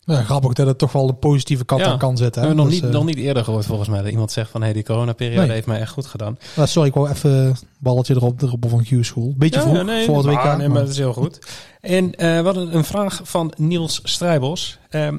[0.00, 1.86] ja grappig dat het toch wel de positieve kant Ja.
[1.90, 2.40] aan kan zetten.
[2.42, 2.46] Hè.
[2.46, 4.62] hebben nog, Dus, niet, eh, nog niet eerder gehoord volgens mij dat iemand zegt van
[4.62, 5.50] hey, die coronaperiode Nee.
[5.50, 6.38] heeft mij echt goed gedaan.
[6.56, 9.34] nou, sorry, ik wou even een balletje erop, erop van Q-School.
[9.36, 10.34] Beetje vroeg voor het WK.
[10.44, 11.38] maar, nee, maar dat is heel goed.
[11.80, 14.78] En eh, we hadden een vraag van Niels Strijbos.
[14.88, 15.18] Ehm,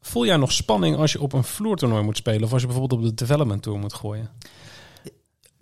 [0.00, 3.00] voel jij nog spanning als je op een vloertoernooi moet spelen of als je bijvoorbeeld
[3.00, 4.28] op de development tour moet gooien?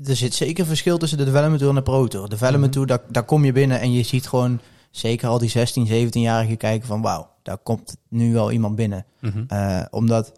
[0.04, 2.28] Er zit zeker verschil tussen de development tour en de pro tour.
[2.28, 5.48] De development tour, daar, daar kom je binnen en je ziet gewoon zeker al die
[5.50, 9.04] 16, 17-jarigen kijken van wauw, daar komt nu wel iemand binnen.
[9.20, 9.44] Mhm.
[9.48, 10.32] Eh, omdat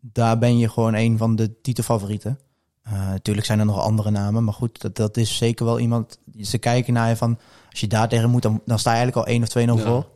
[0.00, 2.38] daar ben je gewoon een van de titelfavorieten.
[2.82, 6.18] Eh natuurlijk zijn er nog andere namen, maar goed, dat, dat is zeker wel iemand.
[6.40, 7.38] Ze kijken naar je van,
[7.70, 9.90] als je daar tegen moet, dan, dan sta je eigenlijk al 1 of 2-0 Ja.
[9.90, 10.08] voor.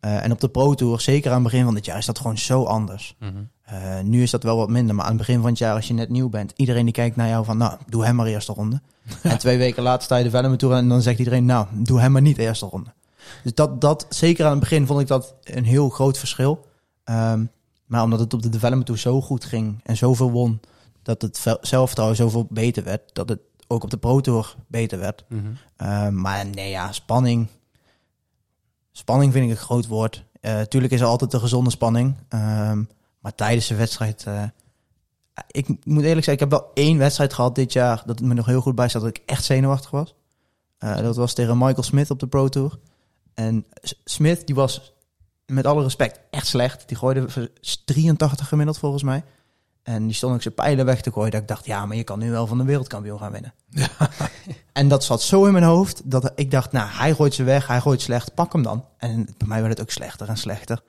[0.00, 2.18] Eh, en op de Pro Tour, zeker aan het begin van dit jaar, is dat
[2.18, 3.16] gewoon zo anders.
[3.18, 3.42] Mhm.
[3.64, 5.88] Eh, nu is dat wel wat minder, maar aan het begin van het jaar, als
[5.88, 8.52] je net nieuw bent, iedereen die kijkt naar jou van, nou, doe hem maar eerste
[8.52, 8.80] ronde.
[9.22, 12.00] en twee weken later sta je de Development Tour en dan zegt iedereen, nou, doe
[12.00, 12.92] hem maar niet eerste ronde.
[13.42, 16.66] Dus dat, dat, zeker aan het begin vond ik dat een heel groot verschil.
[17.04, 17.44] Ehm,
[17.86, 20.60] maar omdat het op de Development Tour zo goed ging en zoveel won,
[21.02, 25.24] dat het zelfvertrouwen zoveel beter werd, dat het ook op de Pro Tour beter werd.
[25.28, 25.42] Mhm.
[25.76, 27.46] Ehm, maar nee, ja, spanning.
[28.92, 30.24] Spanning vind ik een groot woord.
[30.40, 32.16] Eh tuurlijk is er altijd een gezonde spanning.
[32.28, 32.82] Ehm,
[33.24, 34.24] maar tijdens de wedstrijd.
[34.26, 34.42] eh,
[35.46, 38.02] ik moet eerlijk zeggen, ik heb wel één wedstrijd gehad dit jaar.
[38.06, 40.14] Dat het me nog heel goed bij staat dat ik echt zenuwachtig was.
[40.78, 42.78] Eh, dat was tegen Michael Smith op de Pro Tour.
[43.34, 43.66] En
[44.04, 44.94] Smith, die was
[45.46, 46.88] met alle respect echt slecht.
[46.88, 47.48] Die gooide voor
[47.84, 49.24] 83 gemiddeld volgens mij.
[49.82, 51.30] En die stond ook zijn pijlen weg te gooien.
[51.30, 53.54] Dat ik dacht, ja, maar je kan nu wel van de wereldkampioen gaan winnen.
[54.72, 57.66] En dat zat zo in mijn hoofd dat ik dacht, nou, hij gooit ze weg,
[57.66, 58.84] hij gooit slecht, pak hem dan.
[58.96, 60.82] En bij mij werd het ook slechter en slechter.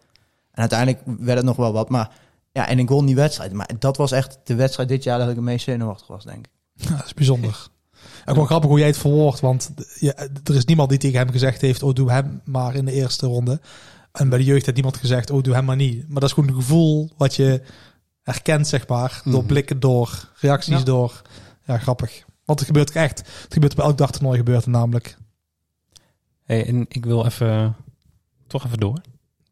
[0.55, 2.11] En uiteindelijk werd het nog wel wat, maar
[2.55, 3.53] ja, en ik won die wedstrijd.
[3.53, 6.45] Maar dat was echt de wedstrijd dit jaar dat ik het meest zenuwachtig was, denk
[6.45, 6.51] ik.
[6.73, 7.67] Ja, dat is bijzonder.
[8.25, 11.29] Ook wel grappig hoe jij het verwoordt, want ja, er is niemand die tegen hem
[11.31, 13.59] gezegd heeft, oh doe hem maar in de eerste ronde.
[14.11, 16.07] En bij de jeugd heeft niemand gezegd, oh doe hem maar niet.
[16.07, 17.61] Maar dat is gewoon een gevoel wat je
[18.21, 19.45] herkent, zeg maar, door Mhm.
[19.45, 20.83] blikken, door reacties, Ja.
[20.83, 21.21] door...
[21.65, 22.23] Ja, grappig.
[22.45, 23.17] Want het gebeurt echt.
[23.19, 25.17] Het gebeurt bij elk dagtoernooi gebeurt het namelijk.
[26.43, 27.75] Hey, en ik wil even,
[28.47, 29.01] toch even door.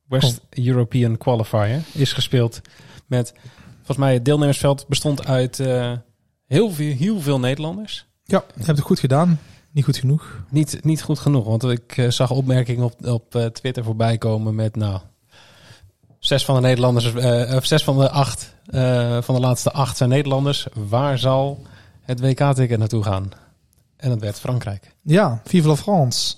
[0.08, 2.62] West European Qualifier is gespeeld
[3.14, 3.34] met,
[3.76, 5.91] volgens mij, het deelnemersveld bestond uit eh,
[6.47, 8.05] heel, veel, heel veel Nederlanders.
[8.24, 9.39] Ja, je hebt het goed gedaan.
[9.72, 10.43] Niet goed genoeg.
[10.49, 14.55] Niet, niet goed genoeg, want ik eh, zag opmerkingen op, op eh, Twitter voorbij komen
[14.55, 14.99] met, nou,
[16.20, 17.14] zes van de Nederlanders,
[17.55, 18.55] of zes van de acht,
[19.26, 20.68] van de laatste acht zijn Nederlanders.
[20.74, 21.61] Waar zal
[22.01, 23.32] het WK-ticket naartoe gaan?
[23.97, 24.95] En dat werd Frankrijk.
[25.01, 26.36] Ja, Vive la France.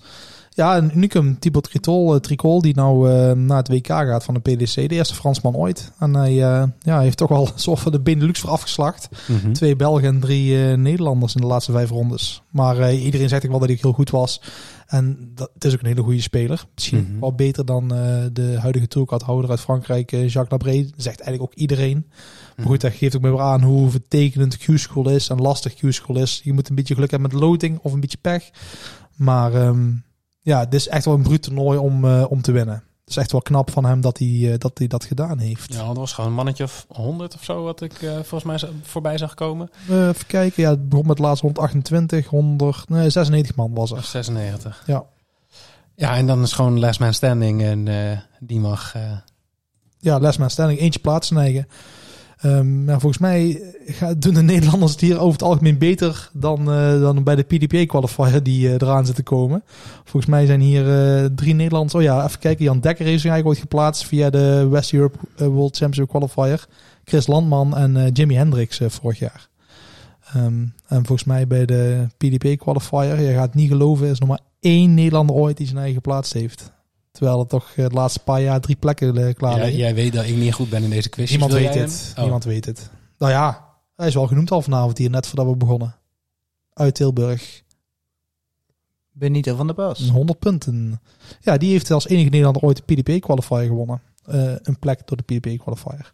[0.55, 1.39] Ja, een unicum.
[1.39, 4.75] Thibaut Tricol, eh, Tricol die nou eh, naar het WK gaat van de PDC.
[4.75, 5.91] De eerste Fransman ooit.
[5.99, 9.09] En hij eh, ja, heeft toch wel een soort van de Benelux voor afgeslacht.
[9.27, 9.51] Mhm.
[9.51, 12.41] Twee Belgen en drie Nederlanders in de laatste vijf rondes.
[12.49, 14.41] Maar iedereen zegt ook wel dat hij heel goed was.
[14.87, 16.65] En dat, het is ook een hele goede speler.
[16.75, 17.19] Misschien Mhm.
[17.19, 17.87] wel beter dan
[18.33, 20.73] de huidige tourcardhouder uit Frankrijk, Jacques Labré.
[20.97, 22.05] Zegt eigenlijk ook iedereen.
[22.57, 26.17] Maar goed, dat geeft ook maar weer aan hoe vertekenend Q-school is en lastig Q-school
[26.17, 26.41] is.
[26.43, 28.49] Je moet een beetje geluk hebben met loting of een beetje pech.
[29.15, 29.87] Maar ehm,
[30.45, 32.73] ja, dit is echt wel een bruut toernooi om, eh, om te winnen.
[32.73, 35.73] Het is echt wel knap van hem dat hij, eh, dat, hij dat gedaan heeft.
[35.73, 38.69] Ja, het was gewoon een mannetje of 100 of zo wat ik eh, volgens mij
[38.81, 39.69] voorbij zag komen.
[39.89, 44.03] Even kijken, ja, het begon met laatst 128, 100, nee, 96 man was er.
[44.03, 44.83] 96.
[44.85, 45.05] Ja.
[45.95, 47.87] Ja, en dan is gewoon last man standing en
[48.39, 48.95] die mag...
[49.99, 51.67] Ja, last man standing, eentje plaatsen
[52.53, 53.61] maar volgens mij
[54.17, 57.85] doen de Nederlanders het hier over het algemeen beter dan, eh, dan bij de PDPA
[57.85, 59.63] qualifier die eh, eraan zit te komen.
[60.03, 61.95] Volgens mij zijn hier eh, drie Nederlanders.
[61.95, 62.65] Oh ja, even kijken.
[62.65, 66.65] Jan Dekker is eigenlijk ooit geplaatst via de West Europe World Championship qualifier.
[67.03, 69.49] Chris Landman en Jimi Hendrix vorig jaar.
[70.33, 74.29] Ehm, en volgens mij bij de PDPA qualifier, je gaat het niet geloven, is nog
[74.29, 76.71] maar één Nederlander ooit die zijn eigen geplaatst heeft.
[77.15, 79.79] Terwijl het toch eh, de laatste paar jaar drie plekken eh, klaar jij, liggen.
[79.79, 81.29] jij weet dat ik niet goed ben in deze quiz.
[81.29, 81.75] Niemand weet het.
[81.75, 82.13] hem?
[82.15, 82.21] Oh.
[82.21, 82.89] Niemand weet het.
[83.17, 85.95] Nou ja, hij is wel genoemd al vanavond hier, net voordat we begonnen.
[86.73, 87.63] Uit Tilburg.
[89.11, 90.09] Benito van der Bos.
[90.09, 91.01] 100 punten.
[91.41, 94.01] Ja, die heeft als enige Nederlander ooit de PDP qualifier gewonnen.
[94.25, 96.13] Eh, een plek door de PDP qualifier.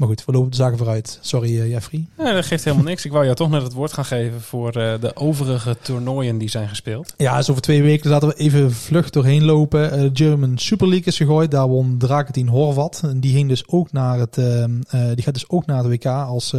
[0.00, 1.18] Maar goed, we lopen de zaken vooruit.
[1.20, 2.06] Sorry, eh, Jeffrey.
[2.16, 3.04] Dat geeft helemaal niks.
[3.04, 6.48] Ik wou jou toch net het woord gaan geven voor eh, de overige toernooien die
[6.48, 7.14] zijn gespeeld.
[7.16, 9.92] Ja, dus over twee weken laten we even vlug doorheen lopen.
[9.92, 11.50] Eh, German Super League is gegooid.
[11.50, 13.00] Daar won Drakentien Horvat.
[13.04, 15.86] En die, ging dus ook naar het, ehm, eh, die gaat dus ook naar het
[15.86, 16.54] WK als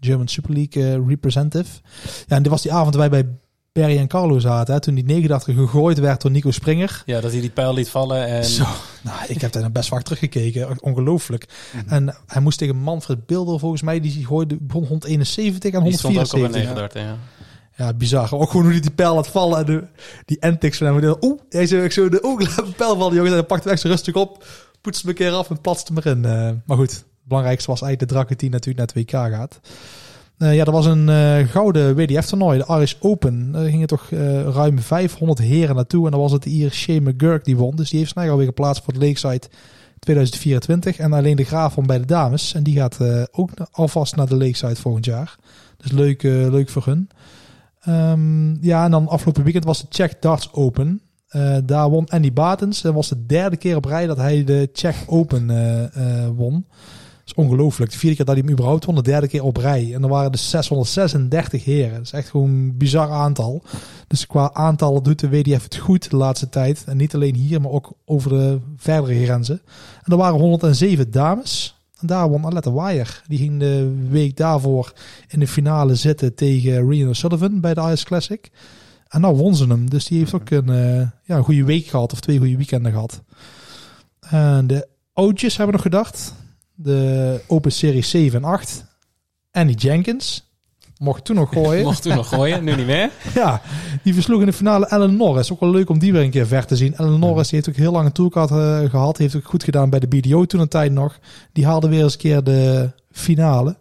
[0.00, 1.80] German Super League representative.
[2.26, 3.26] Ja, en dit was die avond wij bij
[3.80, 4.74] Perry en Carlo zaten.
[4.74, 7.02] Hè, toen die 89 gegooid werd door Nico Springer.
[7.06, 8.44] Ja, dat hij die pijl liet vallen en...
[8.44, 8.64] Zo,
[9.02, 10.82] nou, ik heb daar best vaak teruggekeken.
[10.82, 11.46] Ongelooflijk.
[11.72, 11.94] Mhm.
[11.94, 14.00] En hij moest tegen Manfred Bilder volgens mij.
[14.00, 17.02] Die gooide begon 171 en Die stond ook op een 174.
[17.02, 17.84] 39, ja.
[17.84, 18.34] Ja, bizar.
[18.34, 19.58] Ook gewoon hoe die die pijl laat vallen.
[19.58, 19.84] En de,
[20.24, 21.16] die antics van hem.
[21.20, 23.30] Oeh, hij zei zo de oeh, laat een pijl vallen, jongens.
[23.30, 24.44] En hij pakt hem echt zo rustig op.
[24.80, 26.24] Poetst hem een keer af en platst hem erin.
[26.24, 29.60] Eh, maar goed, het belangrijkste was eigenlijk de Drakken die natuurlijk naar het WK gaat.
[30.38, 33.52] Eh, ja, er was een eh, gouden WDF-toernooi, de Irish Open.
[33.52, 36.04] Daar gingen toch eh, ruim 500 heren naartoe.
[36.04, 37.76] En dan was het hier Shea McGurk die won.
[37.76, 39.48] Dus die heeft snel alweer geplaatst voor het Lakeside
[39.98, 40.98] 2024.
[40.98, 42.54] En alleen de Graaf van bij de dames.
[42.54, 42.98] En die gaat
[43.32, 45.36] ook alvast naar de Lakeside volgend jaar.
[45.76, 47.08] Dus leuk, leuk voor hun.
[47.80, 51.00] Ehm, ja, en dan afgelopen weekend was de Czech Darts Open.
[51.64, 52.80] Daar won Andy Batens.
[52.80, 55.46] Dat was de derde keer op rij dat hij de Czech Open
[56.36, 56.66] won.
[57.26, 57.90] Is ongelooflijk.
[57.90, 59.94] De vierde keer dat hij hem überhaupt won, de derde keer op rij.
[59.94, 61.92] En er waren dus 636 heren.
[61.92, 63.62] Dat is echt gewoon een bizar aantal.
[64.06, 66.84] Dus qua aantallen doet de WDF het goed de laatste tijd.
[66.84, 69.60] En niet alleen hier, maar ook over de verdere grenzen.
[70.02, 71.80] En er waren 107 dames.
[72.00, 73.10] En daar won Aletta Wire.
[73.26, 74.92] Die ging de week daarvoor
[75.28, 78.50] in de finale zitten tegen Reno Sullivan bij de Ice Classic.
[79.08, 79.90] En nou won ze hem.
[79.90, 82.12] Dus die heeft ook een, eh, ja, een goede week gehad.
[82.12, 83.22] Of twee goede weekenden gehad.
[84.20, 86.34] En de oudjes hebben we nog gedacht.
[86.76, 88.84] De Open Series 7 en 8.
[89.52, 90.44] Andy Jenkins.
[90.98, 91.84] Mocht toen nog gooien.
[91.84, 93.10] Mocht toen nog gooien, nu niet meer.
[93.34, 93.62] Ja,
[94.02, 95.52] die versloeg in de finale Ellen Norris.
[95.52, 96.96] Ook wel leuk om die weer een keer ver te zien.
[96.96, 99.18] Ellen Norris die heeft ook heel lang een tourcard eh, gehad.
[99.18, 101.18] Heeft ook goed gedaan bij de BDO toen een tijd nog.
[101.52, 103.76] Die haalde weer eens een keer de finale.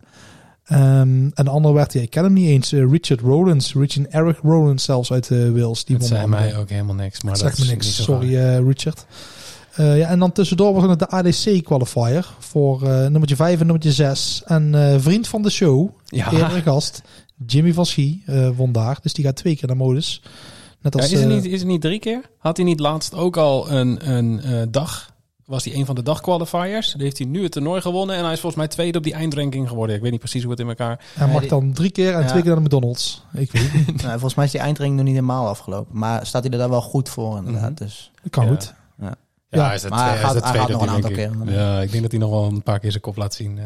[0.66, 3.74] Ehm, en de andere werd, ja, ik ken hem niet eens, eh, Richard Rowlands.
[3.74, 5.86] Richard Eric Rowlands zelfs uit uh, Wales.
[5.86, 7.22] Die Dat zei mij eh, ook helemaal niks.
[7.22, 8.04] Maar dat dat zegt me is niks.
[8.04, 9.06] Sorry, eh, Richard.
[9.76, 13.52] Eh, ja, en dan tussendoor was er nog de ADC qualifier voor eh, nummertje 5
[13.60, 14.42] en nummertje 6.
[14.46, 16.32] En eh, vriend van de show, Ja.
[16.32, 17.02] eerdere gast,
[17.46, 18.98] Jimmy van Schie, eh, won daar.
[19.02, 20.22] Dus die gaat twee keer naar modus.
[20.82, 22.22] Net Ja, als, is, het niet, is het niet drie keer?
[22.38, 25.14] Had hij niet laatst ook al een, een eh, dag?
[25.46, 26.92] Was hij een van de dagqualifiers?
[26.92, 28.16] Dan heeft hij nu het toernooi gewonnen.
[28.16, 29.96] En hij is volgens mij tweede op die eindranking geworden.
[29.96, 31.06] Ik weet niet precies hoe het in elkaar...
[31.14, 32.28] Hij mag dan drie keer en Ja.
[32.28, 33.22] twee keer naar de McDonald's.
[33.34, 33.96] Ik weet het niet.
[34.02, 35.98] Nou, volgens mij is die eindring nog niet helemaal afgelopen.
[35.98, 37.72] Maar staat hij er daar wel goed voor inderdaad.
[37.72, 37.84] Mhm.
[37.84, 38.50] Dus Dat kan Ja.
[38.50, 38.74] goed.
[39.56, 41.12] Ja, hij is het maar hij gaat- is het hij tweede gaat nog een aantal
[41.12, 41.54] keer.
[41.54, 43.58] Ja, ik denk dat hij nog wel een paar keer zijn kop laat zien.
[43.58, 43.64] eh.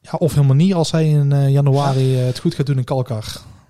[0.00, 2.84] Ja, of helemaal niet als hij in eh, januari eh, het goed gaat doen in
[2.84, 3.24] Kalkar.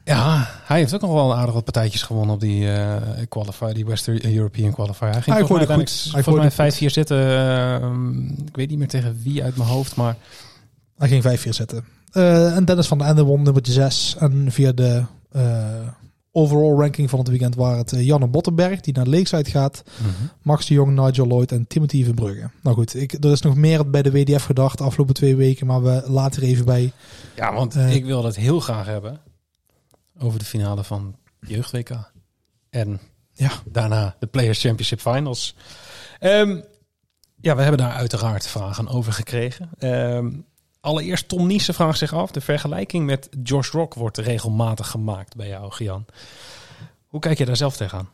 [0.04, 2.96] Ja, hij heeft ook nog wel een aardig wat partijtjes gewonnen op die eh
[3.28, 5.08] qualifier, die Western European qualifier.
[5.10, 6.08] Hij ging Hij volgens mij goed.
[6.12, 7.18] Hij volgens mij gooide 5-4 zitten.
[7.18, 10.16] eh, ik weet niet meer tegen wie uit mijn hoofd, maar
[10.98, 11.84] Hij ging vijf keer zetten.
[12.12, 14.16] Eh, en Dennis van der Ende won nummertje 6.
[14.18, 15.02] En via de
[15.32, 15.42] eh,
[16.38, 19.82] overall ranking van het weekend waren het eh, Janne Bottenberg, die naar Lakeside gaat.
[20.42, 22.50] Max de Jong, Nigel Lloyd en Timothy Verbrugge.
[22.62, 25.66] Nou goed, ik, er is nog meer bij de WDF gedacht de afgelopen twee weken.
[25.66, 26.92] Maar we laten er even bij.
[27.36, 27.94] Ja, want Eh.
[27.94, 29.20] ik wil dat heel graag hebben
[30.18, 32.12] over de finale van Jeugd WK.
[32.70, 33.00] En
[33.32, 33.50] Ja.
[33.64, 35.56] daarna de Players Championship Finals.
[36.18, 36.60] Ehm,
[37.40, 39.70] ja, we hebben daar uiteraard vragen over gekregen.
[39.78, 40.30] Ehm,
[40.80, 42.30] allereerst Tom Niesen vraagt zich af.
[42.30, 46.04] De vergelijking met Josh Rock wordt regelmatig gemaakt bij jou, Gian.
[47.06, 48.08] Hoe kijk je daar zelf tegenaan?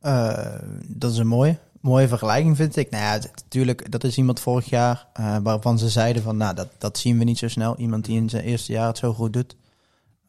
[0.00, 0.54] Eh,
[0.86, 2.90] dat is een mooie, mooie vergelijking, vind ik.
[2.90, 6.68] Nou ja, natuurlijk, dat is iemand vorig jaar eh, waarvan ze zeiden van, nou, dat,
[6.78, 7.76] dat zien we niet zo snel.
[7.76, 9.56] Iemand die in zijn eerste jaar het zo goed doet.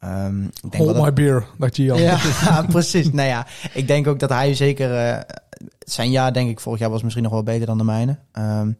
[0.00, 2.00] Ehm, ik denk Hold dat- my beer, dacht je Jan.
[2.00, 2.18] Ja,
[2.68, 3.12] precies.
[3.12, 4.94] nou ja, ik denk ook dat hij zeker...
[4.94, 5.20] eh,
[5.78, 8.18] zijn jaar, denk ik, vorig jaar was misschien nog wel beter dan de mijne.
[8.32, 8.72] Ehm,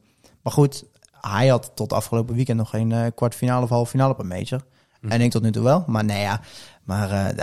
[0.42, 0.84] maar goed,
[1.20, 4.64] hij had tot afgelopen weekend nog geen eh, kwartfinale of halve finale op een major.
[5.00, 5.12] Mhm.
[5.12, 5.84] En ik tot nu toe wel.
[5.86, 6.40] Maar nee, ja.
[6.84, 7.36] Maar eh,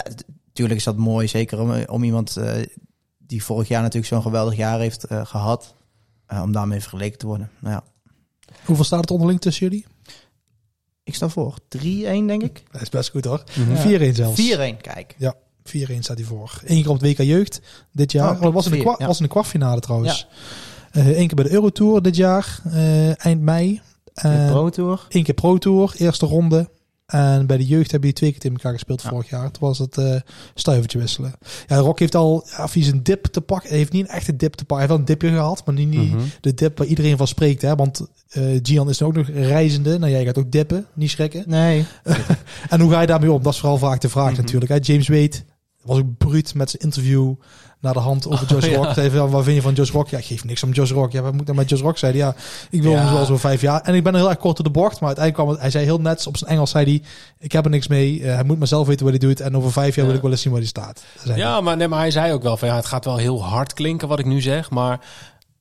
[0.47, 1.27] natuurlijk is dat mooi.
[1.27, 2.65] Zeker om, om iemand eh,
[3.17, 5.73] die vorig jaar natuurlijk zo'n geweldig jaar heeft eh, gehad.
[6.25, 7.49] eh, om daarmee vergeleken te worden.
[7.59, 7.83] Nou ja,
[8.65, 9.85] Hoeveel staat het onderling tussen jullie?
[11.03, 11.55] ik sta voor.
[11.77, 12.63] 3-1, denk ik.
[12.71, 13.43] Dat is best goed hoor.
[13.57, 13.87] Mhm.
[14.11, 14.41] 4-1 zelfs.
[14.41, 15.15] 4-1, kijk.
[15.63, 16.61] 4-1 staat hij voor.
[16.65, 17.61] Eén keer op het WK Jeugd
[17.91, 18.29] dit jaar.
[18.29, 19.05] Oh, Oh, dat was in, de kwa- ja.
[19.07, 20.27] was in de kwartfinale trouwens.
[20.29, 20.35] Eh
[20.95, 23.81] Eén keer bij de Eurotour dit jaar, eh, eind mei.
[24.13, 25.05] En Pro Tour.
[25.09, 26.69] Eén keer Pro Tour, eerste ronde.
[27.05, 29.09] En bij de jeugd hebben die twee keer tegen elkaar gespeeld Ja.
[29.09, 29.51] vorig jaar.
[29.51, 30.15] Toen was het eh
[30.53, 31.33] stuivertje wisselen.
[31.67, 33.69] Ja, Rock heeft al, ja, of hij is een dip te pakken.
[33.69, 34.87] Hij heeft niet een echte dip te pakken.
[34.87, 36.23] Hij heeft wel een dipje gehad, maar niet, Mhm.
[36.41, 37.61] de dip waar iedereen van spreekt.
[37.61, 37.75] Hè?
[37.75, 39.97] Want eh Gian is ook nog reizende.
[39.99, 41.43] Nou, jij gaat ook dippen, niet schrikken.
[41.47, 41.85] Nee.
[42.69, 43.43] En hoe ga je daarmee om?
[43.43, 44.41] Dat is vooral vaak de vraag Mhm.
[44.41, 44.71] natuurlijk.
[44.71, 44.77] Hè?
[44.81, 45.43] James Wade
[45.83, 47.33] was ook bruut met zijn interview
[47.85, 48.77] naar de hand over Josh Oh, ja.
[48.77, 49.11] Rock.
[49.11, 50.07] Van, wat vind je van Josh Rock?
[50.09, 51.11] Ja, geef niks om Josh Rock.
[51.11, 51.97] Ja, wat moet nou met Josh Rock?
[51.97, 52.35] Zei hij, ja,
[52.69, 52.97] ik wil Ja.
[52.97, 53.81] hem zoals voor vijf jaar.
[53.81, 54.99] En ik ben er heel erg kort door de bocht.
[54.99, 57.01] Maar uiteindelijk kwam het, hij zei heel net op zijn Engels, zei hij,
[57.39, 58.23] ik heb er niks mee.
[58.23, 59.39] Eh, hij moet maar zelf weten wat hij doet.
[59.39, 60.05] En over vijf jaar Ja.
[60.05, 61.03] wil ik wel eens zien waar hij staat.
[61.23, 61.35] Dat.
[61.35, 63.73] Ja, maar, nee, maar hij zei ook wel van ja, het gaat wel heel hard
[63.73, 64.99] klinken wat ik nu zeg, maar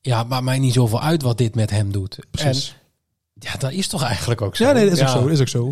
[0.01, 2.19] ja, maakt mij niet zoveel uit wat dit met hem doet.
[2.31, 2.67] Precies.
[2.69, 4.63] En ja, dat is toch eigenlijk ook zo.
[4.63, 5.05] Ja, nee, dat is Ja.
[5.05, 5.27] ook zo.
[5.27, 5.71] Is ook zo.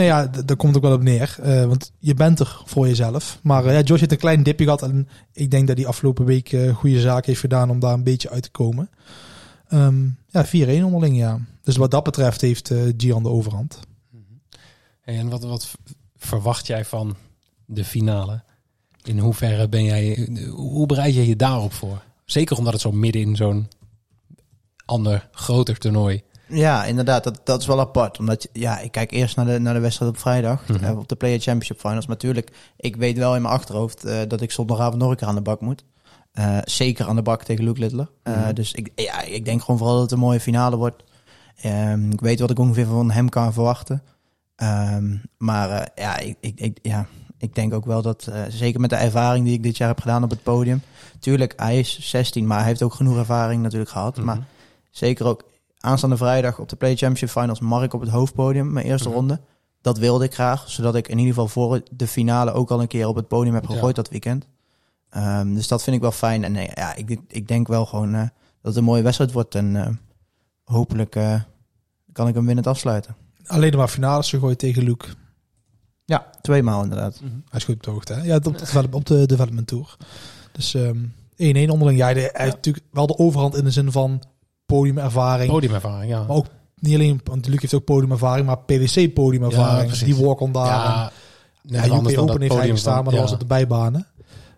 [0.00, 1.36] Nou ja, daar komt ook wel op neer.
[1.42, 3.38] Eh, want je bent er voor jezelf.
[3.42, 4.82] Maar eh, ja, Josh heeft een klein dipje gehad.
[4.82, 8.02] En ik denk dat hij afgelopen week eh goede zaken heeft gedaan om daar een
[8.02, 8.90] beetje uit te komen.
[9.68, 11.40] Ehm, ja, 4-1 onderling, ja.
[11.62, 13.80] Dus wat dat betreft heeft Gian de overhand.
[15.00, 15.70] Hey, en wat, wat
[16.16, 17.16] verwacht jij van
[17.66, 18.42] de finale?
[19.02, 22.02] In hoeverre ben jij, hoe bereid je je daarop voor?
[22.24, 23.68] Zeker omdat het zo midden in zo'n
[24.84, 26.22] ander, groter toernooi.
[26.50, 27.24] Ja, inderdaad.
[27.24, 28.18] Dat, dat is wel apart.
[28.18, 30.68] Omdat, ja, ik kijk eerst naar de, naar de wedstrijd op vrijdag.
[30.68, 30.84] Mhm.
[30.84, 32.06] eh, op de Player Championship Finals.
[32.06, 35.28] Maar natuurlijk, ik weet wel in mijn achterhoofd eh, dat ik zondagavond nog een keer
[35.28, 35.84] aan de bak moet.
[36.32, 38.10] Eh, zeker aan de bak tegen Luke Littler.
[38.24, 38.54] Mhm.
[38.54, 41.04] Dus ik, ja, ik denk gewoon vooral dat het een mooie finale wordt.
[41.56, 44.02] Ehm, ik weet wat ik ongeveer van hem kan verwachten.
[44.56, 47.06] Ehm, maar ja, ik, ik, ik, ja,
[47.38, 50.22] ik denk ook wel dat, zeker met de ervaring die ik dit jaar heb gedaan
[50.22, 50.82] op het podium.
[51.18, 54.16] Tuurlijk, hij is 16, maar hij heeft ook genoeg ervaring natuurlijk gehad.
[54.16, 54.26] Mhm.
[54.26, 54.38] Maar
[54.90, 55.49] zeker ook
[55.80, 59.16] aanstaande vrijdag op de Play Championship Finals mag ik op het hoofdpodium, mijn eerste Mhm.
[59.16, 59.40] ronde.
[59.80, 62.86] Dat wilde ik graag, zodat ik in ieder geval voor de finale ook al een
[62.88, 64.46] keer op het podium heb gegooid dat weekend.
[65.10, 66.44] Ehm, dus dat vind ik wel fijn.
[66.44, 68.30] En nee, ja, ik, ik denk wel gewoon eh, dat
[68.62, 69.54] het een mooie wedstrijd wordt.
[69.54, 69.88] En eh,
[70.64, 71.40] hopelijk eh,
[72.12, 73.16] kan ik hem winnend afsluiten.
[73.46, 75.06] Alleen maar finales gegooid tegen Luke.
[76.04, 77.20] Ja, twee maal inderdaad.
[77.20, 77.32] Mhm.
[77.32, 78.12] Hij is goed op de hoogte.
[78.12, 78.22] Hè?
[78.22, 79.96] Ja, op de, op de development tour.
[80.52, 80.96] Dus ehm
[81.66, 81.98] 1-1 onderling.
[81.98, 84.22] Ja, de, hij heeft natuurlijk wel de overhand in de zin van
[84.76, 85.50] podiumervaring.
[85.50, 86.18] Podiumervaring, ja.
[86.26, 86.46] Maar ook
[86.78, 89.80] niet alleen, want Luc heeft ook podiumervaring, maar PwC podiumervaring.
[89.80, 90.04] Ja, precies.
[90.16, 90.66] die walk-on daar.
[90.66, 91.10] ja,
[91.62, 93.20] net ja, dan Open dat heeft hij gestaan, maar dat ja.
[93.20, 94.06] was op de bijbanen.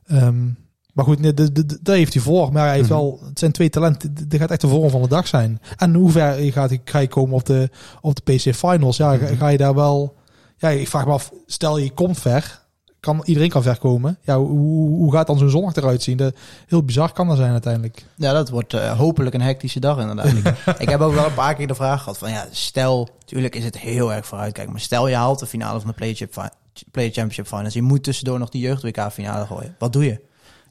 [0.07, 0.45] Ehm,
[0.93, 2.53] maar goed, nee, de- de- de- daar heeft hij voor.
[2.53, 2.99] Maar hij heeft Mhm.
[2.99, 4.15] wel, het zijn twee talenten.
[4.29, 5.61] Dit gaat echt de vorm van de dag zijn.
[5.77, 8.97] En hoe ver gaat, ga je komen op de, op de PC Finals?
[8.97, 9.37] Ja, ga, Mhm.
[9.37, 10.17] ga je daar wel...
[10.57, 12.62] Ja, ik vraag me af, stel je komt ver.
[13.03, 14.19] Kan, iedereen kan ver komen.
[14.21, 16.17] Ja, hoe, hoe gaat dan zo'n zondag eruit zien?
[16.17, 16.33] De,
[16.67, 18.05] heel bizar kan dat zijn uiteindelijk.
[18.17, 20.27] Ja, dat wordt eh, hopelijk een hectische dag inderdaad.
[20.27, 20.47] ik,
[20.85, 23.65] ik heb ook wel een paar keer de vraag gehad van ja, stel, natuurlijk is
[23.65, 26.85] het heel erg vooruitkijken, maar stel je haalt de finale van de Play, Chip Fi-
[26.91, 29.75] Play Championship Finals, je moet tussendoor nog die jeugd WK finale gooien.
[29.79, 30.21] Wat doe je?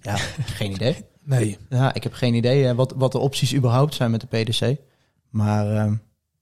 [0.02, 0.16] Ja,
[0.60, 1.06] geen idee.
[1.24, 1.58] Nee.
[1.70, 4.76] Ja, ik heb geen idee eh, wat, wat de opties überhaupt zijn met de PDC.
[5.30, 5.94] Maar ehm,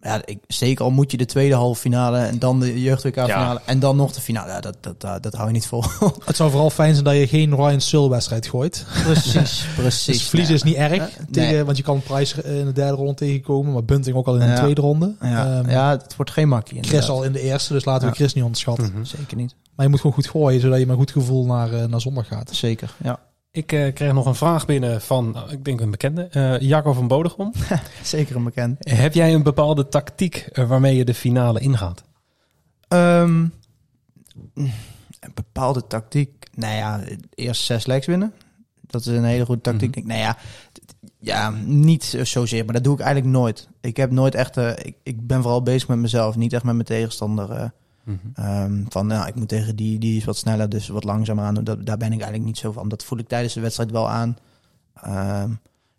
[0.02, 3.14] ja, ik, zeker al moet je de tweede halve finale en dan de jeugd WK
[3.22, 4.52] finale en dan nog de finale.
[4.52, 5.84] Ja, dat, dat, dat, dat hou je niet vol.
[6.26, 8.86] Het zou vooral fijn zijn dat je geen Ryan Sul wedstrijd gooit.
[9.04, 10.06] precies, precies.
[10.18, 10.95] Dus verliezen is niet erg.
[10.95, 11.64] Ja, tegen, nee.
[11.64, 13.74] Want je kan Prijs in de derde ronde tegenkomen.
[13.74, 14.56] Maar Bunting ook al in de Ja.
[14.56, 15.16] tweede ronde.
[15.22, 16.78] Ja, Ehm, ja, het wordt geen makkie.
[16.78, 17.10] Chris inderdaad.
[17.18, 17.74] al in de eerste.
[17.74, 18.16] Dus laten we.
[18.16, 18.91] Chris niet onderschatten.
[18.93, 19.04] Mhm.
[19.04, 19.56] Zeker niet.
[19.76, 20.62] Maar je moet gewoon goed gooien.
[20.62, 22.50] Zodat je met een goed gevoel naar, eh, naar zondag gaat.
[22.56, 23.20] Zeker, ja.
[23.52, 26.93] Ik eh, kreeg nog een vraag binnen van, nou, ik denk een bekende, eh Jacco
[26.93, 27.54] van Bodegom.
[28.04, 28.89] Zeker een bekend.
[28.89, 32.04] Heb jij een bepaalde tactiek eh, waarmee je de finale ingaat?
[32.88, 33.45] Ehm,
[34.54, 36.45] een bepaalde tactiek.
[36.56, 37.01] Nou ja,
[37.36, 38.34] eerst zes legs winnen.
[38.82, 39.96] Dat is een hele goede tactiek.
[39.96, 40.08] Mhm.
[40.08, 40.38] Nou ja,
[41.20, 43.70] ja, niet zozeer, maar dat doe ik eigenlijk nooit.
[43.82, 44.58] Ik heb nooit echt.
[44.58, 47.71] eh, ik, ik ben vooral bezig met mezelf, niet echt met mijn tegenstander.
[48.33, 51.43] Eh, ehm, van nou, ik moet tegen die, die is wat sneller, dus wat langzamer
[51.43, 51.63] aan doen.
[51.63, 52.89] Dat, daar ben ik eigenlijk niet zo van.
[52.89, 54.37] Dat voel ik tijdens de wedstrijd wel aan.
[54.93, 55.51] Ehm,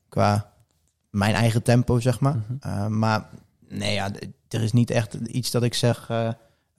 [0.08, 0.52] qua
[1.10, 2.36] mijn eigen tempo, zeg maar.
[2.36, 2.68] Mhm.
[2.68, 3.28] Uh, maar
[3.68, 4.10] nee, ja,
[4.48, 6.28] er is niet echt iets dat ik zeg, eh,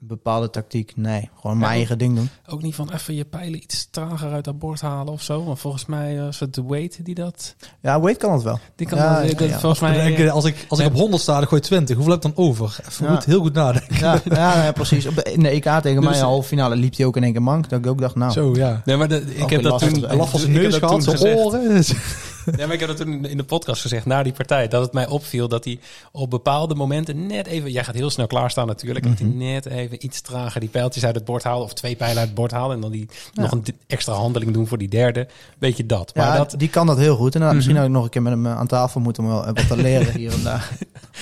[0.01, 0.93] een bepaalde tactiek.
[0.95, 2.29] Nee, gewoon mijn Ja, eigen ding doen.
[2.47, 5.43] Ook niet van even je pijlen iets trager uit dat bord halen of zo.
[5.43, 7.55] Want volgens mij was het de weight die dat...
[7.81, 8.59] Ja, Wade kan het wel.
[8.75, 9.59] Die kan Ja, dat- ja, dat- ja.
[9.59, 9.93] volgens mij...
[9.93, 10.93] denk ik, als ik, als ik Nee.
[10.93, 11.95] op 100 sta, dan gooi ik 20.
[11.95, 12.77] Hoeveel heb ik dan over?
[12.89, 13.13] Even Ja.
[13.15, 13.95] goed, heel goed nadenken.
[13.99, 15.05] Ja, ja, ja, precies.
[15.07, 17.23] Op de, in de EK tegen Dus- mij, de halve finale, liep hij ook in
[17.23, 17.69] één keer mank.
[17.69, 18.31] Dat ik ook dacht, nou...
[18.31, 18.81] Zo, ja.
[18.85, 20.03] Nee, maar de, ik heb dat toen...
[20.05, 21.45] Hij last van zijn ik heb neus dat gehad, toen zijn gezegd.
[21.45, 21.83] oren.
[22.57, 24.93] Ja, maar ik heb dat toen in de podcast gezegd, na die partij, dat het
[24.93, 25.79] mij opviel dat hij
[26.11, 27.71] op bepaalde momenten net even...
[27.71, 29.05] Jij gaat heel snel klaarstaan natuurlijk.
[29.07, 31.63] Dat hij net even iets trager die pijltjes uit het bord halen.
[31.63, 32.75] Of twee pijlen uit het bord halen.
[32.75, 35.27] En dan die nog een extra handeling doen voor die derde.
[35.57, 36.15] Weet je dat.
[36.15, 37.33] Maar Ja, dat, die kan dat heel goed.
[37.33, 37.55] En dan Mhm.
[37.57, 39.77] misschien ook nog een keer met hem eh, aan tafel moeten om wel wat te
[39.77, 40.69] leren hier en daar.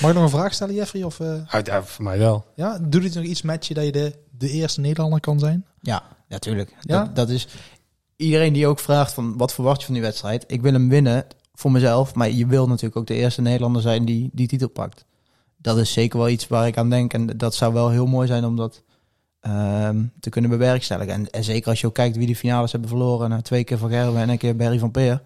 [0.01, 1.03] Mag ik nog een vraag stellen, Jeffrey?
[1.03, 2.45] Of, eh, uit, ja, voor mij wel.
[2.55, 5.65] ja, doet het nog iets met je dat je de, de eerste Nederlander kan zijn?
[5.81, 6.75] Ja, natuurlijk.
[6.81, 7.03] Ja?
[7.03, 7.47] Dat, dat is
[8.19, 10.43] iedereen die ook vraagt van wat verwacht je van die wedstrijd.
[10.47, 14.05] Ik wil hem winnen voor mezelf, maar je wil natuurlijk ook de eerste Nederlander zijn
[14.05, 15.05] die die titel pakt.
[15.57, 18.27] Dat is zeker wel iets waar ik aan denk en dat zou wel heel mooi
[18.27, 18.83] zijn om dat
[19.39, 21.13] ehm, te kunnen bewerkstelligen.
[21.13, 23.77] En, en zeker als je ook kijkt wie die finales hebben verloren, nou, twee keer
[23.77, 25.21] van Gerwen en een keer Barry van Peer.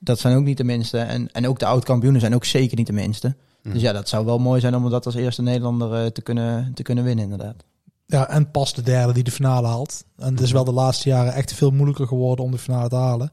[0.00, 0.98] Dat zijn ook niet de minste.
[0.98, 3.36] En, en ook de oud-kampioenen zijn ook zeker niet de minste.
[3.62, 6.74] Dus ja, dat zou wel mooi zijn om dat als eerste Nederlander eh, te, kunnen,
[6.74, 7.64] te kunnen winnen, inderdaad.
[8.10, 10.04] Ja, en pas de derde die de finale haalt.
[10.16, 12.96] En het is wel de laatste jaren echt veel moeilijker geworden om de finale te
[12.96, 13.30] halen.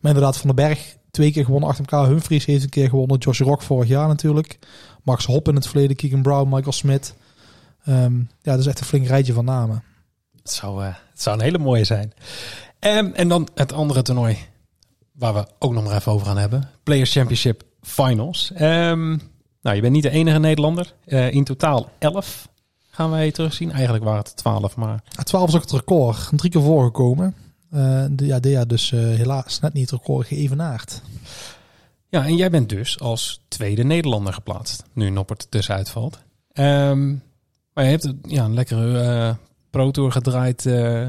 [0.00, 2.08] Maar inderdaad, Van den Berg twee keer gewonnen achter elkaar.
[2.08, 3.18] Humphries heeft een keer gewonnen.
[3.18, 4.58] Josh Rock vorig jaar natuurlijk.
[5.02, 5.96] Max Hop in het verleden.
[5.96, 7.14] Keegan Brown, Michael Smith.
[7.84, 9.82] Ehm, ja, dat is echt een flink rijtje van namen.
[10.42, 12.12] Het zou, eh, het zou een hele mooie zijn.
[12.78, 14.38] En, en dan het andere toernooi
[15.12, 16.70] waar we ook nog maar even over gaan hebben.
[16.82, 18.52] Players Championship Finals.
[18.54, 19.08] Ehm,
[19.62, 20.94] nou, je bent niet de enige Nederlander.
[21.04, 22.48] Eh, in totaal 11
[22.98, 23.72] gaan wij terugzien.
[23.72, 26.30] Eigenlijk waren het 12, maar Ja, 12 is ook het record.
[26.34, 27.34] Drie keer voorgekomen.
[27.70, 31.02] Eh de, ja, dus eh, helaas net niet het record geëvenaard.
[32.08, 34.84] Ja, en jij bent dus als tweede Nederlander geplaatst.
[34.92, 36.18] Nu Noppert dus uitvalt.
[36.52, 37.08] Ehm,
[37.72, 39.34] maar je hebt ja, een lekkere eh
[39.70, 41.06] Pro Tour gedraaid eh,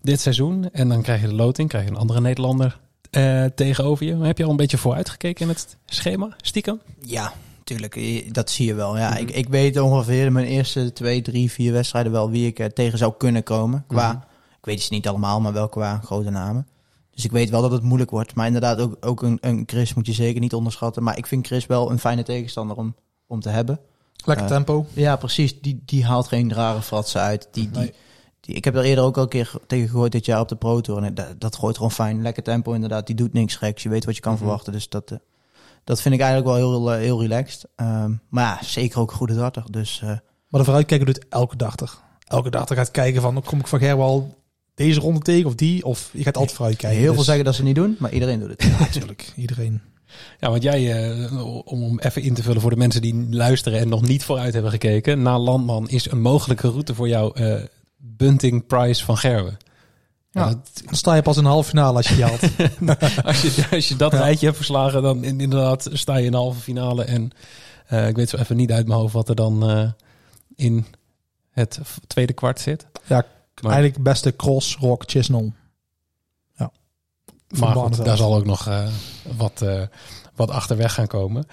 [0.00, 0.70] dit seizoen.
[0.72, 2.80] En dan krijg je de loting, krijg je een andere Nederlander
[3.10, 4.16] eh, tegenover je.
[4.16, 6.80] Maar heb je al een beetje vooruitgekeken in het schema, stiekem?
[7.00, 7.32] Ja,
[7.66, 7.96] tuurlijk.
[7.96, 8.96] eh, Dat zie je wel.
[8.98, 12.72] Ja, ik, ik weet ongeveer mijn eerste twee, drie, vier wedstrijden wel wie ik er
[12.72, 13.84] tegen zou kunnen komen.
[13.86, 14.26] Qua,
[14.58, 16.66] ik weet ze niet allemaal, maar wel qua grote namen.
[17.10, 18.34] Dus ik weet wel dat het moeilijk wordt.
[18.34, 21.02] Maar inderdaad, ook, ook een, een Chris moet je zeker niet onderschatten.
[21.02, 22.94] Maar ik vind Chris wel een fijne tegenstander om,
[23.26, 23.80] om te hebben.
[24.24, 24.86] Lekker Eh, tempo.
[24.92, 25.60] Ja, precies.
[25.60, 27.48] Die, die haalt geen rare fratsen uit.
[27.52, 27.92] Die, die, Nee.
[28.40, 30.48] die, ik heb er eerder ook al een keer ge- tegen gegooid dit jaar op
[30.48, 31.02] de Pro Tour.
[31.02, 32.22] En dat, dat gooit gewoon fijn.
[32.22, 33.06] Lekker tempo inderdaad.
[33.06, 33.82] Die doet niks geks.
[33.82, 34.72] Je weet wat je kan verwachten.
[34.72, 35.18] Dus dat, eh,
[35.86, 37.64] dat vind ik eigenlijk wel heel, eh, heel relaxed.
[37.76, 39.64] Ehm, maar ja, zeker ook een goede darter.
[39.70, 40.08] Dus eh,
[40.48, 41.90] Maar de vooruitkijker doet elke darter.
[42.24, 44.34] Elke darter gaat kijken van, kom ik van Gerwal
[44.74, 45.84] deze ronde tegen of die?
[45.84, 46.98] Of je gaat altijd vooruitkijken.
[46.98, 48.62] heel veel Dus- zeggen dat ze het niet doen, maar iedereen doet het.
[48.62, 49.32] Ja, natuurlijk.
[49.36, 49.80] Iedereen.
[50.40, 53.78] Ja, want jij, eh, om, om even in te vullen voor de mensen die luisteren
[53.78, 55.22] en nog niet vooruit hebben gekeken.
[55.22, 57.62] Na Landman is een mogelijke route voor jou eh,
[57.96, 59.56] Bunting Prize van Gerwen.
[60.36, 60.48] Ja.
[60.48, 62.40] Dat- Dan sta je pas in de halve finale als je die haalt.
[63.26, 66.36] als, je, als je dat rijtje hebt verslagen, dan in- inderdaad sta je in de
[66.36, 67.04] halve finale.
[67.04, 67.30] En
[67.86, 69.90] eh, ik weet zo even niet uit mijn hoofd wat er dan eh,
[70.54, 70.86] in
[71.50, 72.86] het tweede kwart zit.
[73.06, 73.24] Ja,
[73.62, 75.52] Maar- Eigenlijk beste cross, rock, chisnell.
[76.56, 76.70] Ja.
[77.58, 78.88] Maar goed, daar zal ook nog eh,
[79.36, 79.64] wat,
[80.34, 81.46] wat achterweg gaan komen.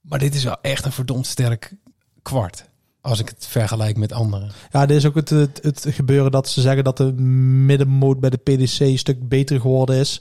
[0.00, 1.74] Maar dit is wel echt een verdomd sterk
[2.22, 2.64] kwart.
[3.04, 4.50] Als ik het vergelijk met anderen.
[4.70, 8.30] Ja, dit is ook het, het, het gebeuren dat ze zeggen dat de middenmoot bij
[8.30, 10.20] de PDC een stuk beter geworden is.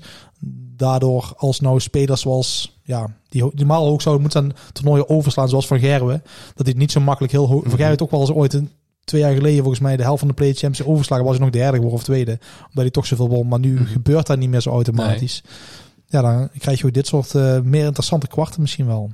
[0.76, 5.68] Daardoor als nou spelers zoals, ja, die normaal hoog zouden moeten aan toernooien overslaan, zoals
[5.68, 6.24] Van Gerwen.
[6.56, 7.62] Dat dit niet zo makkelijk heel hoog...
[7.62, 8.72] Van Gerwen heeft ook wel eens ooit een,
[9.04, 11.26] twee jaar geleden volgens mij de helft van de Play Champions overslagen.
[11.26, 12.40] Was hij nog derde geworden of tweede.
[12.60, 13.48] Omdat hij toch zoveel won.
[13.48, 13.86] Maar nu Mhm.
[13.86, 15.44] gebeurt dat niet meer zo automatisch.
[16.08, 19.12] Ja, dan krijg je ook dit soort eh, meer interessante kwarten misschien wel.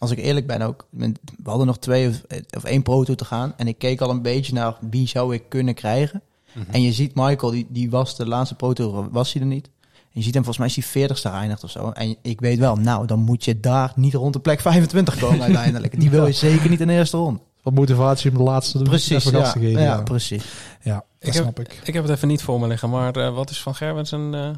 [0.00, 1.12] Als ik eerlijk ben ook, we
[1.44, 2.22] hadden nog twee of,
[2.56, 3.52] of één Pro Tour te gaan.
[3.56, 6.22] En ik keek al een beetje naar wie zou ik kunnen krijgen.
[6.70, 9.70] En je ziet Michael, die, die was de laatste Pro Tour, was hij er niet.
[9.94, 11.90] En je ziet hem, volgens mij is hij 40 geëindigd of zo.
[11.90, 15.42] En ik weet wel, nou, dan moet je daar niet rond de plek 25 komen
[15.48, 16.00] uiteindelijk.
[16.00, 17.40] Die wil je zeker niet in de eerste ronde.
[17.62, 19.80] Wat motivatie om de laatste Precies, even ja, te geven.
[19.80, 20.44] ja, Ja, precies.
[20.82, 21.80] ja dat Ik heb- snap ik.
[21.84, 22.90] Ik heb het even niet voor me liggen.
[22.90, 24.50] Maar eh, wat is Van Gerwen zijn eh,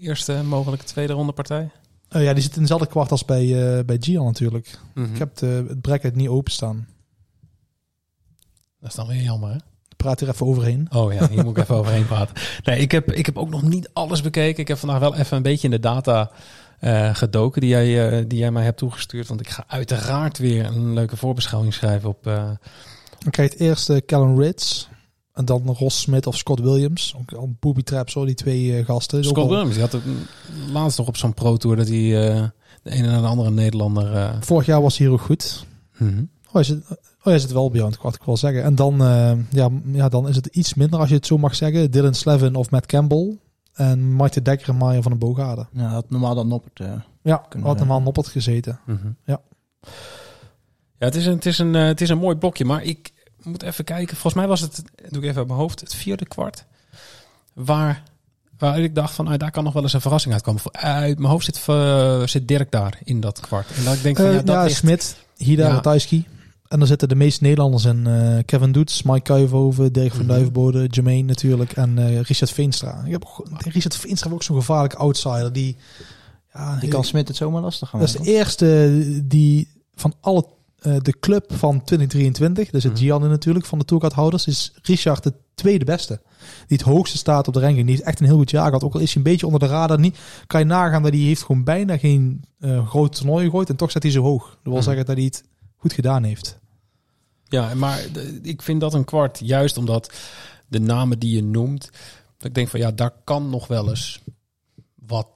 [0.00, 1.70] eerste mogelijke tweede ronde partij?
[2.16, 4.78] Eh, ja, die zit in dezelfde kwart als bij, eh bij Gian natuurlijk.
[4.94, 5.12] Mhm.
[5.12, 6.86] Ik heb de, het bracket niet openstaan.
[8.80, 9.56] Dat is dan weer jammer hè?
[9.96, 10.88] Praat er even overheen.
[10.92, 12.34] Oh ja, hier moet ik even overheen praten.
[12.64, 14.60] Nee, ik heb, ik heb ook nog niet alles bekeken.
[14.60, 16.30] Ik heb vandaag wel even een beetje in de data
[16.78, 19.28] eh, gedoken die jij, die jij mij hebt toegestuurd.
[19.28, 22.26] Want ik ga uiteraard weer een leuke voorbeschouwing schrijven op...
[22.26, 22.50] eh,
[23.18, 24.86] Dan krijg je het eerst uh, Callum Ritz.
[25.36, 27.14] En dan Ross Smith of Scott Williams.
[27.20, 29.18] Ook al booby traps hoor, die twee eh, gasten.
[29.18, 29.74] Is ook Scott al- Williams.
[29.74, 32.44] Die had ook een- laatst nog op zo'n pro tour dat hij eh,
[32.82, 34.12] de ene na de andere Nederlander...
[34.14, 35.66] eh, Vorig jaar was hij heel goed.
[35.98, 36.24] mhm.
[36.46, 38.62] Oh, hij zit, oh, hij zit wel bij jou, wat ik wil zeggen.
[38.62, 41.54] En dan, eh, ja, ja, dan is het iets minder als je het zo mag
[41.54, 41.90] zeggen.
[41.90, 43.38] Dylan Slevin of Matt Campbell.
[43.72, 45.68] En Mike de Dekker en Maya van den Boogaarden.
[45.72, 46.80] Nou, had normaal dan Noppert.
[46.80, 46.92] eh
[47.22, 48.78] Ja, Kunnen had op het gezeten.
[48.86, 49.06] Mhm.
[49.24, 49.40] Ja.
[50.98, 53.12] Ja, het is, een, het, is een, het is een mooi blokje, maar ik
[53.46, 54.12] moet even kijken.
[54.16, 56.64] Volgens mij was het, doe ik even uit mijn hoofd, het vierde kwart.
[57.52, 58.02] Waar
[58.58, 60.60] Waar ik dacht van, ah, daar kan nog wel eens een verrassing uitkomen.
[60.60, 63.66] Voor- Uit mijn hoofd zit, eh, zit Dirk daar in dat kwart.
[63.76, 64.76] En dat ik denk van, Eh, ja, ja, dat ligt...
[64.76, 66.20] Smit, Hida, Ja.
[66.68, 68.06] En dan zitten de meeste Nederlanders in.
[68.06, 70.28] eh, Kevin Doets, Mike Kuivenhoven, Dirk van Mhm.
[70.28, 71.72] Duivenbode, Jermaine natuurlijk.
[71.72, 73.02] En eh, Richard Veenstra.
[73.04, 75.52] Ik heb, Richard Veenstra ook zo'n gevaarlijke outsider.
[75.52, 75.76] Die,
[76.52, 80.46] ja, Die kan Smit het zomaar lastig gaan Dat is de eerste die van alle
[80.78, 83.02] eh, de club van 2023, dus het Mhm.
[83.02, 86.20] Gianni natuurlijk van de tourkaarthouders, is Richard de tweede beste.
[86.66, 87.86] Die het hoogste staat op de ranking.
[87.86, 88.82] Die heeft echt een heel goed jaar gehad.
[88.84, 89.98] Ook al is hij een beetje onder de radar.
[89.98, 93.68] Niet, kan je nagaan dat hij heeft gewoon bijna geen eh groot toernooi gegooid.
[93.68, 94.48] En toch staat hij zo hoog.
[94.48, 94.82] Dat wil Mhm.
[94.82, 95.44] zeggen dat hij het
[95.76, 96.58] goed gedaan heeft.
[97.48, 98.04] Ja, maar
[98.42, 100.12] ik vind dat een kwart juist omdat
[100.68, 101.90] de namen die je noemt,
[102.36, 104.22] dat ik denk van ja, daar kan nog wel eens
[105.06, 105.28] wat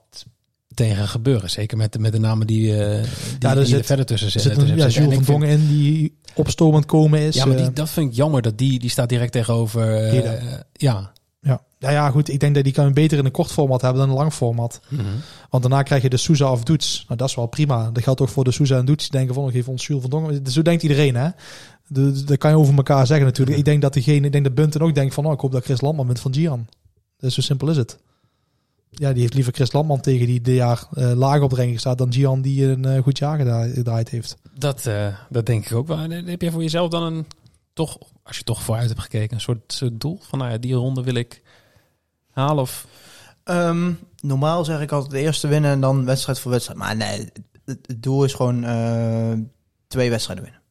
[0.85, 1.49] tegen gebeuren.
[1.49, 3.03] Zeker met, de- met de namen die, eh
[3.39, 4.51] die, er die zit- er verder tussen zitten.
[4.51, 7.35] zit een ja, Jules van Dongen in die opstomend komen is.
[7.35, 9.95] Ja, maar die, eh, dat vind ik jammer dat die, die staat direct tegenover.
[9.95, 10.13] eh,
[10.73, 11.11] ja.
[11.39, 11.61] ja.
[11.79, 12.29] Ja, ja, goed.
[12.29, 14.79] Ik denk dat die kan beter in een kort format hebben dan een lang format.
[15.49, 17.03] Want daarna krijg je de Souza of Doets.
[17.07, 17.89] Nou, dat is wel prima.
[17.93, 19.03] Dat geldt ook voor de Souza en Doets.
[19.09, 20.41] Die denken van, oh, geef ons Jules van Dongen.
[20.51, 21.29] Zo denkt iedereen, hè?
[21.89, 23.57] Dat kan je over elkaar zeggen natuurlijk.
[23.57, 25.63] Ik denk dat degene, ik denk dat Bunten ook denkt van, oh, ik hoop dat
[25.63, 26.67] Chris Landman wint van Gian.
[27.17, 27.97] Dus zo simpel is het.
[28.93, 31.97] Ja, die heeft liever Chris Landman tegen die dit jaar eh lager op de staat
[31.97, 33.37] dan Gian die een eh, goed jaar
[33.73, 34.37] gedraaid heeft.
[34.57, 35.97] Dat, eh, dat denk ik ook wel.
[35.97, 37.25] En heb jij voor jezelf dan een,
[37.73, 40.73] toch, als je toch vooruit hebt gekeken, een soort, soort doel van, nou ja, die
[40.73, 41.41] ronde wil ik
[42.31, 42.61] halen?
[42.63, 42.87] Of,
[43.43, 43.91] Ehm,
[44.21, 46.79] normaal zeg ik altijd de eerste winnen en dan wedstrijd voor wedstrijd.
[46.79, 47.29] Maar nee,
[47.65, 49.31] het, het doel is gewoon eh,
[49.87, 50.61] twee wedstrijden winnen.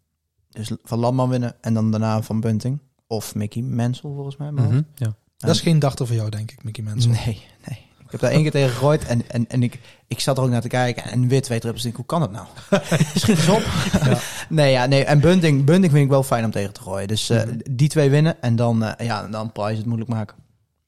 [0.50, 2.78] Dus van Landman winnen en dan daarna van Bunting.
[3.06, 4.50] Of Mickey Mansell volgens mij.
[4.50, 5.14] maar- Mhm, ja.
[5.36, 7.10] Dat is geen dachter voor jou, denk ik, Mickey Mensen.
[7.10, 7.86] Nee, nee.
[8.10, 9.78] Ik heb daar één keer tegen gegooid en, en, en ik,
[10.08, 11.02] ik zat er ook naar te kijken.
[11.04, 11.84] En weer twee trippels.
[11.84, 12.46] Ik hoe kan dat nou?
[13.14, 13.62] Schiet eens op.
[14.04, 14.18] Ja.
[14.48, 15.04] Nee, ja, nee.
[15.04, 17.08] En Bunting, Bunting vind ik wel fijn om tegen te gooien.
[17.08, 17.56] Dus eh, Mhm.
[17.70, 20.36] die twee winnen en dan, eh, ja, dan Price het moeilijk maken.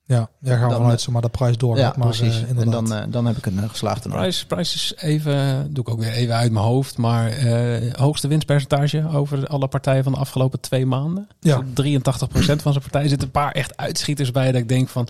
[0.04, 1.94] Ja, ja gaan we Dan, vanuit zo maar de prijs doorgaat.
[1.94, 2.42] ja, maar, precies.
[2.42, 4.08] eh, en dan, eh, dan heb ik een uh, geslaagde.
[4.08, 8.28] Prijs, prijs is even, doe ik ook weer even uit mijn hoofd, maar eh, hoogste
[8.28, 11.28] winstpercentage over alle partijen van de afgelopen twee maanden.
[11.40, 11.64] Ja.
[11.74, 12.02] Dus 83%
[12.62, 13.02] van zijn partij.
[13.02, 15.08] Er zitten een paar echt uitschieters bij dat ik denk van,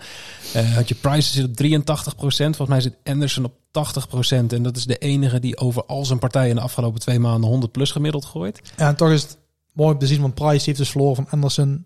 [0.53, 4.53] eh had je Price zit op 83%, volgens mij zit Anderson op 80%.
[4.53, 7.49] En dat is de enige die over al zijn partijen in de afgelopen twee maanden
[7.49, 8.61] 100 plus gemiddeld gooit.
[8.77, 9.37] Ja, en toch is het
[9.71, 11.85] mooi om te zien, want Price heeft dus verloren van Anderson.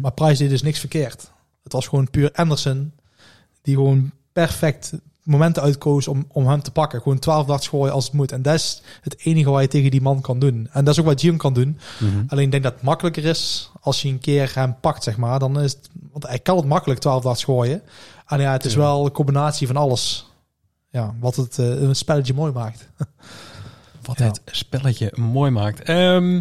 [0.00, 1.30] Maar Price deed dus niks verkeerd.
[1.66, 2.92] Het was gewoon puur Anderson
[3.62, 7.00] die gewoon perfect momenten uitkoos om, om hem te pakken.
[7.02, 8.32] Gewoon 12 darts gooien als het moet.
[8.32, 10.68] En dat is het enige wat je tegen die man kan doen.
[10.72, 11.78] En dat is ook wat Jim kan doen.
[11.98, 12.24] Mhm.
[12.28, 15.38] Alleen ik denk dat het makkelijker is als je een keer hem pakt, zeg maar.
[15.38, 17.82] Dan is het, want hij kan het makkelijk 12 darts gooien.
[18.26, 18.78] En ja, het is Ja.
[18.78, 20.26] wel een combinatie van alles.
[20.90, 22.88] Ja, wat het eh, een spelletje mooi maakt.
[24.02, 24.24] Wat Ja.
[24.24, 25.80] het spelletje mooi maakt.
[25.82, 26.40] Ehm,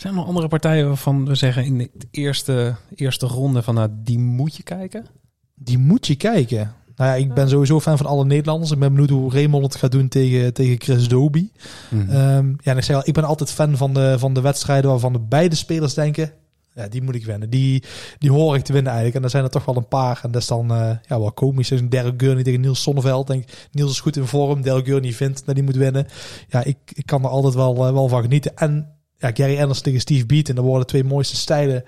[0.00, 3.88] zijn er nog andere partijen waarvan we zeggen in de eerste, eerste ronde van nou,
[3.92, 5.06] die moet je kijken?
[5.54, 6.74] Die moet je kijken.
[6.96, 8.70] Nou ja, ik ben sowieso fan van alle Nederlanders.
[8.70, 11.50] Ik ben benieuwd hoe Raymond het gaat doen tegen, tegen Chris Doby.
[11.90, 12.10] Mhm.
[12.10, 14.90] Ehm, ja, en ik zeg al, ik ben altijd fan van de, van de wedstrijden
[14.90, 16.32] waarvan de beide spelers denken,
[16.74, 17.50] ja, die moet ik winnen.
[17.50, 17.82] Die,
[18.18, 19.18] die hoor ik te winnen eigenlijk.
[19.18, 20.20] En er zijn er toch wel een paar.
[20.22, 21.68] En dat is dan eh, ja, wel komisch.
[21.68, 23.26] Dus een Derek Gurney tegen Niels Sonneveld.
[23.26, 24.62] Denk, Niels is goed in vorm.
[24.62, 26.06] Derek Gurney vindt dat hij moet winnen.
[26.48, 28.56] Ja, ik, ik kan er altijd wel, eh, wel van genieten.
[28.56, 30.54] En ja, Gary Anders tegen Steve Beaton.
[30.54, 31.84] Dat worden de twee mooiste stijlen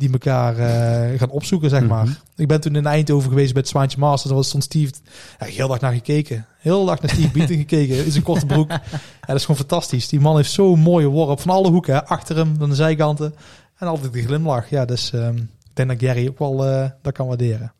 [0.00, 2.04] die elkaar eh, gaan opzoeken, zeg maar.
[2.04, 2.14] Mhm.
[2.36, 4.24] Ik ben toen in Eindhoven geweest bij het Zwaantje Masters.
[4.24, 4.92] Daar was stond Steve...
[5.38, 6.46] Ja, heel dag naar gekeken.
[6.58, 8.04] Heel dag naar Steve Beaton gekeken.
[8.04, 8.70] In zijn korte broek.
[8.70, 8.80] Ja,
[9.20, 10.08] dat is gewoon fantastisch.
[10.08, 11.94] Die man heeft zo'n mooie worp van alle hoeken.
[11.94, 12.04] Hè.
[12.04, 13.34] Achter hem, aan de zijkanten.
[13.76, 14.70] En altijd die glimlach.
[14.70, 17.72] Ja, dus ehm, ik denk dat Gary ook wel eh, dat kan waarderen.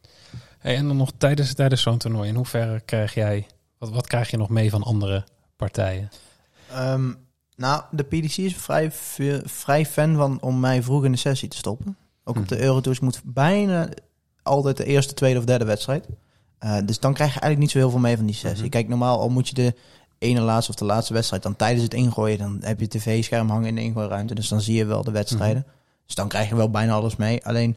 [0.58, 3.46] Hey, en dan nog tijdens, tijdens zo'n toernooi, in hoeverre krijg jij,
[3.78, 5.24] wat, wat krijg je nog mee van andere
[5.56, 6.10] partijen?
[6.70, 7.12] Ehm,
[7.60, 8.90] nou, de PDC is vrij,
[9.44, 11.96] vrij fan van om mij vroeg in de sessie te stoppen.
[12.24, 13.88] Ook op de Eurotours moet bijna
[14.42, 16.06] altijd de eerste, tweede of derde wedstrijd.
[16.58, 18.60] Eh, dus dan krijg je eigenlijk niet zo heel veel mee van die sessie.
[18.60, 18.68] Mhm.
[18.68, 19.74] Kijk, normaal al moet je de
[20.18, 23.68] ene laatste of de laatste wedstrijd dan tijdens het ingooien, dan heb je tv-scherm hangen
[23.68, 25.66] in de ingooiruimte, dus dan zie je wel de wedstrijden.
[26.06, 27.46] Dus dan krijg je wel bijna alles mee.
[27.46, 27.76] Alleen,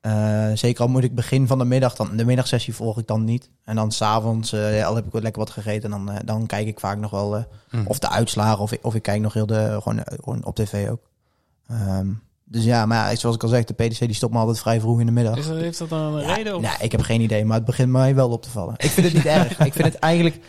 [0.00, 3.24] eh, zeker al moet ik begin van de middag, dan de middagsessie volg ik dan
[3.24, 3.50] niet.
[3.64, 6.66] En dan s'avonds, eh al heb ik wel lekker wat gegeten, dan, eh, dan kijk
[6.66, 7.86] ik vaak nog wel Mhm.
[7.86, 10.88] of de uitslagen, of ik, of ik kijk nog heel de, gewoon, gewoon op tv
[10.88, 11.10] ook.
[11.66, 12.08] Ehm,
[12.44, 14.80] dus ja, maar ja, zoals ik al zeg, de PDC die stopt me altijd vrij
[14.80, 15.36] vroeg in de middag.
[15.36, 16.56] Is dat, heeft dat dan een Ja, reden?
[16.56, 16.62] Of?
[16.62, 18.74] nou, ik heb geen idee, maar het begint mij wel op te vallen.
[18.76, 19.58] Ik vind het niet erg.
[19.60, 20.40] Ik vind het eigenlijk...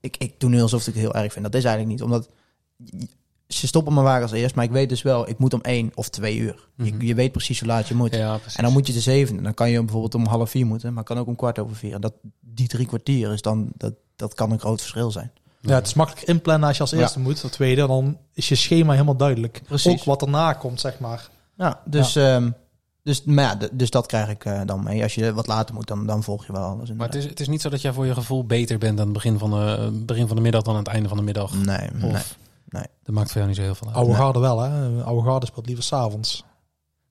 [0.00, 1.44] Ik, ik doe nu alsof ik het heel erg vind.
[1.44, 2.28] Dat is eigenlijk niet, omdat...
[3.48, 5.90] Ze stoppen me waar als eerst, maar ik weet dus wel, ik moet om één
[5.94, 6.68] of twee uur.
[6.76, 7.00] Mhm.
[7.00, 8.14] je, je weet precies hoe laat je moet.
[8.14, 8.38] Ja.
[8.56, 9.42] En dan moet je de zevende.
[9.42, 11.94] Dan kan je bijvoorbeeld om half vier moeten, maar kan ook om kwart over vier.
[11.94, 15.30] En dat, die drie kwartier is dan, dat, dat kan een groot verschil zijn.
[15.60, 16.98] Ja, het is makkelijk inplannen als je als Ja.
[16.98, 17.42] eerste moet.
[17.42, 19.62] Als tweede, dan is je schema helemaal duidelijk.
[19.66, 19.92] Precies.
[19.92, 21.28] Ook wat erna komt, zeg maar.
[21.56, 22.50] Ja, dus, ehm,
[23.02, 25.02] Dus, maar ja, dus dat krijg ik eh, dan mee.
[25.02, 26.92] Als je wat later moet, dan, dan volg je wel alles.
[26.92, 29.04] Maar het is, het is niet zo dat jij voor je gevoel beter bent aan
[29.04, 31.54] het begin van de, begin van de middag dan aan het einde van de middag.
[31.54, 32.10] Nee, nee.
[32.10, 32.22] Of, nee.
[32.68, 33.96] Dat maakt voor jou niet zo heel veel uit.
[33.96, 34.20] Oude Nee.
[34.20, 35.02] garde wel, hè?
[35.02, 36.44] Oude garde speelt liever s'avonds.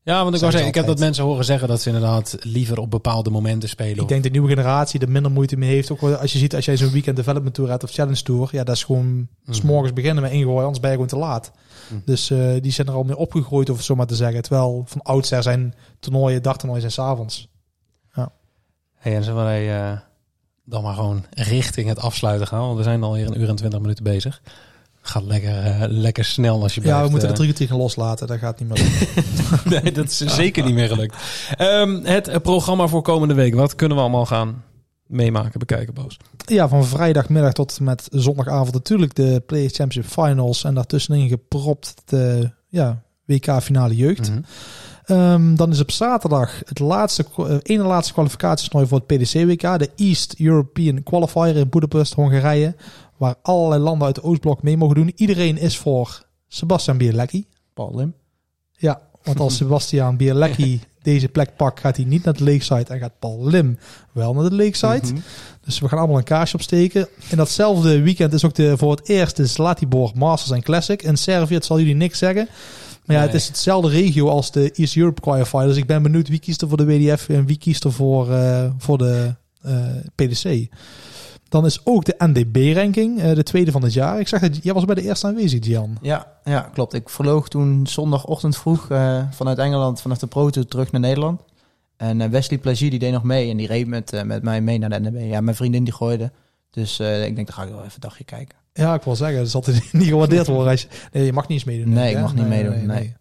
[0.03, 2.35] Ja, want ik wou ze zeggen, ik heb dat mensen horen zeggen dat ze inderdaad
[2.39, 4.01] liever op bepaalde momenten spelen.
[4.01, 5.91] Ik denk de nieuwe generatie er minder moeite mee heeft.
[5.91, 8.49] Ook als je ziet, als jij zo'n weekend development tour hebt of challenge tour.
[8.51, 9.53] Ja, dat is gewoon Mhm.
[9.53, 11.51] s morgens beginnen met ingooien, anders ben je gewoon te laat.
[11.89, 11.99] Mhm.
[12.05, 14.41] Dus eh, die zijn er al mee opgegroeid, of zo maar te zeggen.
[14.41, 17.53] Terwijl van oudsher zijn toernooien, dagtoernooien zijn s'avonds.
[18.95, 19.97] Hey, en zullen wij eh,
[20.63, 22.59] dan maar gewoon richting het afsluiten gaan?
[22.59, 24.41] Want we zijn alweer een uur en twintig minuten bezig.
[25.07, 27.67] Gaat lekker, eh, lekker snel als je Ja, we blijft, moeten de eh, drie keer
[27.67, 28.27] gaan loslaten.
[28.27, 29.11] Dat gaat niet meer
[29.81, 31.15] nee, dat is zeker niet meer gelukt.
[31.57, 33.55] Ehm, het eh, programma voor komende week.
[33.55, 34.63] Wat kunnen we allemaal gaan
[35.07, 36.17] meemaken, bekijken, Boos?
[36.45, 40.63] Ja, van vrijdagmiddag tot met zondagavond natuurlijk de Players Championship Finals.
[40.63, 44.29] En daartussenin gepropt de ja, WK finale jeugd.
[44.29, 44.39] Mhm.
[45.05, 49.79] Ehm, dan is op zaterdag het laatste, eh, ene laatste kwalificatietoernooi voor het PDC-WK.
[49.79, 52.75] De East European Qualifier in Budapest, Hongarije.
[53.17, 55.11] Waar allerlei landen uit de Oostblok mee mogen doen.
[55.15, 57.47] Iedereen is voor Sebastian Bielecki.
[57.73, 58.13] Paul Lim.
[58.71, 62.93] Ja, want als Sebastian Bielecki deze plek pakt, gaat hij niet naar de Lakeside.
[62.93, 63.77] En gaat Paul Lim
[64.11, 65.13] wel naar de Lakeside.
[65.13, 65.21] Mhm.
[65.61, 67.07] Dus we gaan allemaal een kaarsje opsteken.
[67.29, 71.01] In datzelfde weekend is ook de, voor het eerst de Zlatibor Masters en Classic.
[71.01, 72.47] In Servië, het zal jullie niks zeggen.
[73.05, 75.65] Maar ja, het is hetzelfde regio als de East Europe Qualifier.
[75.65, 78.31] Dus ik ben benieuwd wie kiest er voor de WDF en wie kiest er voor,
[78.31, 79.75] eh, voor de eh,
[80.15, 80.67] PDC.
[81.55, 84.19] Dan is ook de NDB-ranking, eh, de tweede van het jaar.
[84.19, 85.97] Ik zag dat jij was bij de eerste aanwezig, Gian.
[86.01, 86.93] Ja, ja, klopt.
[86.93, 91.41] Ik vloog toen zondagochtend vroeg eh, vanuit Engeland, vanaf de Pro Tour terug naar Nederland.
[91.97, 94.77] En eh, Wesley Plagier die deed nog mee en die reed met, met mij mee
[94.77, 95.31] naar de NDB.
[95.31, 96.31] Ja, mijn vriendin die gooide.
[96.69, 98.57] Dus eh, ik denk, dan ga ik wel even een dagje kijken.
[98.73, 100.71] Ja, ik wil zeggen, dat zal altijd niet gewaardeerd worden.
[100.71, 101.93] Als je, nee, je mag niet eens meedoen.
[101.93, 102.85] Nee, ik mag niet meedoen, nee.
[102.85, 103.13] Nee.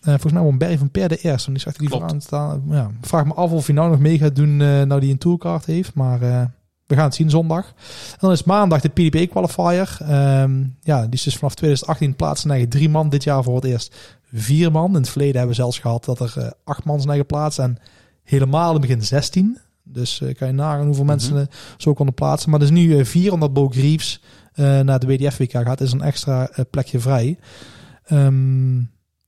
[0.00, 1.50] Eh, volgens mij won Berry van Per de eerste.
[1.50, 2.62] Want die zag die vooraan staan.
[2.70, 5.18] Ja, vraag me af of hij nou nog mee gaat doen, eh, nou die een
[5.18, 5.94] tourkaart heeft.
[5.94, 6.44] Maar eh,
[6.86, 7.66] we gaan het zien zondag.
[8.10, 9.96] En dan is maandag de PDP qualifier.
[10.00, 13.08] Ehm, ja, die is dus vanaf 2018 plaatsen eigen drie man.
[13.08, 14.88] Dit jaar voor het eerst vier man.
[14.88, 17.58] In het verleden hebben we zelfs gehad dat er eh, acht man zijn eigen plaats.
[17.58, 17.78] En
[18.22, 19.58] helemaal in het begin 16.
[19.84, 21.46] Dus eh, kan je nagaan hoeveel mensen eh,
[21.76, 22.50] zo konden plaatsen.
[22.50, 24.22] Maar is nu eh, vier, omdat Bo Greaves
[24.56, 25.80] naar de WDF-WK gaat.
[25.80, 27.38] is een extra plekje vrij.
[28.04, 28.78] Ehm,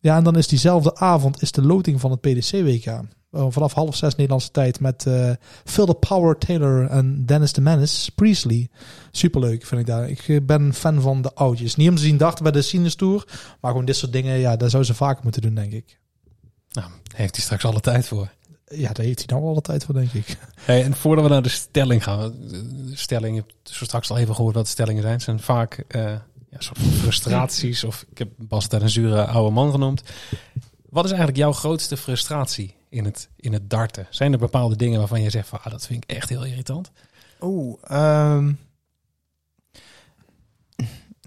[0.06, 3.00] ja, en dan is diezelfde avond is de loting van het PDC-WK.
[3.30, 5.30] Oh, vanaf half zes Nederlandse tijd met eh
[5.64, 8.68] Phil the Power Taylor en Dennis the Menace Priestley.
[9.10, 10.08] Superleuk vind ik daar.
[10.08, 11.76] Ik eh, ben fan van de oudjes.
[11.76, 13.24] Niet om te zien dachten bij de Sinus Tour,
[13.60, 15.98] maar gewoon dit soort dingen, ja, daar zou ze vaker moeten doen, denk ik.
[16.72, 18.30] Nou, heeft hij straks alle tijd voor.
[18.64, 20.36] Ja, daar heeft hij nou alle tijd voor, denk ik.
[20.54, 22.34] Hey, en voordat we naar de stelling gaan.
[22.48, 25.20] De stelling, je hebt zo straks al even gehoord wat de stellingen zijn.
[25.20, 26.14] Zijn vaak eh,
[26.58, 27.84] ja, soort van frustraties.
[27.84, 30.02] Of ik heb Bas daar een zure oude man genoemd.
[30.90, 34.06] Wat is eigenlijk jouw grootste frustratie in het, in het darten?
[34.10, 36.90] Zijn er bepaalde dingen waarvan je zegt van ah, dat vind ik echt heel irritant?
[37.40, 38.52] Oeh, ehm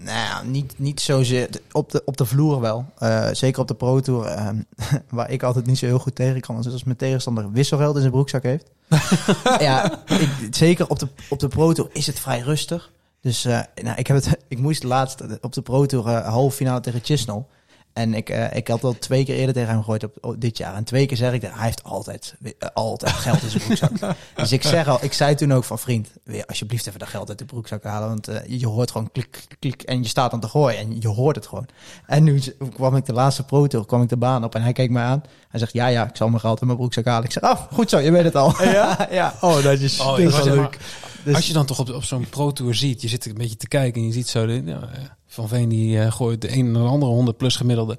[0.02, 1.50] nou niet, niet zozeer.
[1.72, 2.86] Op de, op de vloer wel.
[2.98, 4.62] Eh, zeker op de Pro Tour, ehm,
[5.10, 6.62] waar ik altijd niet zo heel goed tegen kan.
[6.62, 8.72] Dus als mijn tegenstander wisselgeld in zijn broekzak heeft.
[9.60, 12.92] ja, ik, zeker op de, op de Pro Tour is het vrij rustig.
[13.22, 16.56] Dus eh, nou, ik, heb het, ik moest laatst op de Pro Tour eh, halve
[16.56, 17.46] finale tegen Chisnell.
[17.94, 20.58] En ik, eh, ik had al twee keer eerder tegen hem gegooid op, op dit
[20.58, 20.76] jaar.
[20.76, 22.36] En twee keer zeg ik, dat hij heeft altijd,
[22.74, 24.16] altijd geld in zijn broekzak.
[24.36, 27.30] dus ik zeg al, ik zei toen ook van vriend, weer alsjeblieft even dat geld
[27.30, 28.08] uit de broekzak halen.
[28.08, 31.36] Want je hoort gewoon klik, klik, en je staat aan te gooien en je hoort
[31.36, 31.66] het gewoon.
[32.06, 32.42] En nu
[32.74, 35.00] kwam ik de laatste pro tour, kwam ik de baan op en hij keek me
[35.00, 35.24] aan.
[35.50, 37.24] Hij zegt, ja ja, ik zal mijn geld in mijn broekzak halen.
[37.24, 38.64] Ik zeg, oh goed zo, je weet het al.
[38.64, 39.08] Ja?
[39.12, 39.34] ja.
[39.42, 40.78] Oh, dat is, Oh, dat is leuk.
[41.24, 43.56] Dus- Als je dan toch op, op zo'n Pro Tour ziet, je zit een beetje
[43.58, 46.52] te kijken en je ziet zo, de, ja, eh, Van Veen die eh, gooit de
[46.52, 47.98] een en de andere 100 plus gemiddelde.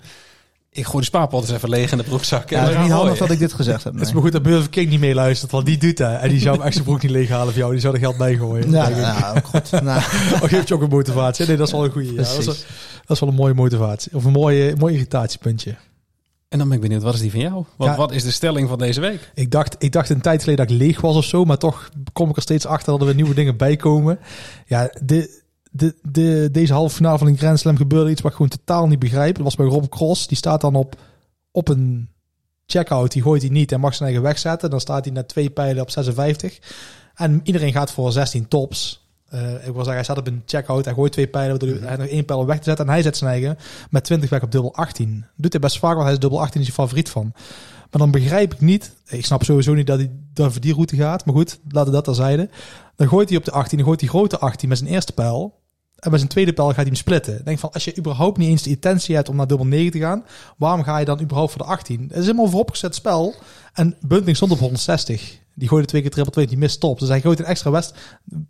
[0.72, 2.50] Ik gooi de spaarpot eens even leeg in de broekzak.
[2.50, 3.92] Ja, het is niet handig dat ik dit gezegd heb.
[3.94, 6.20] Het is maar goed dat Burger King niet meeluistert, want die doet dat.
[6.20, 7.72] En die zou hem echt zijn broek niet leeghalen voor jou.
[7.72, 8.70] Die zou er geld bij gooien.
[8.70, 8.88] Ja,
[9.20, 9.70] nou, ook goed.
[9.82, 10.00] Nou,
[10.48, 11.46] geeft je ook een motivatie.
[11.46, 12.10] Nee, dat is wel een goede.
[12.10, 12.64] Ja, dat, is, wel- Precies.
[13.06, 14.14] dat is wel een mooie motivatie.
[14.14, 15.74] Of een mooie, mooi irritatiepuntje.
[16.50, 17.64] En dan ben ik benieuwd, wat is die van jou?
[17.76, 17.96] Wat, Ja.
[17.96, 19.30] wat is de stelling van deze week?
[19.34, 21.44] Ik dacht, ik dacht een tijd geleden dat ik leeg was of zo.
[21.44, 24.18] Maar toch kom ik er steeds achter dat er weer nieuwe dingen bij komen.
[24.66, 28.36] Ja, de, de, de, deze halve finale van een Grand Slam gebeurde iets wat ik
[28.36, 29.34] gewoon totaal niet begrijp.
[29.34, 30.26] Dat was bij Rob Cross.
[30.26, 30.94] Die staat dan op,
[31.50, 32.08] op een
[32.66, 33.12] checkout.
[33.12, 34.70] Die gooit hij niet en mag zijn eigen wegzetten.
[34.70, 36.58] Dan staat hij net twee pijlen op 56.
[37.14, 39.08] En iedereen gaat voor 16 tops.
[39.30, 40.84] Eh, ik wil zeggen, hij staat op een checkout.
[40.84, 41.58] Hij gooit twee pijlen.
[41.58, 42.86] waardoor Hij nog één pijl weg te zetten.
[42.86, 43.58] En hij zet zijn eigen
[43.90, 45.26] met 20 weg op dubbel 18.
[45.36, 47.32] Doet hij best vaak, want hij is dubbel 18 is je favoriet van.
[47.90, 48.94] Maar dan begrijp ik niet.
[49.06, 51.24] Ik snap sowieso niet dat hij dan voor die route gaat.
[51.24, 52.48] Maar goed, laten we dat terzijde.
[52.96, 53.78] Dan gooit hij op de 18.
[53.78, 55.58] Dan gooit hij grote 18 met zijn eerste pijl.
[55.98, 57.38] En bij zijn tweede pijl gaat hij hem splitten.
[57.38, 59.90] Ik denk van, als je überhaupt niet eens de intentie hebt om naar dubbel 9
[59.90, 60.24] te gaan,
[60.56, 62.02] waarom ga je dan überhaupt voor de 18?
[62.02, 63.34] Het is helemaal vooropgezet spel.
[63.72, 65.38] En Bunting stond op 160.
[65.60, 66.98] Die gooide twee keer triple 2, die mist top.
[66.98, 67.94] Dus hij gooit een extra west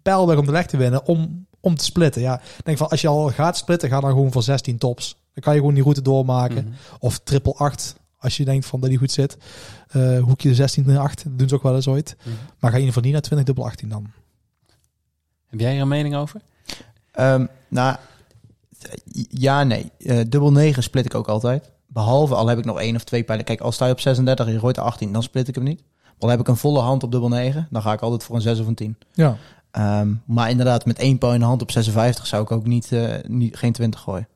[0.03, 2.23] pijl weg om de leg te winnen, om, om te splitten.
[2.23, 5.17] Ja, ik denk van, als je al gaat splitten, ga dan gewoon voor 16 tops.
[5.35, 6.65] Dan kan je gewoon die route doormaken.
[6.65, 6.75] Mhm.
[6.99, 9.37] Of triple 8, als je denkt van dat die goed zit.
[9.89, 12.17] Eh, hoekje 16 naar 8, dat doen ze ook wel eens ooit.
[12.19, 12.29] Mhm.
[12.59, 14.07] Maar ga je in ieder geval niet naar 20 dubbel 18 dan.
[15.47, 16.41] Heb jij hier een mening over?
[17.13, 17.97] Ehm, nou,
[19.29, 19.91] ja, nee.
[19.99, 21.71] Eh, dubbel 9 split ik ook altijd.
[21.87, 23.45] Behalve, al heb ik nog één of twee pijlen.
[23.45, 25.65] Kijk, als sta je op 36 en je gooit de 18, dan split ik hem
[25.65, 25.83] niet.
[26.21, 28.41] Al heb ik een volle hand op dubbel 9, dan ga ik altijd voor een
[28.43, 28.97] 6 of een 10.
[29.13, 29.37] Ja.
[29.71, 32.93] Ehm, maar inderdaad, met één pijl in de hand op 56 zou ik ook niet,
[32.93, 34.29] eh, niet geen 20 gooien.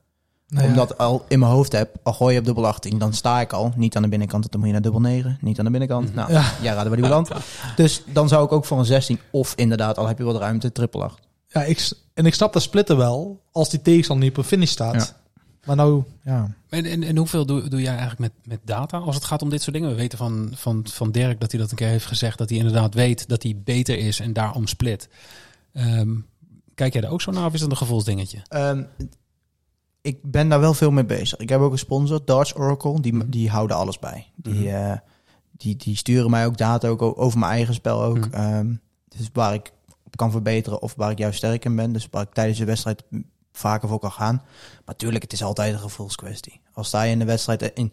[0.49, 0.71] Nou ja.
[0.71, 3.53] Omdat al in mijn hoofd heb, al gooi je op dubbel 18, dan sta ik
[3.53, 3.73] al.
[3.77, 5.39] Niet aan de binnenkant, dan moet je naar dubbel 9.
[5.41, 6.15] Niet aan de binnenkant.
[6.15, 6.45] Nou, Ja.
[6.63, 7.31] ja, raden we die beland.
[7.77, 10.73] Dus dan zou ik ook voor een 16 of inderdaad, al heb je wat ruimte,
[10.73, 11.19] triple 8.
[11.49, 14.71] Ja, ik, en ik snap dat splitten wel, als die tegenstander niet op een finish
[14.71, 14.95] staat.
[14.95, 15.23] Ja.
[15.65, 16.55] Maar nou, ja.
[16.69, 19.51] En, en, en hoeveel doe, doe jij eigenlijk met, met data als het gaat om
[19.51, 19.91] dit soort dingen?
[19.91, 22.39] We weten van, van, van Dirk dat hij dat een keer heeft gezegd.
[22.39, 25.09] Dat hij inderdaad weet dat hij beter is en daarom split.
[25.73, 26.11] Ehm,
[26.75, 28.39] kijk jij er ook zo naar of is dat een gevoelsdingetje?
[28.49, 28.83] Ehm,
[30.01, 31.39] ik ben daar wel veel mee bezig.
[31.39, 34.27] Ik heb ook een sponsor, Darts Oracle, die, die houden alles bij.
[34.37, 34.67] Die, Mhm.
[34.75, 34.97] eh,
[35.53, 38.19] die, die sturen mij ook data ook over mijn eigen spel ook.
[38.19, 38.33] Mhm.
[38.35, 38.75] Ehm,
[39.09, 39.73] dus waar ik
[40.05, 41.93] op kan verbeteren of waar ik juist sterk in ben.
[41.93, 43.03] Dus waar ik tijdens de wedstrijd
[43.57, 44.43] vaker voor kan gaan.
[44.85, 46.61] Maar tuurlijk, het is altijd een gevoelskwestie.
[46.73, 47.93] Als sta je in de wedstrijd in...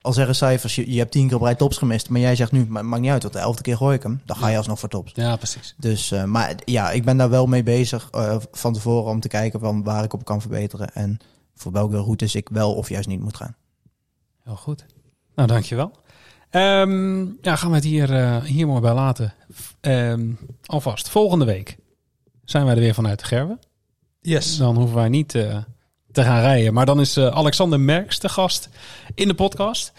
[0.00, 2.08] Al zeggen cijfers, je, je hebt tien keer op rij tops gemist.
[2.08, 4.22] Maar jij zegt nu, maar maakt niet uit, tot de elfde keer gooi ik hem.
[4.24, 5.12] Dan ga je alsnog voor tops.
[5.14, 5.74] Ja, precies.
[5.78, 9.28] Dus, eh, maar ja, ik ben daar wel mee bezig eh, van tevoren om te
[9.28, 10.94] kijken van waar ik op kan verbeteren.
[10.94, 11.18] En
[11.54, 13.56] voor welke routes ik wel of juist niet moet gaan.
[14.44, 14.86] Heel goed.
[15.34, 15.92] Nou, dankjewel.
[16.50, 19.34] Ehm ja, gaan we het hier, eh, hier maar bij laten.
[19.80, 20.32] Ehm,
[20.64, 21.78] alvast, volgende week
[22.44, 23.58] zijn wij er weer vanuit de Gerwe.
[24.20, 24.56] Yes.
[24.56, 25.56] Dan hoeven wij niet eh,
[26.12, 26.72] te gaan rijden.
[26.74, 28.68] Maar dan is eh, Alexander Merks de gast
[29.14, 29.92] in de podcast.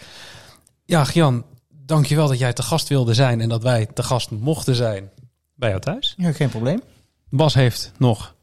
[0.84, 4.74] Ja, Gian, dankjewel dat jij te gast wilde zijn en dat wij te gast mochten
[4.74, 5.10] zijn
[5.54, 6.14] bij jou thuis.
[6.16, 6.82] Ja, geen probleem.
[7.30, 8.34] Bas heeft nog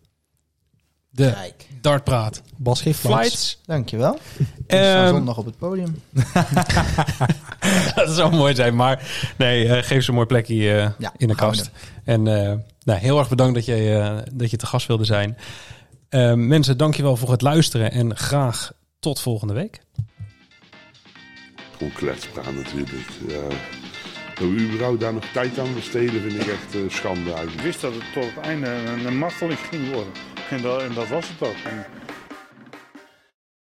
[1.10, 1.68] de Kijk.
[1.82, 3.18] dartpraat Bas geeft plaats.
[3.28, 3.60] flights.
[3.66, 4.14] Dankjewel.
[4.38, 6.02] Ik sta Ehm, zondag op het podium.
[7.96, 9.08] dat zou mooi zijn, maar
[9.38, 11.70] nee, eh, geef ze een mooi plekje eh, Ja, in de kast.
[12.04, 12.54] En eh,
[12.84, 15.38] nou, heel erg bedankt dat je, eh, dat je te gast wilde zijn.
[16.10, 19.82] Eh, mensen, dankjewel voor het luisteren en graag tot volgende week.
[21.78, 23.10] Gewoon kletspraat natuurlijk.
[23.28, 23.42] Ja.
[24.34, 27.82] Dat we überhaupt daar nog tijd aan besteden vind ik echt eh, schande Ik wist
[27.82, 30.14] dat het tot het einde een, een marteling ging worden.
[30.50, 31.56] En dat, en dat was het ook.
[31.64, 31.86] En